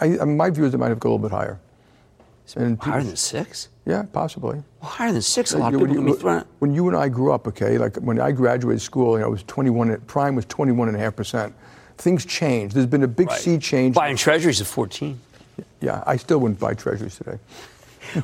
I, 0.00 0.18
I- 0.20 0.24
my 0.24 0.50
view 0.50 0.64
is 0.66 0.74
it 0.74 0.78
might 0.78 0.88
have 0.88 0.98
to 0.98 1.00
go 1.00 1.10
a 1.10 1.12
little 1.14 1.28
bit 1.28 1.34
higher. 1.34 1.60
Higher 2.54 3.02
than 3.02 3.16
six? 3.16 3.68
Yeah, 3.86 4.04
possibly. 4.12 4.62
Well, 4.80 4.90
higher 4.90 5.12
than 5.12 5.22
six, 5.22 5.52
a 5.54 5.56
uh, 5.56 5.60
lot 5.60 5.74
of 5.74 5.80
people 5.80 5.96
when 5.96 6.08
you- 6.08 6.16
thrown. 6.16 6.44
When 6.58 6.74
you 6.74 6.88
and 6.88 6.96
I 6.96 7.08
grew 7.08 7.32
up, 7.32 7.46
okay, 7.48 7.78
like 7.78 7.96
when 7.96 8.20
I 8.20 8.32
graduated 8.32 8.80
school, 8.82 9.14
you 9.14 9.20
know, 9.20 9.28
it 9.28 9.30
was 9.30 9.42
21, 9.44 10.00
prime 10.02 10.34
was 10.36 10.44
21 10.46 10.88
and 10.88 10.96
a 10.96 11.00
half 11.00 11.16
percent. 11.16 11.54
Things 11.98 12.24
changed. 12.24 12.74
There's 12.74 12.86
been 12.86 13.02
a 13.02 13.08
big 13.08 13.28
Right. 13.28 13.40
sea 13.40 13.58
change. 13.58 13.94
Buying 13.94 14.16
treasuries 14.16 14.60
at 14.60 14.66
14. 14.66 15.18
Yeah, 15.80 16.02
I 16.06 16.16
still 16.16 16.38
wouldn't 16.38 16.60
buy 16.60 16.74
treasuries 16.74 17.16
today. 17.16 17.38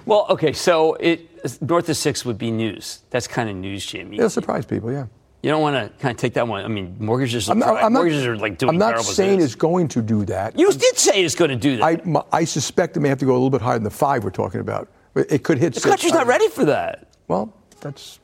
Well, 0.05 0.27
okay, 0.31 0.53
so 0.53 0.95
it 0.95 1.63
north 1.63 1.89
of 1.89 1.97
six 1.97 2.25
would 2.25 2.37
be 2.37 2.51
news. 2.51 3.01
That's 3.11 3.29
kind 3.29 3.49
of 3.49 3.57
news, 3.57 3.87
Jim. 3.87 4.13
You, 4.13 4.19
It'll 4.19 4.29
surprise 4.31 4.67
people, 4.67 4.93
yeah. 4.93 5.07
You 5.43 5.51
don't 5.51 5.63
want 5.63 5.77
to 5.77 5.99
kind 6.01 6.11
of 6.13 6.21
take 6.21 6.35
that 6.35 6.49
one. 6.49 6.65
I 6.65 6.69
mean, 6.69 6.97
mortgages, 6.99 7.49
are, 7.49 7.53
I'm 7.53 7.59
not, 7.61 7.83
I'm 7.83 7.93
not- 7.93 8.07
are 8.07 8.37
like 8.37 8.59
doing 8.59 8.71
I'm 8.71 8.79
not 8.79 8.89
terrible. 8.91 9.05
saying 9.05 9.39
is. 9.39 9.47
it's 9.47 9.55
going 9.55 9.89
to 9.89 10.03
do 10.03 10.25
that. 10.27 10.59
You 10.59 10.71
did 10.73 10.99
say 10.99 11.23
it's 11.23 11.35
going 11.37 11.51
to 11.51 11.57
do 11.57 11.77
that. 11.77 11.85
I, 11.85 12.01
my- 12.05 12.25
I 12.33 12.45
suspect 12.45 12.97
it 12.97 13.01
may 13.01 13.09
have 13.09 13.19
to 13.19 13.25
go 13.25 13.33
a 13.33 13.35
little 13.35 13.51
bit 13.51 13.61
higher 13.61 13.75
than 13.75 13.85
the 13.85 13.91
five 13.91 14.25
we're 14.25 14.31
talking 14.31 14.61
about. 14.61 14.89
It 15.15 15.43
could 15.45 15.59
hit 15.59 15.75
the 15.75 15.81
six. 15.81 15.91
country's 15.91 16.13
not 16.13 16.27
ready 16.27 16.49
for 16.49 16.65
that. 16.67 17.09
Well, 17.29 17.53
that's 17.81 18.21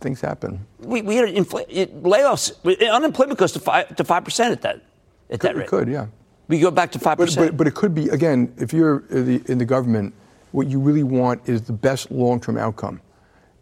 things 0.00 0.20
happen. 0.20 0.64
We, 0.80 1.02
we 1.02 1.16
had 1.16 1.28
infl- 1.28 1.64
it, 1.68 2.02
layoffs. 2.02 2.52
Unemployment 2.90 3.38
goes 3.38 3.52
to 3.52 3.60
five 3.60 3.94
to 3.96 4.04
five 4.04 4.24
percent 4.24 4.52
at 4.52 4.62
that 4.62 4.80
at 5.30 5.40
that 5.40 5.56
It 5.56 5.66
could, 5.68 5.88
yeah. 5.88 6.06
We 6.48 6.58
go 6.58 6.70
back 6.70 6.92
to 6.92 6.98
five 6.98 7.18
percent. 7.18 7.52
but, 7.52 7.56
but 7.56 7.66
it 7.66 7.74
could 7.74 7.94
be, 7.94 8.08
again, 8.08 8.52
if 8.58 8.72
you're 8.72 9.04
in 9.10 9.26
the, 9.26 9.52
in 9.52 9.58
the 9.58 9.64
government, 9.64 10.12
what 10.50 10.66
you 10.66 10.78
really 10.80 11.02
want 11.04 11.48
is 11.48 11.62
the 11.62 11.72
best 11.72 12.10
long 12.10 12.40
term 12.40 12.58
outcome. 12.58 13.00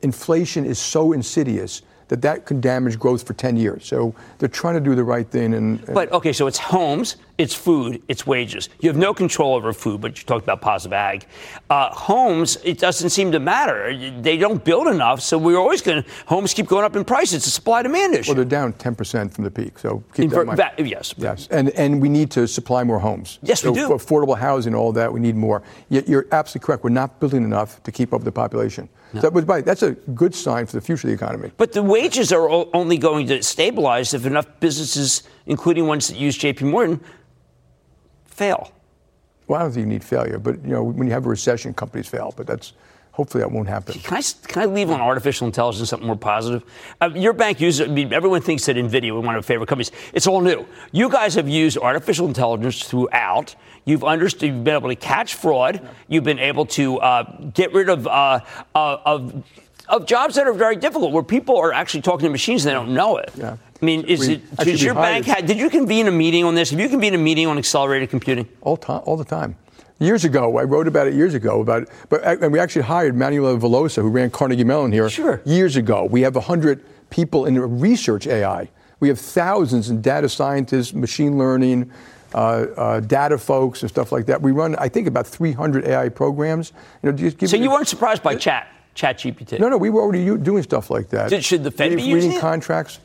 Inflation 0.03 0.65
is 0.65 0.79
so 0.79 1.13
insidious 1.13 1.83
that 2.11 2.23
that 2.23 2.45
can 2.45 2.61
damage 2.61 2.99
growth 2.99 3.25
for 3.25 3.35
10 3.35 3.57
years. 3.57 3.87
So 3.87 4.13
they're 4.39 4.49
trying 4.49 4.75
to 4.75 4.81
do 4.81 4.97
the 4.97 5.05
right 5.05 5.29
thing. 5.29 5.55
And, 5.55 5.79
and 5.85 5.95
But 5.95 6.11
okay, 6.11 6.33
so 6.33 6.49
it's 6.49 6.59
homes, 6.59 7.17
it's 7.41 7.55
food, 7.55 8.03
it's 8.07 8.27
wages. 8.27 8.69
You 8.81 8.91
have 8.91 8.99
no 8.99 9.15
control 9.15 9.55
over 9.55 9.73
food, 9.73 10.03
but 10.03 10.19
you 10.19 10.25
talked 10.25 10.45
about 10.45 10.61
positive 10.61 10.93
ag. 10.93 11.27
Uh, 11.71 11.89
homes, 11.91 12.59
it 12.63 12.79
doesn't 12.79 13.09
seem 13.11 13.33
to 13.33 13.41
matter. 13.41 13.97
They 14.21 14.37
don't 14.37 14.63
build 14.63 14.89
enough, 14.89 15.23
so 15.23 15.39
we're 15.39 15.57
always 15.57 15.81
going 15.81 16.03
to. 16.03 16.11
Homes 16.27 16.53
keep 16.53 16.67
going 16.67 16.85
up 16.85 16.95
in 16.97 17.05
price. 17.05 17.33
It's 17.33 17.47
a 17.47 17.51
supply 17.51 17.83
demand 17.83 18.15
issue. 18.15 18.31
well, 18.33 18.37
they're 18.37 18.45
down 18.45 18.75
10% 18.75 19.33
from 19.33 19.45
the 19.45 19.51
peak. 19.51 19.79
So 19.79 20.05
keep 20.13 20.25
In 20.25 20.31
that 20.31 20.41
in 20.41 20.47
mind. 20.49 20.91
yes. 20.91 21.15
Yes, 21.17 21.49
and, 21.51 21.71
and 21.71 22.03
we 22.03 22.11
need 22.11 22.31
to 22.33 22.47
supply 22.47 22.85
more 22.85 22.99
homes. 22.99 23.39
Yes, 23.43 23.65
we 23.65 23.73
do. 23.73 23.89
Affordable 23.89 24.37
housing, 24.37 24.75
all 24.75 24.93
that, 24.93 25.11
we 25.11 25.19
need 25.19 25.35
more. 25.35 25.63
Yet 25.89 26.09
you're 26.09 26.27
absolutely 26.33 26.67
correct. 26.67 26.85
We're 26.85 26.91
not 26.91 27.21
building 27.21 27.43
enough 27.43 27.83
to 27.85 27.91
keep 27.91 28.13
up 28.13 28.21
with 28.21 28.27
the 28.27 28.33
population. 28.33 28.89
So 29.15 29.23
that 29.23 29.33
was 29.33 29.45
right. 29.47 29.65
That's 29.65 29.83
a 29.83 29.93
good 29.93 30.35
sign 30.35 30.67
for 30.67 30.77
the 30.77 30.81
future 30.81 31.09
of 31.09 31.11
the 31.11 31.25
economy. 31.25 31.51
But 31.57 31.73
the 31.73 31.83
wages 31.83 32.33
are 32.33 32.49
only 32.77 32.97
going 32.97 33.27
to 33.27 33.43
stabilize 33.43 34.15
if 34.15 34.25
enough 34.25 34.47
businesses, 34.61 35.25
including 35.47 35.89
ones 35.89 36.07
that 36.09 36.17
use 36.17 36.37
J.P. 36.37 36.67
Morgan, 36.67 37.01
fail. 38.41 38.73
Well, 39.47 39.61
I 39.61 39.63
don't 39.65 39.73
think 39.73 39.85
you 39.87 39.93
need 39.97 40.05
failure, 40.05 40.39
but 40.39 40.55
you 40.65 40.71
know, 40.75 40.83
when 40.83 41.07
you 41.09 41.13
have 41.13 41.27
a 41.27 41.29
recession, 41.29 41.75
companies 41.75 42.09
fail. 42.09 42.33
But 42.37 42.47
that's 42.47 42.73
hopefully 43.13 43.43
that 43.43 43.53
won't 43.53 43.69
happen. 43.69 43.95
Can 44.01 44.17
I, 44.17 44.23
can 44.47 44.63
I 44.63 44.67
leave 44.67 44.91
on 44.91 45.01
artificial 45.01 45.47
intelligence 45.47 45.91
something 45.91 46.07
more 46.07 46.17
positive? 46.17 46.63
Uh, 47.01 47.11
your 47.15 47.35
bank 47.35 47.61
uses, 47.61 47.89
I 47.89 47.91
mean, 47.93 48.13
everyone 48.13 48.41
thinks 48.41 48.65
that 48.67 48.77
NVIDIA, 48.77 49.09
is 49.09 49.13
one 49.13 49.35
of 49.35 49.41
our 49.41 49.43
favorite 49.43 49.67
companies, 49.67 49.93
it's 50.15 50.27
all 50.27 50.41
new. 50.41 50.65
You 50.93 51.11
guys 51.11 51.35
have 51.35 51.49
used 51.49 51.77
artificial 51.79 52.27
intelligence 52.29 52.85
throughout. 52.85 53.55
You've 53.85 54.05
understood, 54.05 54.49
you've 54.55 54.65
been 54.65 54.77
able 54.77 54.89
to 54.89 54.97
catch 54.97 55.35
fraud. 55.35 55.87
You've 56.09 56.25
been 56.25 56.39
able 56.39 56.67
to 56.67 56.99
uh, 57.01 57.51
get 57.61 57.75
rid 57.75 57.89
of, 57.89 58.07
uh, 58.07 58.41
uh, 58.75 58.97
of, 59.05 59.45
of 59.91 60.07
jobs 60.07 60.35
that 60.37 60.47
are 60.47 60.53
very 60.53 60.77
difficult, 60.77 61.13
where 61.13 61.23
people 61.23 61.57
are 61.59 61.73
actually 61.73 62.03
talking 62.03 62.25
to 62.25 62.31
machines 62.31 62.65
and 62.65 62.71
they 62.71 62.75
don't 62.75 62.95
know 62.95 63.17
it. 63.19 63.31
Yeah. 63.37 63.57
I 63.81 63.85
mean, 63.85 64.05
is 64.05 64.21
We- 64.21 64.35
it, 64.35 64.57
does 64.57 64.83
your 64.83 64.95
bank, 64.95 65.27
hired- 65.27 65.41
ha- 65.41 65.47
did 65.47 65.59
you 65.59 65.71
convene 65.71 66.07
a 66.07 66.11
meeting 66.11 66.45
on 66.45 66.55
this? 66.55 66.71
Have 66.71 66.81
you 66.81 66.89
convened 66.89 67.15
a 67.15 67.19
meeting 67.19 67.47
on 67.47 67.59
accelerated 67.59 68.11
computing? 68.11 68.47
all 68.63 68.77
time, 68.77 69.01
all 69.05 69.17
the 69.17 69.25
time. 69.25 69.57
Years 69.99 70.25
ago, 70.25 70.57
I 70.57 70.63
wrote 70.65 70.87
about 70.89 71.09
it 71.09 71.15
years 71.15 71.35
ago. 71.35 71.61
About, 71.61 71.87
but 72.09 72.23
and 72.25 72.51
we 72.53 72.59
actually 72.59 72.83
hired 72.83 73.15
Manuela 73.17 73.59
Veloso, 73.59 74.01
who 74.01 74.09
ran 74.09 74.31
Carnegie 74.31 74.65
Mellon 74.65 74.93
here, 74.93 75.11
Sure. 75.11 75.43
years 75.45 75.77
ago. 75.77 76.07
We 76.11 76.23
have 76.23 76.35
hundred 76.37 76.83
people 77.11 77.45
in 77.45 77.59
research 77.81 78.27
AI. 78.27 78.69
We 79.01 79.09
have 79.09 79.19
thousands 79.19 79.91
in 79.91 80.01
data 80.01 80.29
scientists, 80.29 80.95
machine 80.95 81.37
learning, 81.37 81.91
uh, 82.35 82.39
uh, 82.39 83.01
data 83.01 83.37
folks, 83.37 83.83
and 83.83 83.91
stuff 83.91 84.11
like 84.13 84.25
that. 84.27 84.41
We 84.41 84.53
run, 84.53 84.75
I 84.77 84.89
think, 84.89 85.07
about 85.07 85.27
300 85.27 85.87
AI 85.87 86.09
programs. 86.09 86.73
You 87.03 87.11
know, 87.11 87.17
just 87.19 87.37
give 87.39 87.51
So 87.51 87.57
you 87.57 87.71
weren't 87.71 87.89
surprised 87.89 88.23
by 88.23 88.35
chat, 88.37 88.41
chat 88.43 88.69
GPT? 89.03 89.59
No, 89.59 89.69
no, 89.69 89.77
we 89.77 89.91
were 89.91 90.01
already 90.03 90.25
doing 90.39 90.63
stuff 90.63 90.91
like 90.91 91.09
that. 91.11 91.31
Did- 91.31 91.45
should 91.45 91.65
the 91.65 91.71
Fed 91.71 91.91
be 91.91 91.97
reading, 91.97 92.11
using 92.11 92.31
reading 92.31 92.39
it? 92.39 92.41
contracts? 92.41 92.99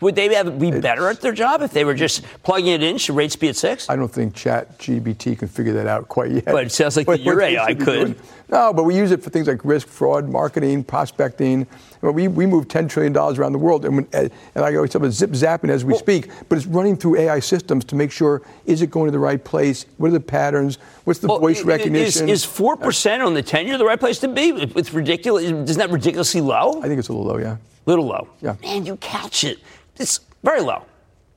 Would 0.00 0.14
they 0.14 0.32
have, 0.34 0.58
be 0.60 0.70
better 0.70 1.08
at 1.08 1.20
their 1.20 1.32
job 1.32 1.60
if 1.62 1.72
they 1.72 1.84
were 1.84 1.94
just 1.94 2.22
plugging 2.44 2.68
it 2.72 2.82
in? 2.84 2.98
Should 2.98 3.16
rates 3.16 3.34
be 3.34 3.48
at 3.48 3.56
six? 3.56 3.90
I 3.90 3.96
don't 3.96 4.06
think 4.12 4.34
Chat 4.34 4.78
GPT 4.78 5.36
can 5.38 5.48
figure 5.48 5.72
that 5.72 5.88
out 5.88 6.08
quite 6.08 6.30
yet. 6.30 6.44
But 6.44 6.66
it 6.66 6.72
sounds 6.72 6.96
like 6.96 7.08
What- 7.08 7.20
your 7.20 7.40
AI 7.42 7.74
could. 7.74 7.84
doing. 7.84 8.14
No, 8.50 8.72
but 8.72 8.84
we 8.84 8.96
use 8.96 9.10
it 9.10 9.22
for 9.22 9.28
things 9.28 9.46
like 9.46 9.62
risk, 9.62 9.88
fraud, 9.88 10.26
marketing, 10.28 10.82
prospecting. 10.84 11.66
Well, 12.00 12.12
we, 12.12 12.28
we 12.28 12.46
move 12.46 12.66
$10 12.68 12.88
trillion 12.88 13.14
around 13.14 13.52
the 13.52 13.58
world, 13.58 13.84
and, 13.84 13.96
when, 13.96 14.08
and 14.14 14.30
I 14.54 14.74
always 14.76 14.90
talk 14.92 15.00
about 15.02 15.10
zip 15.12 15.30
zapping 15.32 15.68
as 15.68 15.84
we 15.84 15.94
speak, 15.98 16.30
but 16.48 16.56
it's 16.56 16.66
running 16.66 16.96
through 16.96 17.18
AI 17.18 17.40
systems 17.40 17.84
to 17.86 17.96
make 17.96 18.10
sure 18.12 18.40
is 18.66 18.80
it 18.80 18.90
going 18.90 19.06
to 19.08 19.12
the 19.12 19.18
right 19.18 19.42
place? 19.44 19.84
What 19.98 20.08
are 20.08 20.12
the 20.12 20.20
patterns? 20.20 20.78
What's 21.04 21.18
the 21.20 21.26
Well, 21.28 21.40
voice 21.40 21.58
i- 21.58 21.64
i- 21.64 21.66
recognition? 21.66 22.28
Is 22.28 22.44
four 22.44 22.76
percent 22.76 23.22
on 23.22 23.34
the 23.34 23.42
ten-year 23.42 23.76
the 23.76 23.84
right 23.84 24.00
place 24.00 24.18
to 24.20 24.28
be? 24.28 24.50
It's 24.76 24.94
ridiculous. 24.94 25.44
Isn't 25.44 25.66
that 25.78 25.90
ridiculously 25.90 26.40
low? 26.40 26.78
I 26.82 26.86
think 26.86 26.98
it's 27.00 27.08
a 27.08 27.12
little 27.12 27.26
low, 27.26 27.36
yeah. 27.38 27.56
A 27.56 27.90
little 27.90 28.06
low. 28.06 28.28
Yeah. 28.40 28.54
Man, 28.62 28.86
you 28.86 28.96
catch 28.96 29.44
it. 29.44 29.58
It's 29.98 30.20
very 30.42 30.60
low. 30.60 30.82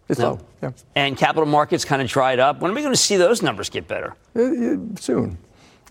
It's 0.09 0.20
No. 0.20 0.32
low, 0.32 0.39
yeah. 0.62 0.72
And 0.95 1.18
capital 1.18 1.45
markets 1.45 1.86
kind 1.86 2.01
of 2.01 2.07
dried 2.09 2.39
up. 2.39 2.59
When 2.62 2.72
are 2.72 2.74
we 2.74 2.82
going 2.82 2.93
to 2.93 2.99
see 2.99 3.18
those 3.18 3.41
numbers 3.41 3.70
get 3.70 3.88
better? 3.88 4.14
Uh, 4.36 4.41
yeah, 4.51 4.76
soon. 4.99 5.38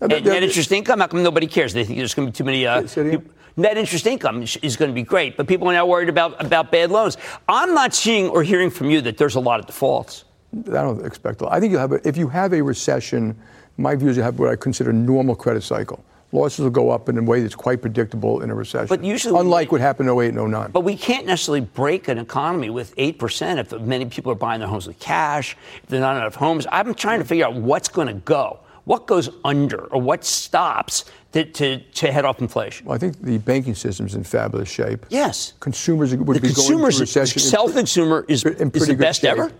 Uh, 0.01 0.07
And 0.11 0.25
net 0.25 0.43
interest 0.43 0.71
income, 0.71 0.99
how 0.99 1.07
come 1.07 1.23
nobody 1.23 1.47
cares? 1.47 1.73
They 1.73 1.83
think 1.83 1.97
there's 1.97 2.13
going 2.13 2.27
to 2.27 2.31
be 2.31 2.35
too 2.37 2.43
many. 2.43 2.65
Uh, 2.67 2.85
Say 2.87 3.01
it 3.01 3.07
again? 3.07 3.21
peop- 3.21 3.31
net 3.57 3.77
interest 3.77 4.05
income 4.07 4.43
is, 4.43 4.75
going 4.77 4.89
to 4.89 4.95
be 4.95 5.03
great, 5.03 5.37
but 5.37 5.47
people 5.47 5.67
are 5.69 5.73
now 5.73 5.85
worried 5.85 6.09
about, 6.09 6.43
about 6.43 6.71
bad 6.71 6.89
loans. 6.91 7.17
I'm 7.49 7.73
not 7.73 7.93
seeing 7.93 8.29
or 8.29 8.43
hearing 8.43 8.69
from 8.69 8.89
you 8.89 9.01
that 9.01 9.17
there's 9.17 9.35
a 9.35 9.39
lot 9.39 9.59
of 9.59 9.65
defaults. 9.65 10.25
I 10.67 10.71
don't 10.71 11.05
expect. 11.05 11.41
a 11.41 11.45
lot. 11.45 11.53
I 11.53 11.59
think 11.59 11.71
you'll 11.71 11.81
have. 11.81 11.93
A, 11.93 12.07
if 12.07 12.17
you 12.17 12.27
have 12.29 12.53
a 12.53 12.61
recession, 12.61 13.35
my 13.77 13.95
view 13.95 14.09
is 14.09 14.17
you 14.17 14.23
have 14.23 14.37
what 14.39 14.49
I 14.49 14.55
consider 14.55 14.89
a 14.89 14.93
normal 14.93 15.35
credit 15.35 15.63
cycle. 15.63 16.03
Losses 16.33 16.59
will 16.59 16.69
go 16.69 16.89
up 16.91 17.09
in 17.09 17.17
a 17.17 17.21
way 17.23 17.41
that's 17.41 17.55
quite 17.55 17.81
predictable 17.81 18.41
in 18.41 18.49
a 18.49 18.55
recession. 18.55 18.87
But 18.87 19.03
usually- 19.03 19.37
unlike 19.39 19.71
what 19.71 19.81
happened 19.81 20.07
in 20.09 20.15
08 20.17 20.29
and 20.29 20.37
09. 20.51 20.71
But 20.71 20.81
we 20.81 20.95
can't 20.95 21.25
necessarily 21.25 21.59
break 21.61 22.07
an 22.07 22.17
economy 22.17 22.69
with 22.69 22.93
8% 22.97 23.59
if 23.59 23.73
many 23.81 24.05
people 24.05 24.31
are 24.31 24.35
buying 24.35 24.59
their 24.59 24.69
homes 24.69 24.87
with 24.87 24.97
cash, 24.99 25.57
if 25.83 25.89
there 25.89 25.99
are 25.99 26.13
not 26.13 26.17
enough 26.21 26.35
homes. 26.35 26.65
I'm 26.71 26.93
trying 26.93 27.19
to 27.19 27.25
figure 27.25 27.45
out 27.45 27.55
what's 27.55 27.89
going 27.89 28.07
to 28.07 28.13
go. 28.13 28.59
What 28.85 29.05
goes 29.07 29.29
under 29.45 29.85
or 29.93 30.01
what 30.01 30.23
stops 30.25 31.05
to, 31.33 31.43
to, 31.45 31.77
to 31.79 32.11
head 32.11 32.25
off 32.25 32.39
inflation? 32.41 32.87
Well, 32.87 32.95
I 32.95 32.97
think 32.97 33.21
the 33.21 33.37
banking 33.37 33.75
system's 33.75 34.15
in 34.15 34.23
fabulous 34.23 34.69
shape. 34.69 35.05
Yes. 35.09 35.53
Consumers 35.59 36.15
would 36.15 36.19
The 36.25 36.33
be 36.33 36.39
going 36.39 36.55
consumers, 36.55 36.95
through 36.95 37.01
recession. 37.03 37.41
in- 37.41 37.47
self-consumer 37.47 38.25
is, 38.27 38.43
in 38.43 38.71
is 38.71 38.87
the 38.87 38.95
best 38.95 39.21
shape. 39.21 39.31
ever? 39.31 39.51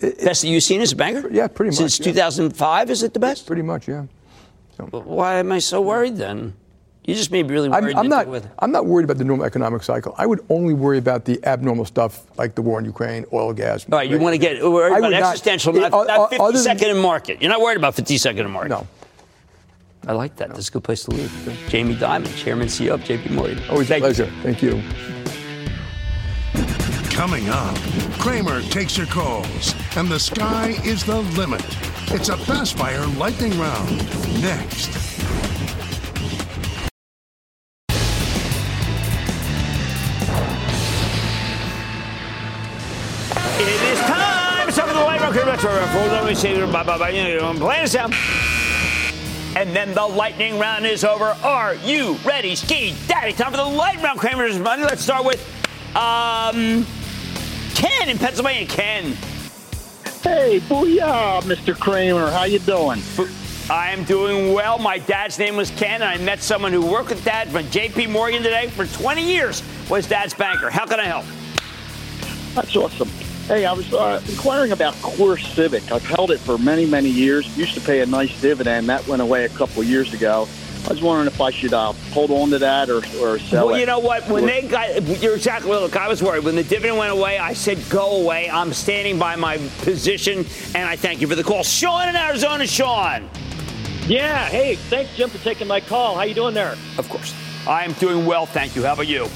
Best 0.00 0.42
that 0.42 0.48
you've 0.48 0.62
seen 0.64 0.80
as 0.80 0.92
a 0.92 0.96
banker? 0.96 1.28
Yeah, 1.30 1.46
pretty 1.46 1.70
much, 1.70 1.76
Since 1.92 2.00
yeah. 2.00 2.06
2005, 2.12 2.90
is 2.90 3.02
it 3.04 3.14
the 3.14 3.20
best? 3.20 3.46
Pretty 3.46 3.62
much, 3.62 3.86
yeah. 3.86 4.04
Why 4.78 5.34
am 5.34 5.52
I 5.52 5.58
so 5.58 5.80
worried 5.80 6.16
then? 6.16 6.54
You 7.04 7.14
just 7.14 7.30
made 7.30 7.46
me 7.46 7.52
really 7.52 7.68
worried. 7.68 7.94
I'm, 7.94 7.98
I'm 8.04 8.08
not. 8.08 8.26
With. 8.28 8.48
I'm 8.58 8.72
not 8.72 8.86
worried 8.86 9.04
about 9.04 9.18
the 9.18 9.24
normal 9.24 9.44
economic 9.44 9.82
cycle. 9.82 10.14
I 10.16 10.24
would 10.24 10.40
only 10.48 10.72
worry 10.72 10.96
about 10.96 11.26
the 11.26 11.38
abnormal 11.44 11.84
stuff 11.84 12.24
like 12.38 12.54
the 12.54 12.62
war 12.62 12.78
in 12.78 12.86
Ukraine, 12.86 13.26
oil, 13.30 13.52
gas. 13.52 13.84
All 13.92 13.98
right, 13.98 14.08
you 14.08 14.18
want 14.18 14.32
to 14.34 14.38
get 14.38 14.62
worried 14.62 14.94
I 14.94 14.98
about 14.98 15.10
not- 15.10 15.22
existential, 15.32 15.74
not, 15.74 15.92
not 15.92 16.08
uh, 16.08 16.28
50 16.28 16.42
other 16.42 16.58
second 16.58 16.88
than- 16.88 16.96
in 16.96 17.02
market. 17.02 17.42
You're 17.42 17.50
not 17.50 17.60
worried 17.60 17.76
about 17.76 17.94
50 17.94 18.16
second 18.16 18.46
in 18.46 18.50
market. 18.50 18.70
No. 18.70 18.86
I 20.06 20.12
like 20.12 20.36
that. 20.36 20.48
That's 20.50 20.68
a 20.68 20.72
good 20.72 20.84
place 20.84 21.04
to 21.04 21.10
leave. 21.12 21.66
Jamie 21.68 21.94
Dimon, 21.94 22.34
Chairman 22.36 22.68
CEO 22.68 22.94
of 22.94 23.00
JP 23.00 23.30
Morgan. 23.30 23.58
Always 23.70 23.90
a 23.90 23.98
pleasure. 23.98 24.30
Thank 24.42 24.62
you. 24.62 24.82
Coming 27.14 27.48
up, 27.48 27.76
Cramer 28.18 28.60
takes 28.62 28.98
your 28.98 29.06
calls, 29.06 29.72
and 29.96 30.08
the 30.08 30.18
sky 30.18 30.74
is 30.84 31.04
the 31.04 31.20
limit. 31.38 31.64
It's 32.08 32.28
a 32.28 32.36
fast 32.36 32.76
fire 32.76 33.06
lightning 33.06 33.56
round. 33.56 33.98
Next. 34.42 34.88
It 43.60 43.92
is 43.92 44.00
time. 44.00 44.72
Some 44.72 44.88
of 44.88 44.96
the 44.96 45.00
light 45.00 45.20
round 45.20 45.36
retro 45.36 45.70
know, 47.36 47.54
play 47.60 47.80
this 47.82 47.94
out. 47.94 48.12
And 49.56 49.74
then 49.74 49.94
the 49.94 50.04
lightning 50.04 50.58
round 50.58 50.84
is 50.84 51.04
over. 51.04 51.36
Are 51.44 51.76
you 51.76 52.14
ready, 52.24 52.56
Ski 52.56 52.96
Daddy? 53.06 53.32
Time 53.32 53.52
for 53.52 53.58
the 53.58 53.64
lightning 53.64 54.04
round. 54.04 54.18
Cramer's 54.18 54.58
money. 54.58 54.82
Let's 54.82 55.04
start 55.04 55.24
with 55.24 55.48
um, 55.94 56.84
Ken 57.74 58.08
in 58.08 58.18
Pennsylvania. 58.18 58.66
Ken. 58.66 59.16
Hey, 60.22 60.60
booyah, 60.60 61.42
Mr. 61.42 61.78
Cramer. 61.78 62.30
How 62.30 62.44
you 62.44 62.58
doing? 62.60 63.00
I 63.70 63.90
am 63.90 64.04
doing 64.04 64.52
well. 64.52 64.78
My 64.78 64.98
dad's 64.98 65.38
name 65.38 65.56
was 65.56 65.70
Ken, 65.70 66.02
and 66.02 66.04
I 66.04 66.18
met 66.18 66.42
someone 66.42 66.72
who 66.72 66.84
worked 66.84 67.10
with 67.10 67.24
dad 67.24 67.48
from 67.50 67.68
J.P. 67.70 68.06
Morgan 68.08 68.42
today 68.42 68.68
for 68.68 68.86
20 68.86 69.26
years. 69.26 69.62
Was 69.88 70.06
dad's 70.06 70.34
banker? 70.34 70.70
How 70.70 70.86
can 70.86 71.00
I 71.00 71.04
help? 71.04 71.24
That's 72.54 72.74
awesome. 72.76 73.08
Hey, 73.46 73.66
I 73.66 73.72
was 73.72 73.92
uh, 73.92 74.22
inquiring 74.28 74.72
about 74.72 74.94
CoreCivic. 74.94 75.92
I've 75.92 76.06
held 76.06 76.30
it 76.30 76.38
for 76.38 76.56
many, 76.56 76.86
many 76.86 77.10
years. 77.10 77.56
Used 77.58 77.74
to 77.74 77.80
pay 77.80 78.00
a 78.00 78.06
nice 78.06 78.40
dividend. 78.40 78.88
That 78.88 79.06
went 79.06 79.20
away 79.20 79.44
a 79.44 79.50
couple 79.50 79.82
of 79.82 79.88
years 79.88 80.14
ago. 80.14 80.48
I 80.84 80.90
was 80.90 81.00
wondering 81.00 81.28
if 81.28 81.40
I 81.40 81.50
should 81.50 81.72
uh, 81.72 81.92
hold 82.12 82.30
on 82.30 82.50
to 82.50 82.58
that 82.58 82.90
or, 82.90 82.98
or 83.20 83.38
sell 83.38 83.66
well, 83.66 83.74
it. 83.74 83.80
you 83.80 83.86
know 83.86 84.00
what? 84.00 84.28
When 84.28 84.44
they 84.44 84.68
got, 84.68 85.02
you're 85.22 85.34
exactly 85.34 85.70
look. 85.70 85.96
I 85.96 86.08
was 86.08 86.22
worried 86.22 86.44
when 86.44 86.56
the 86.56 86.62
dividend 86.62 86.98
went 86.98 87.10
away. 87.10 87.38
I 87.38 87.54
said, 87.54 87.78
"Go 87.88 88.22
away." 88.22 88.50
I'm 88.50 88.72
standing 88.74 89.18
by 89.18 89.34
my 89.36 89.56
position, 89.78 90.44
and 90.74 90.88
I 90.88 90.96
thank 90.96 91.22
you 91.22 91.26
for 91.26 91.36
the 91.36 91.44
call, 91.44 91.62
Sean 91.62 92.08
in 92.08 92.16
Arizona. 92.16 92.66
Sean. 92.66 93.30
Yeah. 94.06 94.44
Hey, 94.44 94.74
thanks, 94.74 95.16
Jim, 95.16 95.30
for 95.30 95.38
taking 95.38 95.66
my 95.66 95.80
call. 95.80 96.16
How 96.16 96.22
you 96.24 96.34
doing 96.34 96.52
there? 96.52 96.76
Of 96.98 97.08
course. 97.08 97.34
I 97.66 97.84
am 97.84 97.94
doing 97.94 98.26
well, 98.26 98.44
thank 98.44 98.76
you. 98.76 98.84
How 98.84 98.92
about 98.92 99.06
you? 99.06 99.28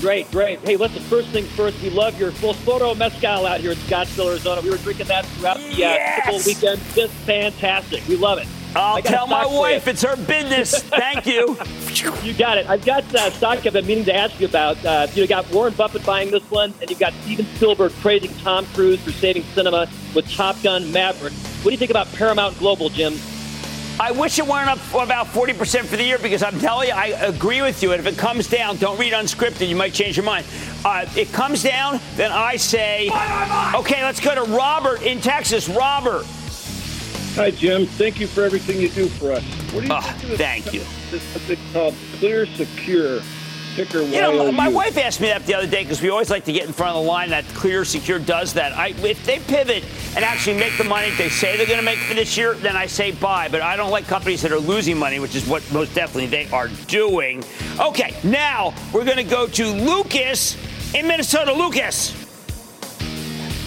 Great, 0.00 0.28
great. 0.32 0.58
Hey, 0.60 0.76
listen, 0.76 1.02
first 1.02 1.28
things 1.28 1.48
first, 1.52 1.80
we 1.82 1.90
love 1.90 2.18
your 2.18 2.32
full 2.32 2.54
photo 2.54 2.94
mezcal 2.94 3.46
out 3.46 3.60
here 3.60 3.72
in 3.72 3.76
Scottsdale, 3.78 4.30
Arizona. 4.30 4.60
We 4.62 4.70
were 4.70 4.78
drinking 4.78 5.06
that 5.06 5.26
throughout 5.26 5.58
the 5.58 5.68
uh, 5.68 5.76
Yes! 5.76 6.44
Super 6.44 6.48
weekend. 6.48 6.80
Just 6.94 7.12
fantastic. 7.12 8.06
We 8.08 8.16
love 8.16 8.38
it. 8.38 8.48
I'll 8.74 8.96
I 8.96 9.00
got 9.00 9.12
a 9.12 9.16
tell 9.16 9.26
my 9.26 9.46
wife 9.46 9.88
it's 9.88 10.02
her 10.02 10.16
business. 10.16 10.82
Thank 10.82 11.26
you. 11.26 11.56
You 12.22 12.32
got 12.32 12.56
it. 12.56 12.66
I've 12.66 12.84
got 12.84 13.14
uh, 13.14 13.30
stock 13.30 13.66
I've 13.66 13.74
been 13.74 13.86
meaning 13.86 14.04
to 14.06 14.14
ask 14.14 14.40
you 14.40 14.46
about. 14.46 14.82
Uh, 14.82 15.06
you 15.12 15.26
got 15.26 15.50
Warren 15.50 15.74
Buffett 15.74 16.04
buying 16.06 16.30
this 16.30 16.48
one, 16.50 16.72
and 16.80 16.88
you've 16.88 16.98
got 16.98 17.12
Steven 17.24 17.44
Spielberg 17.56 17.92
praising 18.00 18.32
Tom 18.38 18.64
Cruise 18.66 19.02
for 19.02 19.10
saving 19.12 19.42
cinema 19.54 19.86
with 20.14 20.30
Top 20.30 20.56
Gun 20.62 20.90
Maverick. 20.92 21.32
What 21.32 21.64
do 21.64 21.70
you 21.72 21.76
think 21.76 21.90
about 21.90 22.10
Paramount 22.14 22.58
Global, 22.58 22.88
Jim? 22.88 23.14
I 24.00 24.12
wish 24.12 24.38
it 24.38 24.46
weren't 24.46 24.70
up 24.70 24.78
for 24.78 25.02
about 25.02 25.26
40% 25.26 25.84
for 25.84 25.96
the 25.96 26.04
year 26.04 26.16
because 26.16 26.42
I'm 26.42 26.58
telling 26.58 26.88
you, 26.88 26.94
I 26.94 27.08
agree 27.08 27.60
with 27.60 27.82
you. 27.82 27.92
And 27.92 28.00
if 28.00 28.10
it 28.10 28.16
comes 28.16 28.48
down, 28.48 28.78
don't 28.78 28.98
read 28.98 29.12
unscripted. 29.12 29.68
You 29.68 29.76
might 29.76 29.92
change 29.92 30.16
your 30.16 30.24
mind. 30.24 30.46
Uh, 30.86 31.04
it 31.14 31.30
comes 31.34 31.62
down, 31.62 32.00
then 32.16 32.32
I 32.32 32.56
say, 32.56 33.08
okay, 33.74 34.02
let's 34.02 34.20
go 34.20 34.34
to 34.34 34.50
Robert 34.52 35.02
in 35.02 35.20
Texas. 35.20 35.68
Robert. 35.68 36.24
Hi, 37.36 37.50
Jim. 37.50 37.86
Thank 37.86 38.18
you 38.20 38.26
for 38.26 38.42
everything 38.42 38.80
you 38.80 38.88
do 38.88 39.06
for 39.06 39.32
us. 39.32 39.42
What 39.72 39.82
do 39.82 39.86
you 39.86 39.92
Ah, 39.94 40.00
think 40.00 40.32
of 40.32 40.38
thank 40.38 40.72
you. 40.74 40.80
This 41.10 41.22
thing 41.46 41.58
called 41.72 41.94
Clear 42.18 42.44
Secure, 42.44 43.20
ticker 43.76 44.02
You 44.02 44.20
know, 44.20 44.50
my 44.50 44.68
wife 44.68 44.98
asked 44.98 45.20
me 45.20 45.28
that 45.28 45.46
the 45.46 45.54
other 45.54 45.66
day 45.68 45.84
because 45.84 46.02
we 46.02 46.10
always 46.10 46.28
like 46.28 46.44
to 46.46 46.52
get 46.52 46.66
in 46.66 46.72
front 46.72 46.96
of 46.96 47.02
the 47.04 47.08
line. 47.08 47.30
That 47.30 47.44
Clear 47.54 47.84
Secure 47.84 48.18
does 48.18 48.52
that. 48.54 48.72
I, 48.76 48.88
if 48.88 49.24
they 49.24 49.38
pivot 49.38 49.84
and 50.16 50.24
actually 50.24 50.58
make 50.58 50.76
the 50.76 50.84
money 50.84 51.10
they 51.10 51.28
say 51.28 51.56
they're 51.56 51.66
going 51.66 51.78
to 51.78 51.84
make 51.84 51.98
for 51.98 52.14
this 52.14 52.36
year, 52.36 52.54
then 52.54 52.76
I 52.76 52.86
say 52.86 53.12
buy. 53.12 53.48
But 53.48 53.62
I 53.62 53.76
don't 53.76 53.90
like 53.92 54.06
companies 54.06 54.42
that 54.42 54.50
are 54.50 54.58
losing 54.58 54.98
money, 54.98 55.20
which 55.20 55.36
is 55.36 55.46
what 55.46 55.62
most 55.72 55.94
definitely 55.94 56.26
they 56.26 56.48
are 56.50 56.68
doing. 56.88 57.44
Okay, 57.78 58.16
now 58.24 58.74
we're 58.92 59.04
going 59.04 59.16
to 59.18 59.22
go 59.24 59.46
to 59.46 59.66
Lucas 59.66 60.56
in 60.94 61.06
Minnesota. 61.06 61.52
Lucas. 61.52 62.10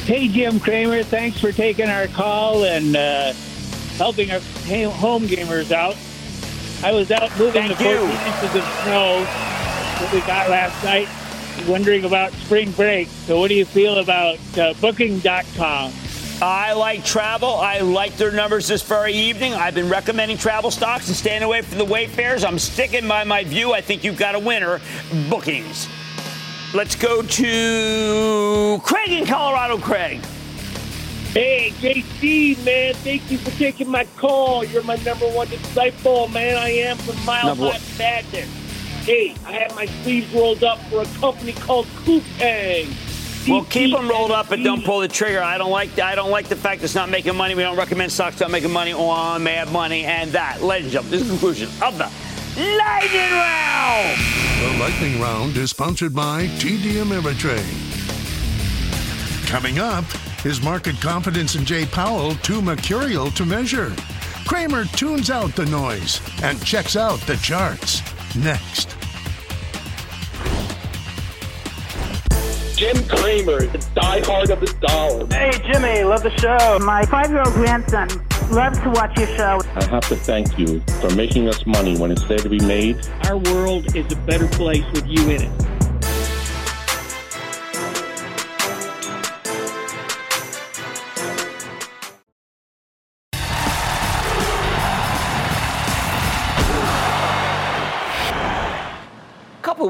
Hey, 0.06 0.28
Jim 0.28 0.60
Cramer. 0.60 1.02
Thanks 1.02 1.40
for 1.40 1.54
taking 1.54 1.88
our 1.88 2.08
call 2.08 2.66
and 2.66 2.98
uh, 2.98 3.32
helping 3.98 4.32
our 4.32 4.40
home 4.40 5.24
gamers 5.24 5.72
out. 5.72 5.96
I 6.84 6.92
was 6.92 7.12
out 7.12 7.30
moving 7.38 7.64
Thank 7.64 7.78
the 7.78 7.84
you. 7.84 7.98
14 7.98 8.10
inches 8.10 8.56
of 8.56 8.64
snow 8.84 9.24
that 9.24 10.10
we 10.14 10.20
got 10.22 10.50
last 10.50 10.84
night, 10.84 11.08
wondering 11.68 12.04
about 12.04 12.32
spring 12.34 12.72
break. 12.72 13.08
So, 13.08 13.40
what 13.40 13.48
do 13.48 13.56
you 13.56 13.66
feel 13.66 14.00
about 14.00 14.38
uh, 14.58 14.74
Booking.com? 14.82 15.94
I 16.42 16.74
like 16.74 17.06
travel. 17.06 17.56
I 17.56 17.80
like 17.80 18.18
their 18.18 18.32
numbers 18.32 18.68
this 18.68 18.82
very 18.82 19.14
evening. 19.14 19.54
I've 19.54 19.76
been 19.76 19.88
recommending 19.88 20.38
travel 20.38 20.72
stocks 20.72 21.08
and 21.08 21.16
staying 21.16 21.44
away 21.44 21.62
from 21.62 21.78
the 21.78 21.86
Wayfairs. 21.86 22.46
I'm 22.46 22.60
sticking 22.60 23.08
by 23.08 23.24
my 23.24 23.46
view. 23.46 23.72
I 23.72 23.80
think 23.80 24.04
you've 24.04 24.18
got 24.18 24.36
a 24.36 24.40
winner. 24.40 24.82
Bookings. 25.30 25.88
Let's 26.74 26.96
go 26.96 27.22
to 27.22 28.82
Craig 28.84 29.12
in 29.12 29.26
Colorado. 29.26 29.78
Craig. 29.78 30.22
Hey, 31.34 31.74
JC, 31.80 32.64
man, 32.64 32.94
thank 32.94 33.32
you 33.32 33.40
for 33.40 33.50
taking 33.58 33.90
my 33.90 34.06
call. 34.18 34.64
You're 34.64 34.84
my 34.84 34.98
number 34.98 35.26
one 35.28 35.48
disciple, 35.50 36.28
man. 36.28 36.58
I 36.58 36.70
am 36.70 36.96
from 36.98 37.26
Mile 37.26 37.48
Number 37.48 37.64
one. 37.66 37.74
High 37.74 37.98
Madness. 37.98 38.48
Hey, 39.04 39.34
I 39.44 39.54
have 39.54 39.76
my 39.76 39.88
sleeves 39.88 40.32
rolled 40.32 40.64
up 40.64 40.78
for 40.92 41.02
a 41.02 41.06
company 41.20 41.54
called 41.54 41.88
Coupang. 42.06 42.88
Well, 43.50 43.66
keep 43.66 43.96
them 43.96 44.08
rolled 44.08 44.30
up, 44.30 44.50
but 44.50 44.62
don't 44.62 44.86
pull 44.86 45.00
the 45.00 45.08
trigger. 45.08 45.42
I 45.42 45.58
don't 45.58 45.72
like. 45.72 45.98
I 45.98 46.14
don't 46.14 46.30
like 46.30 46.50
the 46.50 46.56
fact 46.56 46.84
it's 46.84 46.94
not 46.94 47.10
making 47.10 47.36
money. 47.36 47.56
We 47.56 47.64
don't 47.64 47.78
recommend 47.78 48.12
stocks 48.12 48.40
not 48.40 48.52
making 48.52 48.72
money 48.72 48.94
on 48.94 49.44
Mad 49.44 49.72
Money 49.72 50.06
and 50.06 50.32
that. 50.34 50.62
Ladies 50.62 50.86
and 50.86 50.94
gentlemen, 50.94 51.12
this 51.12 51.22
is 51.22 51.28
the 51.28 51.34
conclusion 51.34 51.70
of 51.82 51.98
the 51.98 52.12
lightning 52.62 53.32
round. 53.32 54.20
The 54.62 54.78
lightning 54.80 55.20
round 55.20 55.58
is 55.58 55.72
sponsored 55.72 56.14
by 56.14 56.46
TD 56.60 57.02
Ameritrade. 57.04 57.90
Coming 59.48 59.80
up, 59.80 60.06
is 60.46 60.62
market 60.62 61.00
confidence 61.00 61.56
in 61.56 61.64
Jay 61.64 61.86
Powell 61.86 62.36
too 62.36 62.62
mercurial 62.62 63.32
to 63.32 63.46
measure? 63.46 63.94
Cramer 64.46 64.84
tunes 64.86 65.30
out 65.30 65.56
the 65.56 65.66
noise 65.68 66.20
and 66.44 66.64
checks 66.66 66.96
out 66.96 67.20
the 67.22 67.38
charts. 67.38 68.02
Next. 68.36 68.90
Jim 72.76 73.08
Cramer, 73.08 73.66
the 73.68 73.78
diehard 73.96 74.50
of 74.50 74.60
the 74.60 74.76
dollar. 74.86 75.28
Hey, 75.28 75.52
Jimmy, 75.72 76.04
love 76.04 76.24
the 76.24 76.38
show. 76.38 76.78
My 76.80 77.06
five 77.06 77.30
year 77.30 77.42
old 77.46 77.54
grandson 77.54 78.10
loves 78.52 78.80
to 78.80 78.90
watch 78.90 79.18
your 79.18 79.28
show. 79.38 79.62
I 79.76 79.86
have 79.86 80.08
to 80.10 80.16
thank 80.18 80.60
you 80.60 80.82
for 81.00 81.10
making 81.16 81.48
us 81.48 81.66
money 81.66 81.98
when 81.98 82.12
it's 82.12 82.26
there 82.26 82.40
to 82.40 82.50
be 82.50 82.60
made. 82.60 83.08
Our 83.26 83.38
world 83.38 83.96
is 83.96 84.12
a 84.12 84.18
better 84.18 84.48
place 84.50 84.84
with 84.92 85.08
you 85.08 85.30
in 85.30 85.44
it. 85.44 85.63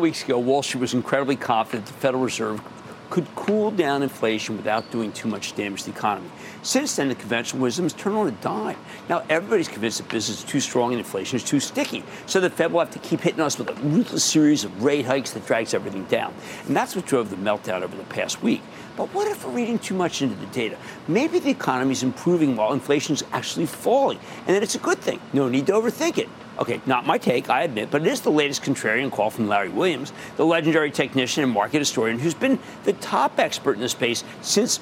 Weeks 0.04 0.22
ago, 0.22 0.38
Wall 0.38 0.62
Street 0.62 0.82
was 0.82 0.94
incredibly 0.94 1.38
confident 1.38 1.86
the 1.86 1.94
Federal 1.94 2.24
Reserve 2.24 2.62
could 3.10 3.26
cool 3.36 3.72
down 3.72 4.04
inflation 4.04 4.58
without 4.58 4.92
doing 4.92 5.14
too 5.14 5.30
much 5.30 5.56
damage 5.56 5.84
to 5.84 5.92
the 5.92 5.98
economy. 5.98 6.30
Since 6.64 6.96
then, 6.96 7.10
the 7.10 7.16
conventional 7.16 7.62
wisdom 7.62 7.84
has 7.84 7.92
turned 7.92 8.16
on 8.16 8.28
a 8.28 8.32
dime. 8.32 8.78
Now, 9.10 9.24
everybody's 9.30 9.68
convinced 9.68 9.98
that 9.98 10.08
business 10.08 10.40
is 10.40 10.44
too 10.46 10.62
strong 10.62 10.92
and 10.92 11.00
inflation 11.00 11.36
is 11.36 11.44
too 11.44 11.60
sticky. 11.60 12.06
So 12.26 12.40
the 12.40 12.50
Fed 12.50 12.72
will 12.72 12.80
have 12.80 12.92
to 12.92 13.00
keep 13.00 13.20
hitting 13.20 13.42
us 13.42 13.58
with 13.58 13.70
a 13.70 13.74
ruthless 13.74 14.24
series 14.24 14.64
of 14.64 14.82
rate 14.82 15.06
hikes 15.06 15.32
that 15.32 15.46
drags 15.46 15.74
everything 15.74 16.06
down. 16.06 16.34
And 16.66 16.74
that's 16.74 16.96
what 16.96 17.06
drove 17.06 17.30
the 17.30 17.36
meltdown 17.36 17.82
over 17.82 17.98
the 17.98 18.06
past 18.06 18.42
week. 18.42 18.62
But 18.96 19.14
what 19.14 19.28
if 19.28 19.46
we're 19.46 19.52
reading 19.52 19.78
too 19.78 19.94
much 19.94 20.22
into 20.22 20.36
the 20.36 20.46
data? 20.48 20.78
Maybe 21.10 21.40
the 21.40 21.50
economy 21.50 21.92
is 21.92 22.02
improving 22.02 22.56
while 22.56 22.72
inflation 22.72 23.14
is 23.16 23.26
actually 23.34 23.66
falling, 23.66 24.20
and 24.48 24.56
that 24.56 24.64
it's 24.64 24.76
a 24.76 24.80
good 24.80 25.00
thing. 25.00 25.20
No 25.34 25.50
need 25.50 25.68
to 25.68 25.74
overthink 25.74 26.18
it. 26.18 26.30
Okay, 26.60 26.80
not 26.86 27.06
my 27.06 27.18
take, 27.18 27.50
I 27.50 27.64
admit, 27.64 27.92
but 27.92 28.04
it 28.04 28.08
is 28.08 28.22
the 28.22 28.32
latest 28.32 28.62
contrarian 28.62 29.12
call 29.12 29.32
from 29.32 29.48
Larry 29.50 29.70
Williams, 29.70 30.14
the 30.38 30.46
legendary 30.46 30.92
technician 30.92 31.44
and 31.44 31.52
market 31.52 31.80
historian 31.80 32.20
who's 32.20 32.36
been 32.36 32.60
the 32.84 32.94
top 32.94 33.40
expert 33.40 33.74
in 33.74 33.82
the 33.82 33.90
space 33.90 34.24
since 34.42 34.80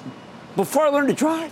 before 0.54 0.86
I 0.86 0.90
learned 0.90 1.08
to 1.08 1.14
drive. 1.14 1.50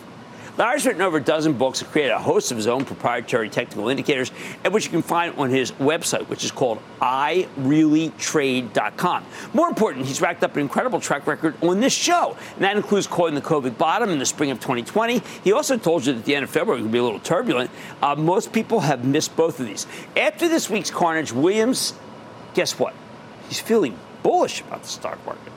Larry's 0.57 0.87
written 0.87 1.03
over 1.03 1.19
a 1.19 1.23
dozen 1.23 1.53
books 1.55 1.81
and 1.81 1.91
created 1.91 2.13
a 2.13 2.19
host 2.19 2.51
of 2.51 2.57
his 2.57 2.67
own 2.67 2.85
proprietary 2.85 3.49
technical 3.49 3.89
indicators, 3.89 4.33
and 4.65 4.75
which 4.75 4.85
you 4.85 4.91
can 4.91 5.03
find 5.03 5.35
on 5.37 5.51
his 5.51 5.71
website, 5.73 6.29
which 6.29 6.45
is 6.45 6.51
called 6.51 6.81
ireallytrade.com. 7.01 9.25
More 9.55 9.69
important, 9.69 10.07
he's 10.07 10.21
racked 10.21 10.45
up 10.45 10.57
an 10.57 10.63
incredible 10.63 11.01
track 11.01 11.27
record 11.27 11.55
on 11.63 11.81
this 11.81 11.93
show, 11.93 12.37
and 12.55 12.65
that 12.65 12.77
includes 12.77 13.07
calling 13.07 13.35
the 13.35 13.41
COVID 13.41 13.79
bottom 13.79 14.11
in 14.11 14.19
the 14.19 14.27
spring 14.27 14.51
of 14.51 14.59
2020. 14.59 15.23
He 15.45 15.53
also 15.53 15.77
told 15.77 16.07
you 16.07 16.13
that 16.13 16.25
the 16.25 16.35
end 16.35 16.45
of 16.45 16.51
February 16.51 16.83
would 16.83 16.93
be 16.93 16.99
a 16.99 17.03
little 17.03 17.21
turbulent. 17.21 17.71
Uh, 18.03 18.17
most 18.17 18.53
people 18.53 18.81
have 18.81 19.05
missed 19.05 19.37
both 19.37 19.61
of 19.61 19.67
these. 19.67 19.87
After 20.17 20.49
this 20.49 20.69
week's 20.69 20.91
carnage, 20.91 21.33
Williams, 21.33 21.95
guess 22.55 22.79
what? 22.79 22.95
He's 23.49 23.61
feeling 23.61 23.97
bullish 24.23 24.61
about 24.61 24.83
the 24.83 24.89
stock 24.89 25.25
market. 25.25 25.50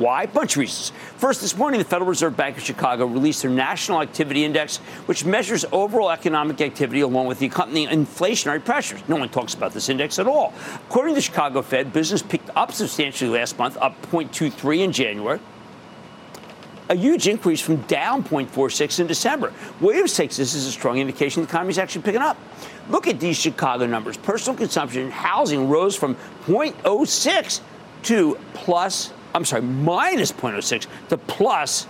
Why? 0.00 0.24
Bunch 0.24 0.52
of 0.52 0.60
reasons. 0.60 0.92
First, 1.18 1.42
this 1.42 1.54
morning, 1.58 1.78
the 1.78 1.84
Federal 1.84 2.08
Reserve 2.08 2.34
Bank 2.34 2.56
of 2.56 2.62
Chicago 2.62 3.04
released 3.04 3.42
their 3.42 3.50
National 3.50 4.00
Activity 4.00 4.46
Index, 4.46 4.78
which 5.04 5.26
measures 5.26 5.66
overall 5.72 6.10
economic 6.10 6.62
activity 6.62 7.02
along 7.02 7.26
with 7.26 7.38
the 7.38 7.44
accompanying 7.44 7.88
inflationary 7.88 8.64
pressures. 8.64 9.06
No 9.08 9.16
one 9.16 9.28
talks 9.28 9.52
about 9.52 9.74
this 9.74 9.90
index 9.90 10.18
at 10.18 10.26
all. 10.26 10.54
According 10.88 11.12
to 11.12 11.16
the 11.16 11.20
Chicago 11.20 11.60
Fed, 11.60 11.92
business 11.92 12.22
picked 12.22 12.48
up 12.56 12.72
substantially 12.72 13.30
last 13.30 13.58
month, 13.58 13.76
up 13.76 14.00
0.23 14.06 14.78
in 14.78 14.92
January 14.92 15.38
a 16.88 16.94
huge 16.96 17.28
increase 17.28 17.60
from 17.60 17.76
down 17.82 18.24
0.46 18.24 18.98
in 18.98 19.06
December. 19.06 19.52
Williams 19.80 20.16
takes 20.16 20.38
this 20.38 20.56
as 20.56 20.66
a 20.66 20.72
strong 20.72 20.98
indication 20.98 21.40
the 21.40 21.48
economy 21.48 21.70
is 21.70 21.78
actually 21.78 22.02
picking 22.02 22.20
up. 22.20 22.36
Look 22.88 23.06
at 23.06 23.20
these 23.20 23.38
Chicago 23.38 23.86
numbers. 23.86 24.16
Personal 24.16 24.56
consumption 24.58 25.02
and 25.02 25.12
housing 25.12 25.68
rose 25.68 25.94
from 25.94 26.16
0.06 26.46 27.60
to 28.02 28.36
plus 28.54 29.12
I'm 29.34 29.44
sorry, 29.44 29.62
minus 29.62 30.32
0.06 30.32 30.86
to 31.08 31.18
plus 31.18 31.86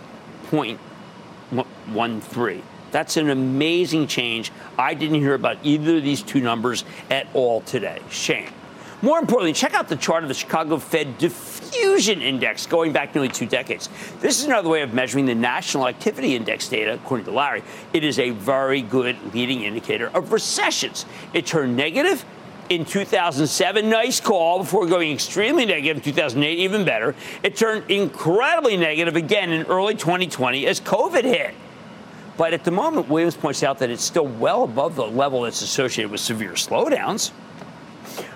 0.13. 0.51 2.63
That's 2.91 3.17
an 3.17 3.31
amazing 3.31 4.09
change. 4.09 4.51
I 4.79 4.95
didn't 4.95 5.21
hear 5.21 5.35
about 5.35 5.59
either 5.63 5.99
of 5.99 6.03
these 6.03 6.23
two 6.23 6.41
numbers 6.41 6.85
at 7.09 7.29
all 7.35 7.61
today. 7.63 8.01
Shame. 8.11 8.51
More 9.03 9.19
importantly, 9.19 9.55
check 9.55 9.73
out 9.73 9.89
the 9.89 9.97
chart 9.97 10.25
of 10.25 10.29
the 10.29 10.35
Chicago 10.35 10.77
Fed 10.77 11.17
Diffusion 11.17 12.21
Index 12.21 12.67
going 12.67 12.93
back 12.93 13.15
nearly 13.15 13.31
two 13.31 13.47
decades. 13.47 13.89
This 14.21 14.41
is 14.41 14.45
another 14.45 14.69
way 14.69 14.83
of 14.83 14.93
measuring 14.93 15.25
the 15.25 15.35
National 15.35 15.89
Activity 15.89 16.37
Index 16.37 16.69
data, 16.69 16.95
according 16.95 17.25
to 17.25 17.33
Larry. 17.33 17.63
It 17.95 18.05
is 18.05 18.19
a 18.19 18.31
very 18.31 18.83
good 18.83 19.17
leading 19.33 19.63
indicator 19.63 20.09
of 20.09 20.33
recessions. 20.33 21.07
It 21.33 21.47
turned 21.47 21.79
negative 21.79 22.27
in 22.71 22.85
2007, 22.85 23.91
nice 23.91 24.21
call 24.21 24.61
before 24.61 24.87
going 24.87 25.11
extremely 25.13 25.67
negative 25.67 25.97
in 25.97 26.03
2008, 26.03 26.59
even 26.59 26.85
better. 26.85 27.17
It 27.43 27.57
turned 27.57 27.91
incredibly 27.91 28.77
negative 28.77 29.17
again 29.17 29.51
in 29.51 29.67
early 29.67 29.97
2020 29.97 30.67
as 30.69 30.81
COVID 30.81 31.25
hit. 31.25 31.53
But 32.37 32.55
at 32.55 32.65
the 32.65 32.71
moment, 32.71 33.09
Williams 33.09 33.37
points 33.37 33.65
out 33.65 33.81
that 33.81 33.91
it's 33.91 34.05
still 34.05 34.27
well 34.27 34.63
above 34.63 34.95
the 34.95 35.05
level 35.05 35.43
that's 35.43 35.63
associated 35.63 36.13
with 36.13 36.21
severe 36.21 36.53
slowdowns. 36.53 37.33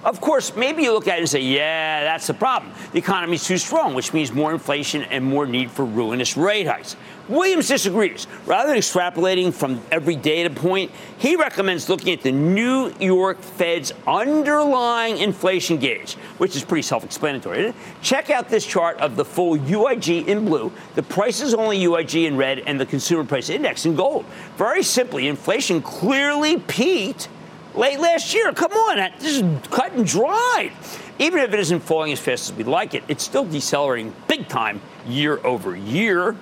Of 0.05 0.21
course, 0.21 0.55
maybe 0.55 0.83
you 0.83 0.93
look 0.93 1.09
at 1.09 1.17
it 1.17 1.21
and 1.21 1.29
say, 1.29 1.41
yeah, 1.41 2.05
that's 2.05 2.27
the 2.27 2.35
problem. 2.35 2.73
The 2.93 2.99
economy's 2.99 3.45
too 3.45 3.57
strong, 3.57 3.95
which 3.95 4.13
means 4.13 4.33
more 4.33 4.53
inflation 4.53 5.03
and 5.05 5.25
more 5.25 5.47
need 5.47 5.71
for 5.71 5.87
ruinous 5.87 6.37
rate 6.37 6.67
hikes. 6.67 6.95
Williams 7.27 7.69
disagrees. 7.69 8.27
Rather 8.45 8.69
than 8.69 8.77
extrapolating 8.77 9.53
from 9.53 9.81
every 9.91 10.15
data 10.15 10.51
point, 10.51 10.91
he 11.17 11.37
recommends 11.37 11.89
looking 11.89 12.13
at 12.13 12.21
the 12.21 12.31
New 12.31 12.93
York 13.01 13.41
Fed's 13.41 13.95
underlying 14.07 15.17
inflation 15.17 15.79
gauge, 15.79 16.15
which 16.37 16.55
is 16.55 16.63
pretty 16.63 16.83
self 16.83 17.03
explanatory. 17.03 17.73
Check 18.03 18.29
out 18.29 18.51
this 18.51 18.67
chart 18.67 18.99
of 18.99 19.17
the 19.17 19.25
full 19.25 19.57
UIG 19.57 20.27
in 20.27 20.45
blue, 20.45 20.71
the 20.97 21.03
prices 21.03 21.55
only 21.55 21.79
UIG 21.79 22.27
in 22.27 22.37
red, 22.37 22.59
and 22.67 22.79
the 22.79 22.85
consumer 22.85 23.25
price 23.25 23.49
index 23.49 23.87
in 23.87 23.95
gold. 23.95 24.27
Very 24.59 24.83
simply, 24.83 25.29
inflation 25.29 25.81
clearly 25.81 26.59
peaked 26.59 27.31
late 27.75 28.01
last 28.01 28.35
year. 28.35 28.53
Come 28.53 28.73
on, 28.73 28.97
this 29.19 29.41
is 29.41 29.69
cut 29.69 29.93
and 29.93 30.07
dried. 30.07 30.73
Even 31.19 31.41
if 31.41 31.53
it 31.53 31.61
isn't 31.61 31.81
falling 31.81 32.13
as 32.13 32.21
fast 32.21 32.51
as 32.51 32.57
we'd 32.57 32.67
like 32.67 32.95
it, 32.95 33.05
it's 33.09 33.23
still 33.23 33.45
decelerating 33.45 34.15
big 34.27 34.49
time 34.49 34.81
year 35.07 35.45
over 35.45 35.77
year. 35.77 36.37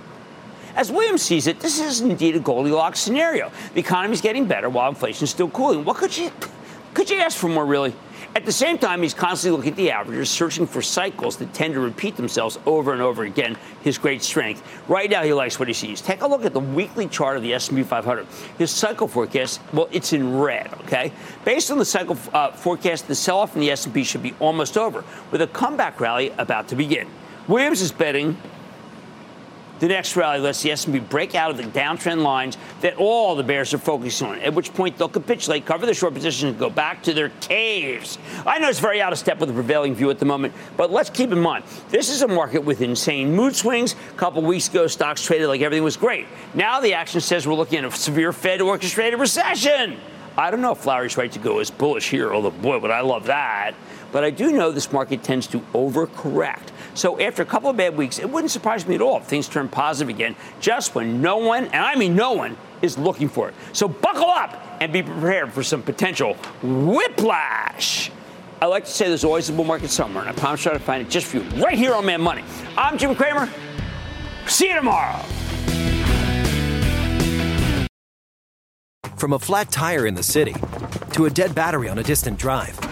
As 0.74 0.91
Williams 0.91 1.20
sees 1.20 1.47
it, 1.47 1.61
this 1.61 1.78
is 1.78 2.01
indeed 2.01 2.35
a 2.37 2.41
Goldilocks 2.41 2.99
scenario. 2.99 3.53
The 3.74 3.80
economy's 3.80 4.22
getting 4.22 4.47
better 4.47 4.70
while 4.70 4.89
inflation 4.89 5.24
is 5.24 5.30
still 5.30 5.51
cooling. 5.51 5.85
What 5.85 5.97
could 5.99 6.16
you 6.16 6.30
could 6.95 7.11
you 7.11 7.18
ask 7.18 7.37
for 7.37 7.49
more, 7.49 7.64
really? 7.64 7.95
At 8.35 8.47
the 8.47 8.53
same 8.53 8.78
time, 8.78 9.03
he's 9.03 9.12
constantly 9.12 9.59
looking 9.59 9.72
at 9.72 9.76
the 9.76 9.91
averages, 9.91 10.30
searching 10.30 10.66
for 10.66 10.80
cycles 10.80 11.37
that 11.37 11.53
tend 11.53 11.74
to 11.74 11.80
repeat 11.80 12.16
themselves 12.16 12.59
over 12.64 12.95
and 12.95 13.03
over 13.03 13.24
again. 13.24 13.59
His 13.83 13.99
great 13.99 14.22
strength. 14.22 14.62
Right 14.89 15.11
now, 15.11 15.22
he 15.22 15.35
likes 15.35 15.59
what 15.59 15.68
he 15.68 15.74
sees. 15.74 16.01
Take 16.01 16.22
a 16.22 16.26
look 16.26 16.47
at 16.47 16.55
the 16.55 16.61
weekly 16.61 17.09
chart 17.09 17.37
of 17.37 17.43
the 17.43 17.53
S&P 17.53 17.83
500. 17.83 18.26
His 18.57 18.70
cycle 18.70 19.07
forecast, 19.07 19.61
well, 19.74 19.87
it's 19.93 20.14
in 20.14 20.39
red. 20.39 20.72
Okay, 20.85 21.12
based 21.45 21.70
on 21.70 21.76
the 21.76 21.85
cycle 21.85 22.16
uh, 22.33 22.53
forecast, 22.53 23.07
the 23.07 23.14
sell-off 23.14 23.55
in 23.55 23.61
the 23.61 23.70
S&P 23.70 24.03
should 24.03 24.22
be 24.22 24.35
almost 24.41 24.78
over, 24.78 25.05
with 25.30 25.43
a 25.43 25.47
comeback 25.49 26.01
rally 26.01 26.30
about 26.39 26.68
to 26.68 26.76
begin. 26.76 27.09
Williams 27.49 27.83
is 27.83 27.93
betting 27.93 28.39
the 29.83 29.89
next 29.89 30.14
rally 30.14 30.39
lets 30.39 30.62
the 30.62 30.70
S&P 30.70 31.01
break 31.01 31.35
out 31.35 31.51
of 31.51 31.57
the 31.57 31.64
downtrend 31.64 32.22
lines 32.22 32.57
that 32.83 32.95
all 32.99 33.35
the 33.35 33.43
bears 33.43 33.74
are 33.74 33.78
focusing 33.78 34.28
on, 34.28 34.39
at 34.39 34.55
which 34.55 34.72
point 34.72 34.97
they'll 34.97 35.09
capitulate, 35.09 35.66
cover 35.66 35.87
the 35.87 35.93
short 35.93 36.14
position, 36.14 36.51
and 36.51 36.57
go 36.57 36.70
back 36.70 37.03
to 37.03 37.12
their 37.12 37.30
caves. 37.41 38.16
I 38.47 38.61
know 38.61 38.68
it's 38.68 38.78
very 38.78 39.03
out 39.03 39.12
of 39.12 39.18
step 39.18 39.41
with 39.41 39.49
the 39.49 39.55
prevailing 39.57 39.97
view 39.97 40.09
at 40.11 40.20
the 40.20 40.24
moment, 40.24 40.55
but 40.76 40.93
let's 40.93 41.11
keep 41.11 41.33
in 41.33 41.41
mind, 41.41 41.64
this 41.89 42.11
is 42.11 42.22
a 42.22 42.28
market 42.28 42.61
with 42.61 42.80
insane 42.80 43.35
mood 43.35 43.57
swings. 43.57 43.97
A 44.12 44.16
couple 44.16 44.41
weeks 44.43 44.68
ago, 44.68 44.87
stocks 44.87 45.20
traded 45.20 45.49
like 45.49 45.62
everything 45.62 45.83
was 45.83 45.97
great. 45.97 46.28
Now 46.55 46.78
the 46.78 46.95
action 46.95 47.20
says 47.20 47.45
we're 47.45 47.55
looking 47.55 47.80
at 47.80 47.85
a 47.85 47.91
severe 47.91 48.33
Fed-orchestrated 48.33 49.18
recession. 49.18 49.99
I 50.37 50.53
don't 50.53 50.61
know 50.61 50.72
if 50.72 50.87
Larry's 50.87 51.16
right 51.16 51.33
to 51.33 51.41
go 51.41 51.59
as 51.59 51.72
bullish 51.72 52.09
here, 52.09 52.33
although 52.33 52.53
boy, 52.53 52.78
would 52.78 52.93
I 52.93 53.01
love 53.01 53.26
that. 53.26 53.74
But 54.12 54.24
I 54.24 54.30
do 54.30 54.52
know 54.52 54.70
this 54.70 54.92
market 54.92 55.22
tends 55.24 55.46
to 55.48 55.60
overcorrect. 55.72 56.68
So 56.94 57.18
after 57.18 57.42
a 57.42 57.46
couple 57.46 57.70
of 57.70 57.76
bad 57.78 57.96
weeks, 57.96 58.18
it 58.18 58.28
wouldn't 58.28 58.50
surprise 58.50 58.86
me 58.86 58.94
at 58.94 59.00
all 59.00 59.16
if 59.16 59.24
things 59.24 59.48
turn 59.48 59.68
positive 59.68 60.14
again, 60.14 60.36
just 60.60 60.94
when 60.94 61.22
no 61.22 61.38
one, 61.38 61.64
and 61.64 61.76
I 61.76 61.96
mean 61.96 62.14
no 62.14 62.32
one, 62.32 62.56
is 62.82 62.98
looking 62.98 63.28
for 63.28 63.48
it. 63.48 63.54
So 63.72 63.88
buckle 63.88 64.28
up 64.28 64.60
and 64.80 64.92
be 64.92 65.02
prepared 65.02 65.52
for 65.52 65.62
some 65.62 65.82
potential 65.82 66.34
whiplash. 66.62 68.10
I 68.60 68.66
like 68.66 68.84
to 68.84 68.90
say 68.90 69.08
there's 69.08 69.24
always 69.24 69.48
a 69.48 69.52
bull 69.52 69.64
market 69.64 69.90
somewhere, 69.90 70.24
and 70.24 70.36
I 70.36 70.38
promise 70.38 70.66
I'll 70.66 70.78
find 70.78 71.00
it 71.02 71.10
just 71.10 71.26
for 71.26 71.38
you 71.38 71.42
right 71.62 71.76
here 71.76 71.94
on 71.94 72.04
Mad 72.04 72.20
Money. 72.20 72.44
I'm 72.76 72.98
Jim 72.98 73.14
Cramer. 73.14 73.48
See 74.46 74.68
you 74.68 74.74
tomorrow. 74.74 75.20
From 79.16 79.32
a 79.32 79.38
flat 79.38 79.70
tire 79.70 80.06
in 80.06 80.14
the 80.14 80.22
city 80.22 80.54
to 81.12 81.26
a 81.26 81.30
dead 81.30 81.54
battery 81.54 81.88
on 81.88 81.98
a 81.98 82.02
distant 82.02 82.38
drive. 82.38 82.91